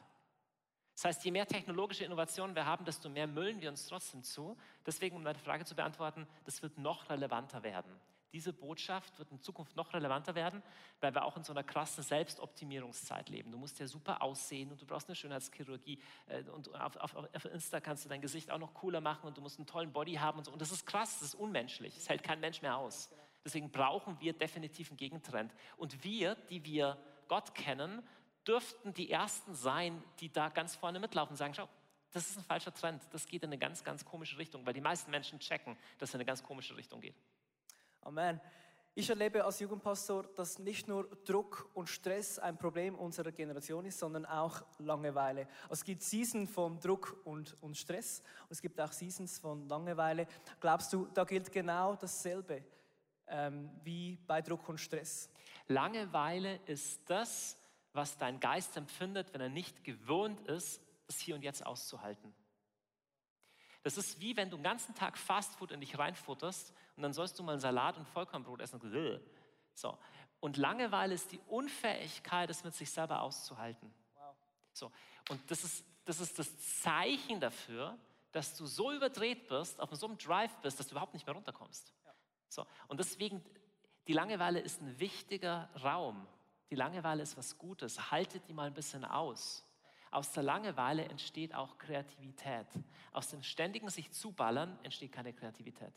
Das 1.00 1.06
heißt, 1.06 1.24
je 1.24 1.30
mehr 1.30 1.46
technologische 1.46 2.04
Innovationen 2.04 2.54
wir 2.54 2.66
haben, 2.66 2.84
desto 2.84 3.08
mehr 3.08 3.26
müllen 3.26 3.58
wir 3.62 3.70
uns 3.70 3.86
trotzdem 3.86 4.22
zu. 4.22 4.54
Deswegen, 4.84 5.16
um 5.16 5.24
deine 5.24 5.38
Frage 5.38 5.64
zu 5.64 5.74
beantworten, 5.74 6.26
das 6.44 6.60
wird 6.60 6.76
noch 6.76 7.08
relevanter 7.08 7.62
werden. 7.62 7.90
Diese 8.34 8.52
Botschaft 8.52 9.18
wird 9.18 9.32
in 9.32 9.40
Zukunft 9.40 9.74
noch 9.76 9.94
relevanter 9.94 10.34
werden, 10.34 10.62
weil 11.00 11.14
wir 11.14 11.24
auch 11.24 11.38
in 11.38 11.42
so 11.42 11.54
einer 11.54 11.64
krassen 11.64 12.04
Selbstoptimierungszeit 12.04 13.30
leben. 13.30 13.50
Du 13.50 13.56
musst 13.56 13.80
ja 13.80 13.86
super 13.86 14.20
aussehen 14.20 14.70
und 14.72 14.82
du 14.82 14.84
brauchst 14.84 15.08
eine 15.08 15.16
Schönheitschirurgie 15.16 15.98
äh, 16.26 16.42
und 16.50 16.68
auf, 16.78 16.96
auf, 16.96 17.16
auf, 17.16 17.44
Insta 17.46 17.80
kannst 17.80 18.04
du 18.04 18.10
dein 18.10 18.20
Gesicht 18.20 18.50
auch 18.50 18.58
noch 18.58 18.74
cooler 18.74 19.00
machen 19.00 19.26
und 19.26 19.38
du 19.38 19.40
musst 19.40 19.58
einen 19.58 19.66
tollen 19.66 19.94
Body 19.94 20.16
haben 20.16 20.36
und 20.36 20.44
so. 20.44 20.52
Und 20.52 20.60
das 20.60 20.70
ist 20.70 20.84
krass, 20.84 21.20
das 21.20 21.28
ist 21.28 21.34
unmenschlich, 21.34 21.94
das 21.94 22.10
hält 22.10 22.22
kein 22.22 22.40
Mensch 22.40 22.60
mehr 22.60 22.76
aus. 22.76 23.08
Deswegen 23.42 23.72
brauchen 23.72 24.20
wir 24.20 24.34
definitiv 24.34 24.90
einen 24.90 24.98
Gegentrend. 24.98 25.54
Und 25.78 26.04
wir, 26.04 26.34
die 26.50 26.62
wir 26.66 26.98
Gott 27.26 27.54
kennen, 27.54 28.02
dürften 28.46 28.94
die 28.94 29.10
Ersten 29.10 29.54
sein, 29.54 30.02
die 30.20 30.32
da 30.32 30.48
ganz 30.48 30.74
vorne 30.74 30.98
mitlaufen 30.98 31.32
und 31.32 31.36
sagen, 31.36 31.54
schau, 31.54 31.68
das 32.12 32.28
ist 32.28 32.38
ein 32.38 32.44
falscher 32.44 32.74
Trend, 32.74 33.02
das 33.12 33.26
geht 33.26 33.42
in 33.42 33.50
eine 33.50 33.58
ganz, 33.58 33.84
ganz 33.84 34.04
komische 34.04 34.36
Richtung, 34.38 34.66
weil 34.66 34.72
die 34.72 34.80
meisten 34.80 35.10
Menschen 35.10 35.38
checken, 35.38 35.76
dass 35.98 36.10
es 36.10 36.14
in 36.14 36.18
eine 36.18 36.26
ganz 36.26 36.42
komische 36.42 36.76
Richtung 36.76 37.00
geht. 37.00 37.14
Amen. 38.02 38.40
Ich 38.92 39.08
erlebe 39.08 39.44
als 39.44 39.60
Jugendpastor, 39.60 40.24
dass 40.34 40.58
nicht 40.58 40.88
nur 40.88 41.08
Druck 41.24 41.70
und 41.74 41.88
Stress 41.88 42.40
ein 42.40 42.58
Problem 42.58 42.96
unserer 42.96 43.30
Generation 43.30 43.84
ist, 43.84 44.00
sondern 44.00 44.26
auch 44.26 44.62
Langeweile. 44.78 45.46
Also 45.62 45.74
es 45.74 45.84
gibt 45.84 46.02
Seasons 46.02 46.50
von 46.50 46.80
Druck 46.80 47.20
und, 47.24 47.56
und 47.62 47.76
Stress 47.76 48.20
und 48.42 48.50
es 48.50 48.60
gibt 48.60 48.80
auch 48.80 48.90
Seasons 48.90 49.38
von 49.38 49.68
Langeweile. 49.68 50.26
Glaubst 50.58 50.92
du, 50.92 51.06
da 51.14 51.22
gilt 51.22 51.52
genau 51.52 51.94
dasselbe 51.94 52.64
ähm, 53.28 53.70
wie 53.84 54.18
bei 54.26 54.42
Druck 54.42 54.68
und 54.68 54.78
Stress? 54.78 55.30
Langeweile 55.68 56.58
ist 56.66 57.00
das, 57.08 57.56
was 57.92 58.18
dein 58.18 58.40
Geist 58.40 58.76
empfindet, 58.76 59.32
wenn 59.32 59.40
er 59.40 59.48
nicht 59.48 59.84
gewohnt 59.84 60.40
ist, 60.48 60.82
das 61.06 61.18
hier 61.18 61.34
und 61.34 61.42
jetzt 61.42 61.64
auszuhalten. 61.66 62.34
Das 63.82 63.96
ist 63.96 64.20
wie 64.20 64.36
wenn 64.36 64.50
du 64.50 64.56
den 64.56 64.62
ganzen 64.62 64.94
Tag 64.94 65.16
Fastfood 65.16 65.72
in 65.72 65.80
dich 65.80 65.98
reinfutterst 65.98 66.72
und 66.96 67.02
dann 67.02 67.12
sollst 67.12 67.38
du 67.38 67.42
mal 67.42 67.52
einen 67.52 67.60
Salat 67.60 67.96
und 67.96 68.06
Vollkornbrot 68.08 68.60
essen. 68.60 68.80
So. 69.74 69.98
Und 70.40 70.56
Langeweile 70.56 71.14
ist 71.14 71.32
die 71.32 71.40
Unfähigkeit, 71.48 72.50
es 72.50 72.64
mit 72.64 72.74
sich 72.74 72.90
selber 72.90 73.22
auszuhalten. 73.22 73.92
So. 74.72 74.92
Und 75.28 75.50
das 75.50 75.64
ist, 75.64 75.84
das 76.04 76.20
ist 76.20 76.38
das 76.38 76.80
Zeichen 76.80 77.40
dafür, 77.40 77.98
dass 78.32 78.56
du 78.56 78.66
so 78.66 78.92
überdreht 78.92 79.48
bist, 79.48 79.80
auf 79.80 79.94
so 79.94 80.06
einem 80.06 80.18
Drive 80.18 80.54
bist, 80.58 80.78
dass 80.78 80.86
du 80.86 80.92
überhaupt 80.92 81.14
nicht 81.14 81.26
mehr 81.26 81.34
runterkommst. 81.34 81.92
So. 82.48 82.66
Und 82.88 83.00
deswegen, 83.00 83.42
die 84.06 84.12
Langeweile 84.12 84.60
ist 84.60 84.80
ein 84.82 84.98
wichtiger 84.98 85.68
Raum. 85.82 86.26
Die 86.70 86.76
Langeweile 86.76 87.22
ist 87.22 87.36
was 87.36 87.58
Gutes. 87.58 88.10
Haltet 88.10 88.46
die 88.48 88.52
mal 88.52 88.68
ein 88.68 88.74
bisschen 88.74 89.04
aus. 89.04 89.64
Aus 90.12 90.32
der 90.32 90.42
Langeweile 90.42 91.04
entsteht 91.04 91.54
auch 91.54 91.78
Kreativität. 91.78 92.66
Aus 93.12 93.28
dem 93.28 93.42
ständigen 93.42 93.88
sich 93.90 94.10
zuballern 94.12 94.78
entsteht 94.82 95.12
keine 95.12 95.32
Kreativität. 95.32 95.92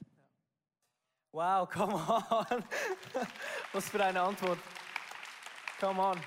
Wow, 1.31 1.67
come 1.69 1.93
on. 1.95 2.63
Was 3.71 3.89
für 3.89 4.03
eine 4.03 4.21
Antwort. 4.21 4.59
Come 5.79 6.01
on. 6.01 6.19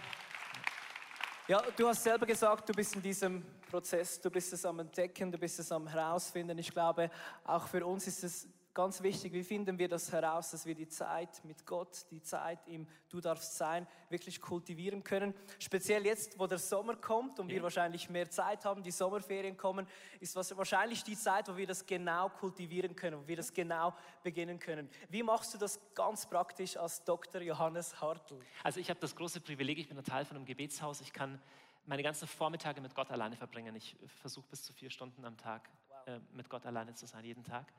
Ja, 1.49 1.63
du 1.77 1.87
hast 1.87 2.03
selber 2.03 2.27
gesagt, 2.27 2.69
du 2.69 2.73
bist 2.73 2.97
in 2.97 3.03
diesem 3.03 3.45
Prozess, 3.71 4.21
du 4.21 4.31
bist 4.31 4.53
es 4.53 4.65
am 4.65 4.81
Entdecken, 4.81 5.31
du 5.31 5.39
bist 5.39 5.61
es 5.61 5.71
am 5.71 5.87
Herausfinden. 5.87 6.59
Ich 6.59 6.73
glaube, 6.73 7.09
auch 7.45 7.69
für 7.69 7.87
uns 7.87 8.07
ist 8.09 8.25
es 8.25 8.49
ganz 8.77 9.03
wichtig, 9.03 9.33
wie 9.33 9.43
finden 9.43 9.79
wir 9.79 9.89
das 9.89 10.13
heraus, 10.13 10.51
dass 10.51 10.67
wir 10.67 10.75
die 10.75 10.87
Zeit 10.87 11.43
mit 11.45 11.65
Gott, 11.65 12.05
die 12.11 12.21
Zeit 12.21 12.59
im 12.69 12.87
Du 13.09 13.23
darfst 13.23 13.57
sein, 13.57 13.87
wirklich 14.11 14.39
kultivieren 14.39 15.03
können. 15.03 15.33
Speziell 15.59 16.05
jetzt, 16.05 16.39
wo 16.39 16.47
der 16.47 16.59
Sommer 16.59 16.95
kommt 16.95 17.41
und 17.41 17.49
ja. 17.49 17.55
wir 17.55 17.63
wahrscheinlich 17.63 18.11
mehr 18.11 18.29
Zeit 18.29 18.67
haben, 18.67 18.83
die 18.83 18.91
Sommerferien 18.91 19.57
kommen, 19.57 19.87
ist 20.21 20.37
wahrscheinlich 20.37 21.03
die 21.03 21.17
Zeit, 21.17 21.49
wo 21.49 21.57
wir 21.57 21.67
das 21.67 21.87
genau 21.87 22.29
kultivieren 22.29 22.95
können, 22.95 23.23
wo 23.23 23.27
wir 23.27 23.37
das 23.37 23.51
genau 23.51 23.95
beginnen 24.23 24.59
können. 24.59 24.91
Wie 25.09 25.23
machst 25.23 25.55
du 25.55 25.59
das 25.59 25.81
ganz 25.95 26.29
praktisch 26.29 26.77
als 26.77 27.03
Dr. 27.03 27.41
Johannes 27.41 27.99
Hartl? 28.03 28.39
Also 28.63 28.79
ich 28.79 28.91
habe 28.91 29.01
das 29.01 29.17
große 29.17 29.41
Privileg, 29.41 29.79
ich 29.79 29.89
bin 29.89 29.97
ein 29.97 30.05
Teil 30.05 30.27
von 30.27 30.37
einem 30.37 30.45
Gebetshaus, 30.45 31.01
ich 31.01 31.15
kann 31.15 31.41
meine 31.87 32.03
ganzen 32.03 32.29
Vormittage 32.29 32.83
mit 32.83 32.95
Gott 32.95 33.11
alleine 33.11 33.37
verbringen. 33.37 33.75
Ich 33.75 33.97
versuche 34.21 34.47
bis 34.51 34.65
zu 34.65 34.75
vier 34.75 34.91
Stunden 34.91 35.25
am 35.25 35.39
Tag 35.39 35.71
äh, 36.05 36.19
mit 36.35 36.51
Gott 36.51 36.67
alleine 36.67 36.95
zu 36.95 37.07
sein, 37.07 37.25
jeden 37.25 37.43
Tag. 37.43 37.73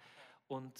Und 0.48 0.74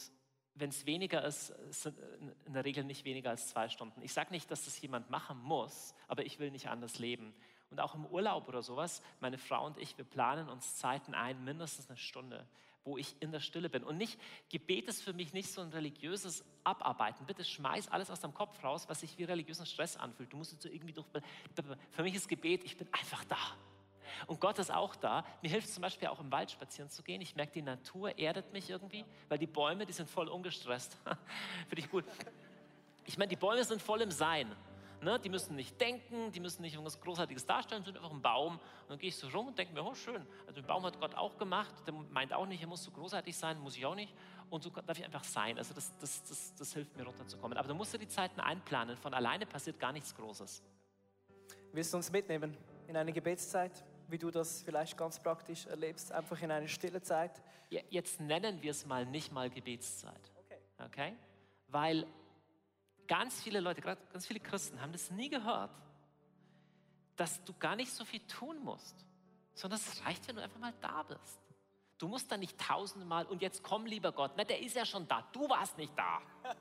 wenn 0.55 0.70
es 0.70 0.86
weniger 0.86 1.24
ist, 1.24 1.53
sind 1.70 1.97
in 2.45 2.53
der 2.53 2.65
Regel 2.65 2.84
nicht 2.84 3.05
weniger 3.05 3.30
als 3.30 3.49
zwei 3.49 3.70
Stunden. 3.70 4.01
Ich 4.01 4.13
sage 4.13 4.32
nicht, 4.32 4.49
dass 4.49 4.65
das 4.65 4.82
jemand 4.82 5.09
machen 5.09 5.39
muss, 5.39 5.93
aber 6.07 6.26
ich 6.26 6.39
will 6.39 6.51
nicht 6.51 6.70
anders 6.70 6.99
leben. 6.99 7.34
Und 7.70 7.80
auch 7.80 7.95
im 7.95 8.05
Urlaub 8.05 8.47
oder 8.47 8.61
sowas, 8.61 9.01
meine 9.20 9.38
Frau 9.38 9.65
und 9.65 9.78
ich, 9.78 9.97
wir 9.97 10.05
planen 10.05 10.49
uns 10.49 10.78
Zeiten 10.78 11.13
ein, 11.13 11.43
mindestens 11.43 11.89
eine 11.89 11.97
Stunde, 11.97 12.47
wo 12.86 12.97
ich 12.97 13.15
in 13.20 13.32
der 13.32 13.41
Stille 13.41 13.70
bin. 13.70 13.84
Und 13.84 13.97
nicht, 13.97 14.18
Gebet 14.49 14.88
ist 14.88 15.03
für 15.03 15.13
mich 15.13 15.34
nicht 15.34 15.51
so 15.51 15.61
ein 15.61 15.70
religiöses 15.70 16.45
Abarbeiten. 16.63 17.26
Bitte 17.26 17.43
schmeiß 17.43 17.89
alles 17.89 18.09
aus 18.09 18.22
deinem 18.22 18.34
Kopf 18.34 18.63
raus, 18.63 18.88
was 18.88 19.01
sich 19.01 19.18
wie 19.18 19.26
religiösen 19.26 19.65
Stress 19.65 19.97
anfühlt. 19.97 20.32
Du 20.32 20.38
musst 20.38 20.53
jetzt 20.53 20.63
so 20.63 20.70
irgendwie 20.70 20.93
durch. 20.93 21.07
Für 21.91 22.03
mich 22.03 22.15
ist 22.15 22.30
Gebet, 22.30 22.63
ich 22.63 22.78
bin 22.78 22.88
einfach 22.93 23.26
da. 23.26 23.38
Und 24.26 24.39
Gott 24.41 24.59
ist 24.59 24.72
auch 24.72 24.95
da. 24.95 25.24
Mir 25.41 25.49
hilft 25.49 25.70
zum 25.70 25.82
Beispiel 25.82 26.07
auch 26.07 26.20
im 26.20 26.32
Wald 26.32 26.51
spazieren 26.51 26.89
zu 26.89 27.03
gehen. 27.03 27.22
Ich 27.22 27.36
merke, 27.36 27.53
die 27.53 27.61
Natur 27.61 28.18
erdet 28.18 28.51
mich 28.53 28.70
irgendwie, 28.70 29.05
weil 29.30 29.38
die 29.38 29.47
Bäume, 29.47 29.86
die 29.86 29.93
sind 29.93 30.09
voll 30.09 30.28
ungestresst. 30.28 30.97
Finde 31.68 31.80
ich 31.80 31.89
gut. 31.89 32.05
Ich 33.05 33.18
meine, 33.18 33.30
die 33.30 33.36
Bäume 33.36 33.63
sind 33.63 33.82
voll 33.82 34.01
im 34.01 34.11
Sein. 34.11 34.53
Ne? 35.01 35.20
Die 35.20 35.30
müssen 35.30 35.55
nicht 35.55 35.80
denken, 35.80 36.32
die 36.32 36.39
müssen 36.39 36.61
nicht 36.63 36.74
irgendwas 36.74 36.99
Großartiges 36.99 37.45
darstellen, 37.45 37.84
sind 37.84 37.97
einfach 37.97 38.11
ein 38.11 38.22
Baum. 38.22 38.53
Und 38.55 38.89
dann 38.89 38.97
gehe 38.97 39.09
ich 39.09 39.15
so 39.15 39.28
rum 39.28 39.47
und 39.47 39.57
denke 39.57 39.74
mir, 39.74 39.86
oh 39.86 39.93
schön, 39.93 40.26
also 40.47 40.59
den 40.59 40.65
Baum 40.65 40.84
hat 40.84 40.99
Gott 40.99 41.13
auch 41.15 41.38
gemacht. 41.38 41.74
Der 41.86 41.93
meint 41.93 42.34
auch 42.34 42.47
nicht, 42.47 42.61
er 42.61 42.68
muss 42.68 42.84
so 42.84 42.91
großartig 42.91 43.38
sein, 43.38 43.59
muss 43.59 43.78
ich 43.78 43.86
auch 43.86 43.95
nicht. 43.95 44.13
Und 44.49 44.63
so 44.63 44.70
darf 44.70 44.97
ich 44.97 45.05
einfach 45.05 45.24
sein. 45.24 45.57
Also 45.57 45.74
das, 45.74 45.95
das, 45.99 46.24
das, 46.24 46.55
das 46.55 46.74
hilft 46.74 46.95
mir 46.97 47.03
runterzukommen. 47.03 47.57
Aber 47.57 47.68
da 47.68 47.74
musst 47.74 47.93
du 47.93 47.97
die 47.97 48.07
Zeiten 48.07 48.39
einplanen. 48.39 48.97
Von 48.97 49.13
alleine 49.13 49.45
passiert 49.45 49.80
gar 49.80 49.91
nichts 49.91 50.15
Großes. 50.15 50.63
Willst 51.74 51.93
du 51.93 51.97
uns 51.97 52.11
mitnehmen 52.11 52.57
in 52.88 52.97
eine 52.97 53.13
Gebetszeit? 53.13 53.84
Wie 54.09 54.17
du 54.17 54.31
das 54.31 54.61
vielleicht 54.61 54.97
ganz 54.97 55.19
praktisch 55.19 55.65
erlebst, 55.65 56.11
einfach 56.11 56.41
in 56.41 56.51
eine 56.51 56.67
stille 56.67 57.01
Zeit? 57.01 57.41
Jetzt 57.69 58.19
nennen 58.19 58.61
wir 58.61 58.71
es 58.71 58.85
mal 58.85 59.05
nicht 59.05 59.31
mal 59.31 59.49
Gebetszeit. 59.49 60.31
Okay. 60.45 60.59
okay? 60.85 61.13
Weil 61.67 62.07
ganz 63.07 63.41
viele 63.41 63.59
Leute, 63.59 63.81
gerade 63.81 64.01
ganz 64.11 64.27
viele 64.27 64.39
Christen 64.39 64.81
haben 64.81 64.91
das 64.91 65.11
nie 65.11 65.29
gehört, 65.29 65.71
dass 67.15 67.43
du 67.43 67.53
gar 67.53 67.75
nicht 67.75 67.91
so 67.91 68.05
viel 68.05 68.21
tun 68.21 68.63
musst, 68.63 69.05
sondern 69.53 69.79
es 69.79 70.05
reicht, 70.05 70.27
wenn 70.27 70.35
du 70.35 70.41
einfach 70.43 70.59
mal 70.59 70.73
da 70.81 71.03
bist. 71.03 71.39
Du 71.97 72.07
musst 72.07 72.31
da 72.31 72.37
nicht 72.37 72.59
tausendmal 72.59 73.25
und 73.25 73.41
jetzt 73.41 73.63
komm, 73.63 73.87
lieber 73.87 74.11
Gott, 74.11 74.33
na, 74.37 74.43
der 74.43 74.61
ist 74.61 74.75
ja 74.75 74.85
schon 74.85 75.07
da, 75.07 75.27
du 75.31 75.49
warst 75.49 75.77
nicht 75.77 75.93
da. 75.97 76.21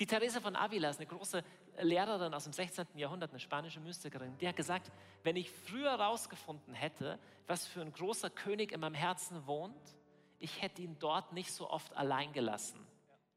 Die 0.00 0.06
Teresa 0.06 0.40
von 0.40 0.56
Avila 0.56 0.88
ist 0.88 0.98
eine 0.98 1.06
große 1.06 1.44
Lehrerin 1.82 2.32
aus 2.32 2.44
dem 2.44 2.54
16. 2.54 2.86
Jahrhundert, 2.94 3.32
eine 3.32 3.38
spanische 3.38 3.80
Mystikerin. 3.80 4.34
Die 4.38 4.48
hat 4.48 4.56
gesagt, 4.56 4.90
wenn 5.24 5.36
ich 5.36 5.50
früher 5.50 5.90
herausgefunden 5.90 6.72
hätte, 6.72 7.18
was 7.46 7.66
für 7.66 7.82
ein 7.82 7.92
großer 7.92 8.30
König 8.30 8.72
in 8.72 8.80
meinem 8.80 8.94
Herzen 8.94 9.46
wohnt, 9.46 9.76
ich 10.38 10.62
hätte 10.62 10.80
ihn 10.80 10.98
dort 10.98 11.34
nicht 11.34 11.52
so 11.52 11.68
oft 11.68 11.94
allein 11.94 12.32
gelassen. 12.32 12.80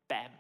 Bam. 0.08 0.32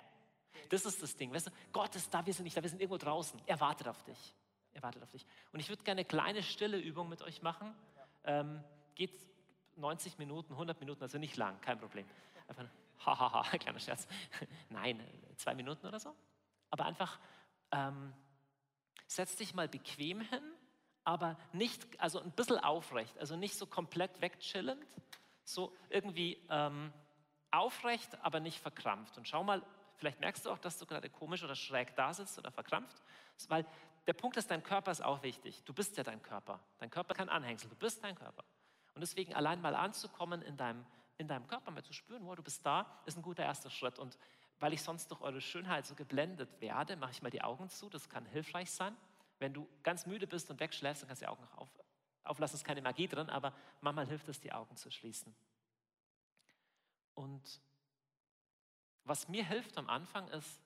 Das 0.69 0.85
ist 0.85 1.03
das 1.03 1.13
Ding. 1.17 1.33
Weißt 1.33 1.47
du, 1.47 1.51
Gott 1.73 1.93
ist 1.97 2.13
da, 2.13 2.25
wir 2.25 2.33
sind 2.33 2.45
nicht 2.45 2.55
da, 2.55 2.63
wir 2.63 2.69
sind 2.69 2.79
irgendwo 2.79 2.97
draußen. 2.97 3.41
Er 3.45 3.59
wartet 3.59 3.89
auf 3.89 4.01
dich. 4.03 4.33
Er 4.71 4.81
wartet 4.81 5.03
auf 5.03 5.11
dich. 5.11 5.25
Und 5.51 5.59
ich 5.59 5.67
würde 5.67 5.83
gerne 5.83 5.99
eine 5.99 6.05
kleine 6.05 6.41
stille 6.41 6.77
Übung 6.77 7.09
mit 7.09 7.21
euch 7.21 7.41
machen. 7.41 7.75
Ähm, 8.23 8.63
geht 8.95 9.11
90 9.75 10.17
Minuten, 10.19 10.53
100 10.53 10.79
Minuten, 10.79 11.03
also 11.03 11.17
nicht 11.17 11.35
lang, 11.35 11.59
kein 11.59 11.77
Problem. 11.77 12.05
Einfach, 12.47 12.63
hahaha, 13.05 13.57
kleiner 13.57 13.79
Scherz. 13.79 14.07
Nein, 14.69 15.01
zwei 15.37 15.55
Minuten 15.55 15.87
oder 15.87 15.99
so. 15.99 16.15
Aber 16.69 16.85
einfach, 16.85 17.19
ähm, 17.71 18.13
setz 19.07 19.35
dich 19.35 19.53
mal 19.53 19.67
bequem 19.67 20.21
hin, 20.21 20.43
aber 21.03 21.37
nicht, 21.51 21.99
also 21.99 22.21
ein 22.21 22.31
bisschen 22.31 22.59
aufrecht, 22.59 23.17
also 23.19 23.35
nicht 23.35 23.57
so 23.57 23.65
komplett 23.65 24.21
wegchillend, 24.21 24.85
so 25.43 25.75
irgendwie 25.89 26.41
ähm, 26.49 26.93
aufrecht, 27.51 28.17
aber 28.23 28.39
nicht 28.39 28.59
verkrampft. 28.59 29.17
Und 29.17 29.27
schau 29.27 29.43
mal, 29.43 29.61
vielleicht 29.95 30.19
merkst 30.19 30.45
du 30.45 30.51
auch, 30.51 30.57
dass 30.57 30.77
du 30.77 30.85
gerade 30.85 31.09
komisch 31.09 31.43
oder 31.43 31.55
schräg 31.55 31.95
da 31.95 32.13
sitzt 32.13 32.37
oder 32.39 32.51
verkrampft, 32.51 33.01
weil 33.49 33.65
der 34.07 34.13
Punkt 34.13 34.37
ist, 34.37 34.51
dein 34.51 34.63
Körper 34.63 34.91
ist 34.91 35.03
auch 35.03 35.23
wichtig. 35.23 35.63
Du 35.63 35.73
bist 35.73 35.95
ja 35.97 36.03
dein 36.03 36.21
Körper. 36.21 36.59
Dein 36.79 36.89
Körper 36.89 37.13
kann 37.13 37.29
anhängseln, 37.29 37.69
du 37.69 37.75
bist 37.75 38.03
dein 38.03 38.15
Körper. 38.15 38.43
Und 38.95 39.01
deswegen 39.01 39.33
allein 39.33 39.61
mal 39.61 39.75
anzukommen 39.75 40.41
in 40.41 40.57
deinem, 40.57 40.85
in 41.23 41.27
deinem 41.27 41.47
Körper, 41.47 41.71
mal 41.71 41.83
zu 41.83 41.93
spüren, 41.93 42.25
wow, 42.25 42.35
du 42.35 42.43
bist 42.43 42.65
da, 42.65 42.85
ist 43.05 43.17
ein 43.17 43.23
guter 43.23 43.43
erster 43.43 43.69
Schritt. 43.69 43.97
Und 43.97 44.17
weil 44.59 44.73
ich 44.73 44.81
sonst 44.81 45.09
durch 45.09 45.21
eure 45.21 45.41
Schönheit 45.41 45.85
so 45.85 45.95
geblendet 45.95 46.49
werde, 46.61 46.95
mache 46.95 47.11
ich 47.11 47.21
mal 47.21 47.31
die 47.31 47.41
Augen 47.41 47.69
zu. 47.69 47.89
Das 47.89 48.09
kann 48.09 48.25
hilfreich 48.25 48.69
sein. 48.71 48.95
Wenn 49.39 49.53
du 49.53 49.67
ganz 49.81 50.05
müde 50.05 50.27
bist 50.27 50.49
und 50.51 50.59
wegschläfst, 50.59 51.01
dann 51.01 51.07
kannst 51.07 51.21
du 51.21 51.25
die 51.25 51.31
Augen 51.31 51.43
noch 51.43 51.57
auf, 51.57 51.69
auflassen. 52.23 52.55
Es 52.55 52.61
ist 52.61 52.67
keine 52.67 52.81
Magie 52.81 53.07
drin, 53.07 53.29
aber 53.29 53.53
manchmal 53.81 54.07
hilft 54.07 54.27
es, 54.29 54.39
die 54.39 54.51
Augen 54.51 54.75
zu 54.77 54.91
schließen. 54.91 55.35
Und 57.15 57.61
was 59.05 59.27
mir 59.27 59.43
hilft 59.43 59.77
am 59.77 59.89
Anfang 59.89 60.27
ist, 60.29 60.61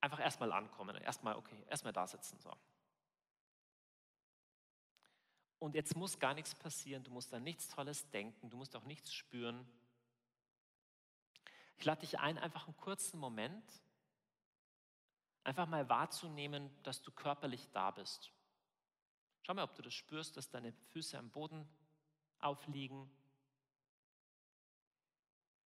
einfach 0.00 0.20
erstmal 0.20 0.52
ankommen. 0.52 0.96
Erstmal, 0.96 1.36
okay, 1.36 1.64
erstmal 1.68 1.92
da 1.92 2.06
sitzen. 2.06 2.38
So. 2.40 2.50
Und 5.62 5.76
jetzt 5.76 5.94
muss 5.94 6.18
gar 6.18 6.34
nichts 6.34 6.56
passieren, 6.56 7.04
du 7.04 7.12
musst 7.12 7.32
an 7.32 7.44
nichts 7.44 7.68
Tolles 7.68 8.10
denken, 8.10 8.50
du 8.50 8.56
musst 8.56 8.74
auch 8.74 8.82
nichts 8.82 9.14
spüren. 9.14 9.64
Ich 11.76 11.84
lade 11.84 12.00
dich 12.00 12.18
ein, 12.18 12.36
einfach 12.36 12.66
einen 12.66 12.76
kurzen 12.78 13.20
Moment, 13.20 13.62
einfach 15.44 15.68
mal 15.68 15.88
wahrzunehmen, 15.88 16.68
dass 16.82 17.00
du 17.02 17.12
körperlich 17.12 17.70
da 17.70 17.92
bist. 17.92 18.32
Schau 19.42 19.54
mal, 19.54 19.62
ob 19.62 19.76
du 19.76 19.82
das 19.82 19.94
spürst, 19.94 20.36
dass 20.36 20.50
deine 20.50 20.72
Füße 20.90 21.16
am 21.16 21.30
Boden 21.30 21.68
aufliegen 22.40 23.08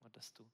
und 0.01 0.16
dass 0.16 0.32
du, 0.32 0.45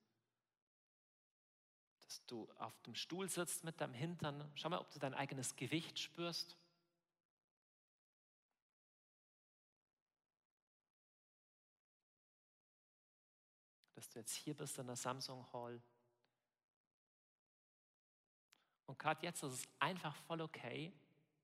dass 2.01 2.23
du 2.27 2.47
auf 2.59 2.79
dem 2.81 2.93
Stuhl 2.93 3.27
sitzt 3.27 3.63
mit 3.63 3.81
deinem 3.81 3.95
Hintern. 3.95 4.51
Schau 4.53 4.69
mal, 4.69 4.77
ob 4.77 4.91
du 4.91 4.99
dein 4.99 5.15
eigenes 5.15 5.55
Gewicht 5.55 5.97
spürst. 5.97 6.55
Du 14.15 14.19
jetzt 14.19 14.33
hier 14.33 14.55
bist 14.55 14.77
in 14.77 14.87
der 14.87 14.95
Samsung 14.95 15.45
Hall. 15.53 15.81
Und 18.85 18.99
gerade 18.99 19.25
jetzt 19.25 19.43
ist 19.43 19.53
es 19.53 19.67
einfach 19.79 20.15
voll 20.27 20.41
okay, 20.41 20.91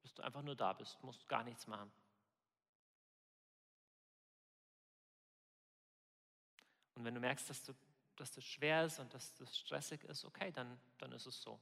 dass 0.01 0.13
du 0.13 0.21
einfach 0.21 0.41
nur 0.41 0.55
da 0.55 0.73
bist, 0.73 1.01
musst 1.03 1.27
gar 1.27 1.43
nichts 1.43 1.65
machen. 1.67 1.91
Und 6.95 7.05
wenn 7.05 7.13
du 7.13 7.19
merkst, 7.19 7.49
dass, 7.49 7.63
du, 7.63 7.73
dass 8.15 8.31
das 8.31 8.43
schwer 8.43 8.85
ist 8.85 8.99
und 8.99 9.13
dass 9.13 9.33
das 9.35 9.57
stressig 9.57 10.03
ist, 10.05 10.25
okay, 10.25 10.51
dann, 10.51 10.79
dann 10.97 11.11
ist 11.11 11.27
es 11.27 11.41
so. 11.41 11.59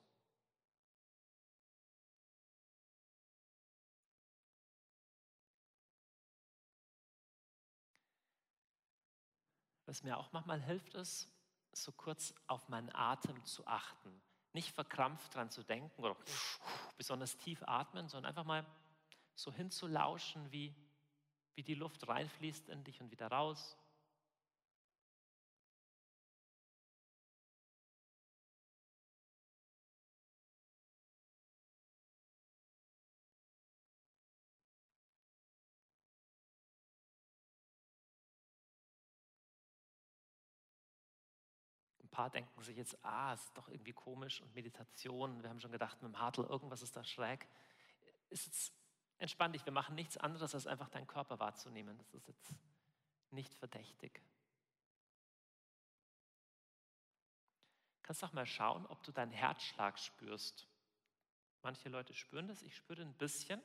Was 9.86 10.04
mir 10.04 10.18
auch 10.18 10.32
manchmal 10.32 10.62
hilft, 10.62 10.94
ist, 10.96 11.30
so 11.74 11.92
kurz 11.92 12.34
auf 12.48 12.68
meinen 12.70 12.94
Atem 12.94 13.44
zu 13.46 13.66
achten. 13.68 14.22
Nicht 14.54 14.72
verkrampft 14.72 15.36
dran 15.36 15.50
zu 15.50 15.64
denken 15.64 16.04
oder 16.04 16.16
besonders 16.98 17.38
tief 17.38 17.62
atmen, 17.64 18.08
sondern 18.08 18.30
einfach 18.30 18.46
mal 18.46 18.66
so 19.36 19.52
hinzulauschen, 19.52 20.52
wie, 20.52 20.74
wie 21.56 21.64
die 21.64 21.76
Luft 21.76 22.08
reinfließt 22.08 22.70
in 22.70 22.84
dich 22.84 23.02
und 23.02 23.12
wieder 23.12 23.28
raus. 23.28 23.78
Paar 42.16 42.30
denken 42.30 42.64
sich 42.64 42.78
jetzt, 42.78 42.98
ah, 43.04 43.34
ist 43.34 43.52
doch 43.58 43.68
irgendwie 43.68 43.92
komisch 43.92 44.40
und 44.42 44.56
Meditation. 44.56 45.44
Wir 45.44 45.50
haben 45.50 45.60
schon 45.60 45.74
gedacht, 45.74 46.02
mit 46.02 46.14
dem 46.14 46.20
Hartl, 46.20 46.44
irgendwas 46.44 46.82
ist 46.82 46.96
da 46.96 47.04
schräg. 47.04 47.46
Ist 48.30 48.46
jetzt, 48.46 48.74
entspann 49.18 49.52
dich, 49.52 49.66
wir 49.66 49.74
machen 49.74 49.96
nichts 49.96 50.16
anderes, 50.16 50.54
als 50.56 50.66
einfach 50.66 50.88
deinen 50.88 51.08
Körper 51.08 51.40
wahrzunehmen. 51.40 51.98
Das 51.98 52.14
ist 52.14 52.28
jetzt 52.28 52.54
nicht 53.32 53.54
verdächtig. 53.54 54.22
Kannst 58.02 58.24
doch 58.24 58.32
mal 58.32 58.46
schauen, 58.46 58.86
ob 58.86 59.04
du 59.04 59.12
deinen 59.12 59.32
Herzschlag 59.32 60.00
spürst. 60.00 60.70
Manche 61.64 61.90
Leute 61.90 62.14
spüren 62.14 62.48
das, 62.48 62.62
ich 62.62 62.78
spüre 62.78 63.02
ein 63.02 63.14
bisschen. 63.16 63.62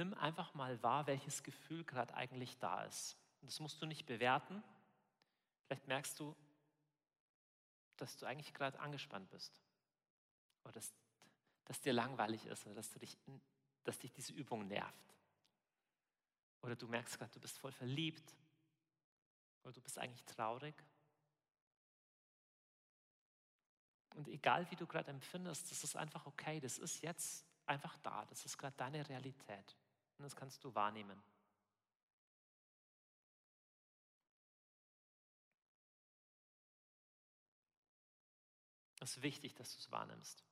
Nimm 0.00 0.14
einfach 0.14 0.54
mal 0.54 0.82
wahr, 0.82 1.06
welches 1.06 1.42
Gefühl 1.42 1.84
gerade 1.84 2.14
eigentlich 2.14 2.58
da 2.58 2.84
ist. 2.84 3.18
Und 3.42 3.50
das 3.50 3.60
musst 3.60 3.80
du 3.82 3.86
nicht 3.86 4.06
bewerten. 4.06 4.62
Vielleicht 5.66 5.86
merkst 5.86 6.18
du, 6.18 6.34
dass 7.98 8.16
du 8.16 8.24
eigentlich 8.24 8.54
gerade 8.54 8.80
angespannt 8.80 9.28
bist 9.30 9.60
oder 10.64 10.72
dass, 10.72 10.92
dass 11.66 11.80
dir 11.82 11.92
langweilig 11.92 12.46
ist 12.46 12.64
oder 12.64 12.76
dass, 12.76 12.90
du 12.90 12.98
dich, 12.98 13.16
dass 13.84 13.98
dich 13.98 14.10
diese 14.12 14.32
Übung 14.32 14.66
nervt. 14.68 15.14
Oder 16.62 16.76
du 16.76 16.88
merkst 16.88 17.18
gerade, 17.18 17.32
du 17.32 17.40
bist 17.40 17.58
voll 17.58 17.72
verliebt 17.72 18.34
oder 19.62 19.74
du 19.74 19.82
bist 19.82 19.98
eigentlich 19.98 20.24
traurig. 20.24 20.74
Und 24.16 24.28
egal 24.28 24.68
wie 24.70 24.76
du 24.76 24.86
gerade 24.86 25.10
empfindest, 25.10 25.70
das 25.70 25.84
ist 25.84 25.94
einfach 25.94 26.24
okay, 26.24 26.58
das 26.58 26.78
ist 26.78 27.02
jetzt 27.02 27.46
einfach 27.66 27.98
da. 27.98 28.24
Das 28.26 28.46
ist 28.46 28.56
gerade 28.56 28.76
deine 28.78 29.06
Realität. 29.06 29.76
Und 30.20 30.24
das 30.24 30.36
kannst 30.36 30.62
du 30.62 30.74
wahrnehmen. 30.74 31.18
Es 39.00 39.16
ist 39.16 39.22
wichtig, 39.22 39.54
dass 39.54 39.72
du 39.72 39.78
es 39.78 39.90
wahrnimmst. 39.90 40.44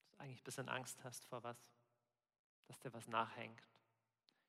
Dass 0.00 0.10
du 0.10 0.18
eigentlich 0.18 0.40
ein 0.40 0.42
bisschen 0.42 0.68
Angst 0.68 1.04
hast 1.04 1.24
vor 1.26 1.44
was, 1.44 1.56
dass 2.66 2.80
dir 2.80 2.92
was 2.92 3.06
nachhängt. 3.06 3.62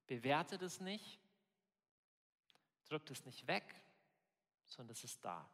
Bewerte 0.08 0.58
das 0.58 0.80
nicht, 0.80 1.20
drück 2.86 3.08
es 3.12 3.24
nicht 3.26 3.46
weg, 3.46 3.84
sondern 4.66 4.94
es 4.94 5.04
ist 5.04 5.24
da. 5.24 5.48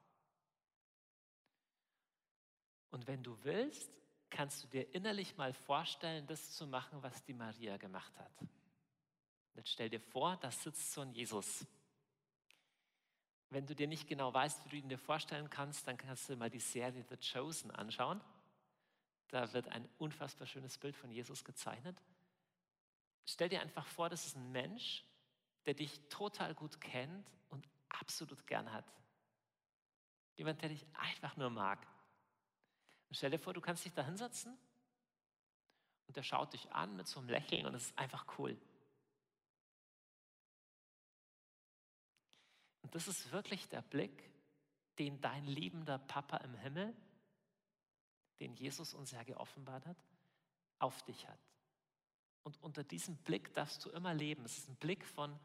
Und 2.91 3.07
wenn 3.07 3.23
du 3.23 3.43
willst, 3.43 3.91
kannst 4.29 4.63
du 4.63 4.67
dir 4.69 4.95
innerlich 4.95 5.35
mal 5.35 5.51
vorstellen, 5.51 6.25
das 6.27 6.53
zu 6.53 6.65
machen, 6.65 7.03
was 7.03 7.25
die 7.25 7.33
Maria 7.33 7.75
gemacht 7.75 8.17
hat. 8.17 8.31
Jetzt 9.55 9.69
stell 9.69 9.89
dir 9.89 9.99
vor, 9.99 10.37
da 10.37 10.51
sitzt 10.51 10.91
so 10.91 11.01
ein 11.01 11.11
Jesus. 11.13 11.65
Wenn 13.49 13.65
du 13.65 13.75
dir 13.75 13.87
nicht 13.87 14.07
genau 14.07 14.33
weißt, 14.33 14.65
wie 14.65 14.69
du 14.69 14.75
ihn 14.77 14.89
dir 14.89 14.99
vorstellen 14.99 15.49
kannst, 15.49 15.87
dann 15.87 15.97
kannst 15.97 16.29
du 16.29 16.35
mal 16.35 16.49
die 16.49 16.59
Serie 16.59 17.03
The 17.09 17.17
Chosen 17.17 17.71
anschauen. 17.71 18.21
Da 19.29 19.51
wird 19.53 19.67
ein 19.69 19.87
unfassbar 19.97 20.47
schönes 20.47 20.77
Bild 20.77 20.95
von 20.95 21.11
Jesus 21.11 21.43
gezeichnet. 21.43 22.01
Stell 23.25 23.49
dir 23.49 23.61
einfach 23.61 23.85
vor, 23.85 24.09
das 24.09 24.25
ist 24.25 24.35
ein 24.35 24.51
Mensch, 24.51 25.03
der 25.65 25.73
dich 25.73 25.99
total 26.09 26.55
gut 26.55 26.79
kennt 26.81 27.27
und 27.49 27.67
absolut 27.89 28.45
gern 28.47 28.71
hat. 28.71 28.85
Jemand, 30.35 30.61
der 30.61 30.69
dich 30.69 30.85
einfach 30.93 31.35
nur 31.37 31.49
mag. 31.49 31.85
Und 33.09 33.15
stell 33.15 33.31
dir 33.31 33.39
vor, 33.39 33.53
du 33.53 33.61
kannst 33.61 33.85
dich 33.85 33.93
da 33.93 34.03
hinsetzen 34.03 34.57
und 36.07 36.15
der 36.15 36.23
schaut 36.23 36.53
dich 36.53 36.71
an 36.71 36.95
mit 36.95 37.07
so 37.07 37.19
einem 37.19 37.29
Lächeln 37.29 37.65
und 37.65 37.75
es 37.75 37.87
ist 37.87 37.97
einfach 37.97 38.25
cool. 38.37 38.57
Und 42.89 42.95
das 42.95 43.07
ist 43.07 43.31
wirklich 43.31 43.69
der 43.69 43.83
Blick, 43.83 44.31
den 44.97 45.21
dein 45.21 45.45
liebender 45.45 45.99
Papa 45.99 46.37
im 46.37 46.55
Himmel, 46.55 46.95
den 48.39 48.55
Jesus 48.55 48.95
uns 48.95 49.11
ja 49.11 49.21
geoffenbart 49.21 49.85
hat, 49.85 50.03
auf 50.79 51.03
dich 51.03 51.27
hat. 51.27 51.37
Und 52.41 52.59
unter 52.63 52.83
diesem 52.83 53.15
Blick 53.17 53.53
darfst 53.53 53.85
du 53.85 53.91
immer 53.91 54.15
leben. 54.15 54.43
Es 54.43 54.57
ist 54.57 54.69
ein 54.69 54.75
Blick 54.77 55.05
von 55.05 55.39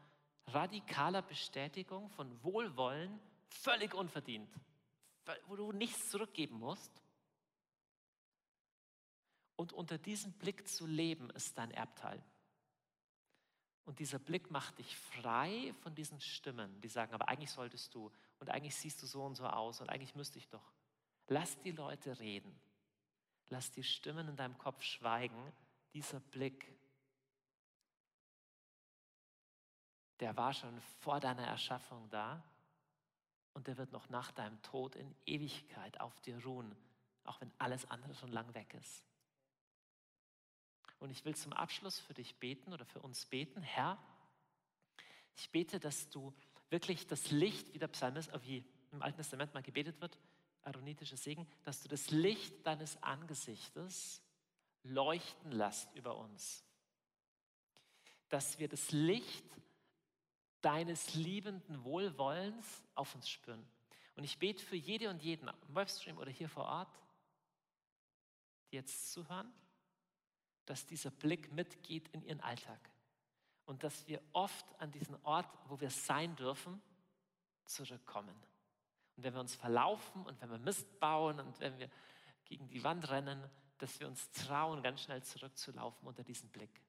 radikaler 0.47 1.21
Bestätigung, 1.21 2.09
von 2.09 2.43
Wohlwollen, 2.43 3.19
völlig 3.49 3.93
unverdient, 3.93 4.49
wo 5.45 5.55
du 5.55 5.71
nichts 5.71 6.09
zurückgeben 6.09 6.57
musst. 6.57 7.03
Und 9.55 9.71
unter 9.71 9.99
diesem 9.99 10.33
Blick 10.33 10.67
zu 10.67 10.87
leben, 10.87 11.29
ist 11.29 11.55
dein 11.59 11.69
Erbteil. 11.69 12.23
Und 13.85 13.99
dieser 13.99 14.17
Blick 14.17 14.49
macht 14.49 14.79
dich 14.79 14.97
frei 14.97 15.73
von 15.81 15.93
diesen 15.93 16.19
Stimmen, 16.19 16.81
die 16.81 16.89
sagen, 16.89 17.13
aber 17.13 17.29
eigentlich 17.29 17.51
solltest 17.51 17.93
du 17.93 18.11
und 18.39 18.49
eigentlich 18.49 18.75
siehst 18.75 19.01
du 19.01 19.05
so 19.05 19.23
und 19.23 19.35
so 19.35 19.45
aus 19.45 19.79
und 19.79 19.89
eigentlich 19.89 20.15
müsste 20.15 20.39
ich 20.39 20.49
doch. 20.49 20.73
Lass 21.27 21.59
die 21.59 21.71
Leute 21.71 22.19
reden. 22.19 22.59
Lass 23.49 23.71
die 23.71 23.83
Stimmen 23.83 24.27
in 24.27 24.35
deinem 24.35 24.57
Kopf 24.57 24.81
schweigen. 24.81 25.53
Dieser 25.93 26.19
Blick, 26.19 26.67
der 30.19 30.35
war 30.35 30.53
schon 30.53 30.81
vor 30.99 31.19
deiner 31.19 31.45
Erschaffung 31.45 32.09
da 32.09 32.43
und 33.53 33.67
der 33.67 33.77
wird 33.77 33.91
noch 33.91 34.09
nach 34.09 34.31
deinem 34.31 34.59
Tod 34.63 34.95
in 34.95 35.15
Ewigkeit 35.27 35.99
auf 36.01 36.19
dir 36.21 36.43
ruhen, 36.43 36.75
auch 37.23 37.39
wenn 37.39 37.51
alles 37.59 37.89
andere 37.91 38.15
schon 38.15 38.31
lang 38.31 38.51
weg 38.55 38.73
ist. 38.73 39.05
Und 41.05 41.11
ich 41.11 41.23
will 41.23 41.35
zum 41.35 41.53
Abschluss 41.53 41.99
für 41.99 42.15
dich 42.15 42.33
beten 42.37 42.73
oder 42.73 42.83
für 42.83 42.99
uns 42.99 43.27
beten. 43.27 43.61
Herr, 43.61 43.99
ich 45.35 45.51
bete, 45.51 45.79
dass 45.79 46.09
du 46.09 46.33
wirklich 46.71 47.05
das 47.05 47.29
Licht, 47.29 47.71
wie 47.75 47.77
der 47.77 47.89
Psalmist, 47.89 48.31
äh, 48.33 48.41
wie 48.41 48.65
im 48.91 49.03
Alten 49.03 49.17
Testament 49.17 49.53
mal 49.53 49.61
gebetet 49.61 50.01
wird, 50.01 50.17
aaronitischer 50.63 51.15
Segen, 51.15 51.47
dass 51.61 51.83
du 51.83 51.87
das 51.89 52.09
Licht 52.09 52.65
deines 52.65 53.03
Angesichtes 53.03 54.23
leuchten 54.81 55.51
lässt 55.51 55.93
über 55.93 56.17
uns. 56.17 56.63
Dass 58.29 58.57
wir 58.57 58.67
das 58.67 58.89
Licht 58.89 59.45
deines 60.61 61.13
liebenden 61.13 61.83
Wohlwollens 61.83 62.83
auf 62.95 63.13
uns 63.13 63.29
spüren. 63.29 63.63
Und 64.15 64.23
ich 64.23 64.39
bete 64.39 64.65
für 64.65 64.75
jede 64.75 65.11
und 65.11 65.21
jeden, 65.21 65.47
im 65.67 65.75
Webstream 65.75 66.17
oder 66.17 66.31
hier 66.31 66.49
vor 66.49 66.65
Ort, 66.65 66.99
die 68.71 68.77
jetzt 68.77 69.11
zuhören, 69.13 69.53
dass 70.65 70.85
dieser 70.85 71.11
Blick 71.11 71.51
mitgeht 71.51 72.07
in 72.09 72.21
ihren 72.23 72.41
Alltag 72.41 72.79
und 73.65 73.83
dass 73.83 74.07
wir 74.07 74.21
oft 74.33 74.65
an 74.79 74.91
diesen 74.91 75.15
Ort, 75.23 75.47
wo 75.67 75.79
wir 75.79 75.89
sein 75.89 76.35
dürfen, 76.35 76.81
zurückkommen. 77.65 78.35
Und 79.15 79.23
wenn 79.23 79.33
wir 79.33 79.41
uns 79.41 79.55
verlaufen 79.55 80.25
und 80.25 80.39
wenn 80.41 80.49
wir 80.49 80.57
Mist 80.57 80.99
bauen 80.99 81.39
und 81.39 81.59
wenn 81.59 81.77
wir 81.77 81.89
gegen 82.45 82.67
die 82.67 82.83
Wand 82.83 83.09
rennen, 83.09 83.49
dass 83.77 83.99
wir 83.99 84.07
uns 84.07 84.29
trauen, 84.31 84.81
ganz 84.83 85.01
schnell 85.01 85.23
zurückzulaufen 85.23 86.07
unter 86.07 86.23
diesem 86.23 86.49
Blick. 86.49 86.81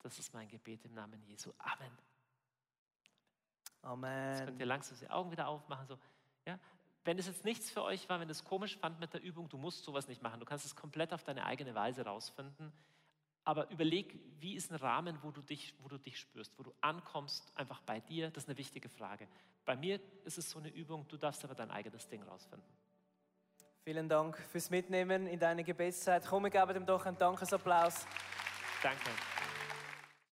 Das 0.00 0.18
ist 0.18 0.32
mein 0.32 0.48
Gebet 0.48 0.84
im 0.84 0.94
Namen 0.94 1.22
Jesu. 1.24 1.52
Amen. 1.58 1.98
Amen. 3.82 4.36
Jetzt 4.36 4.44
könnt 4.44 4.60
ihr 4.60 4.66
langsam 4.66 4.98
die 4.98 5.10
Augen 5.10 5.30
wieder 5.30 5.48
aufmachen. 5.48 5.86
So, 5.86 5.98
ja? 6.44 6.58
Wenn 7.06 7.20
es 7.20 7.28
jetzt 7.28 7.44
nichts 7.44 7.70
für 7.70 7.84
euch 7.84 8.08
war, 8.08 8.18
wenn 8.18 8.28
es 8.28 8.42
komisch 8.42 8.76
fand 8.76 8.98
mit 8.98 9.14
der 9.14 9.22
Übung, 9.22 9.48
du 9.48 9.58
musst 9.58 9.84
sowas 9.84 10.08
nicht 10.08 10.22
machen. 10.22 10.40
Du 10.40 10.44
kannst 10.44 10.66
es 10.66 10.74
komplett 10.74 11.12
auf 11.12 11.22
deine 11.22 11.46
eigene 11.46 11.72
Weise 11.72 12.04
rausfinden. 12.04 12.72
Aber 13.44 13.70
überleg, 13.70 14.18
wie 14.40 14.56
ist 14.56 14.72
ein 14.72 14.74
Rahmen, 14.74 15.16
wo 15.22 15.30
du, 15.30 15.40
dich, 15.40 15.72
wo 15.78 15.88
du 15.88 15.98
dich 15.98 16.18
spürst, 16.18 16.52
wo 16.58 16.64
du 16.64 16.74
ankommst, 16.80 17.56
einfach 17.56 17.80
bei 17.82 18.00
dir. 18.00 18.30
Das 18.30 18.42
ist 18.42 18.48
eine 18.48 18.58
wichtige 18.58 18.88
Frage. 18.88 19.28
Bei 19.64 19.76
mir 19.76 20.00
ist 20.24 20.36
es 20.36 20.50
so 20.50 20.58
eine 20.58 20.68
Übung, 20.68 21.06
du 21.06 21.16
darfst 21.16 21.44
aber 21.44 21.54
dein 21.54 21.70
eigenes 21.70 22.08
Ding 22.08 22.24
rausfinden. 22.24 22.68
Vielen 23.84 24.08
Dank 24.08 24.36
fürs 24.50 24.68
Mitnehmen 24.68 25.28
in 25.28 25.38
deine 25.38 25.62
Gebetszeit. 25.62 26.26
Komm, 26.28 26.42
wir 26.42 26.50
geben 26.50 26.74
dem 26.74 26.86
doch 26.86 27.06
einen 27.06 27.18
Dankesapplaus. 27.18 28.04
Danke. 28.82 29.10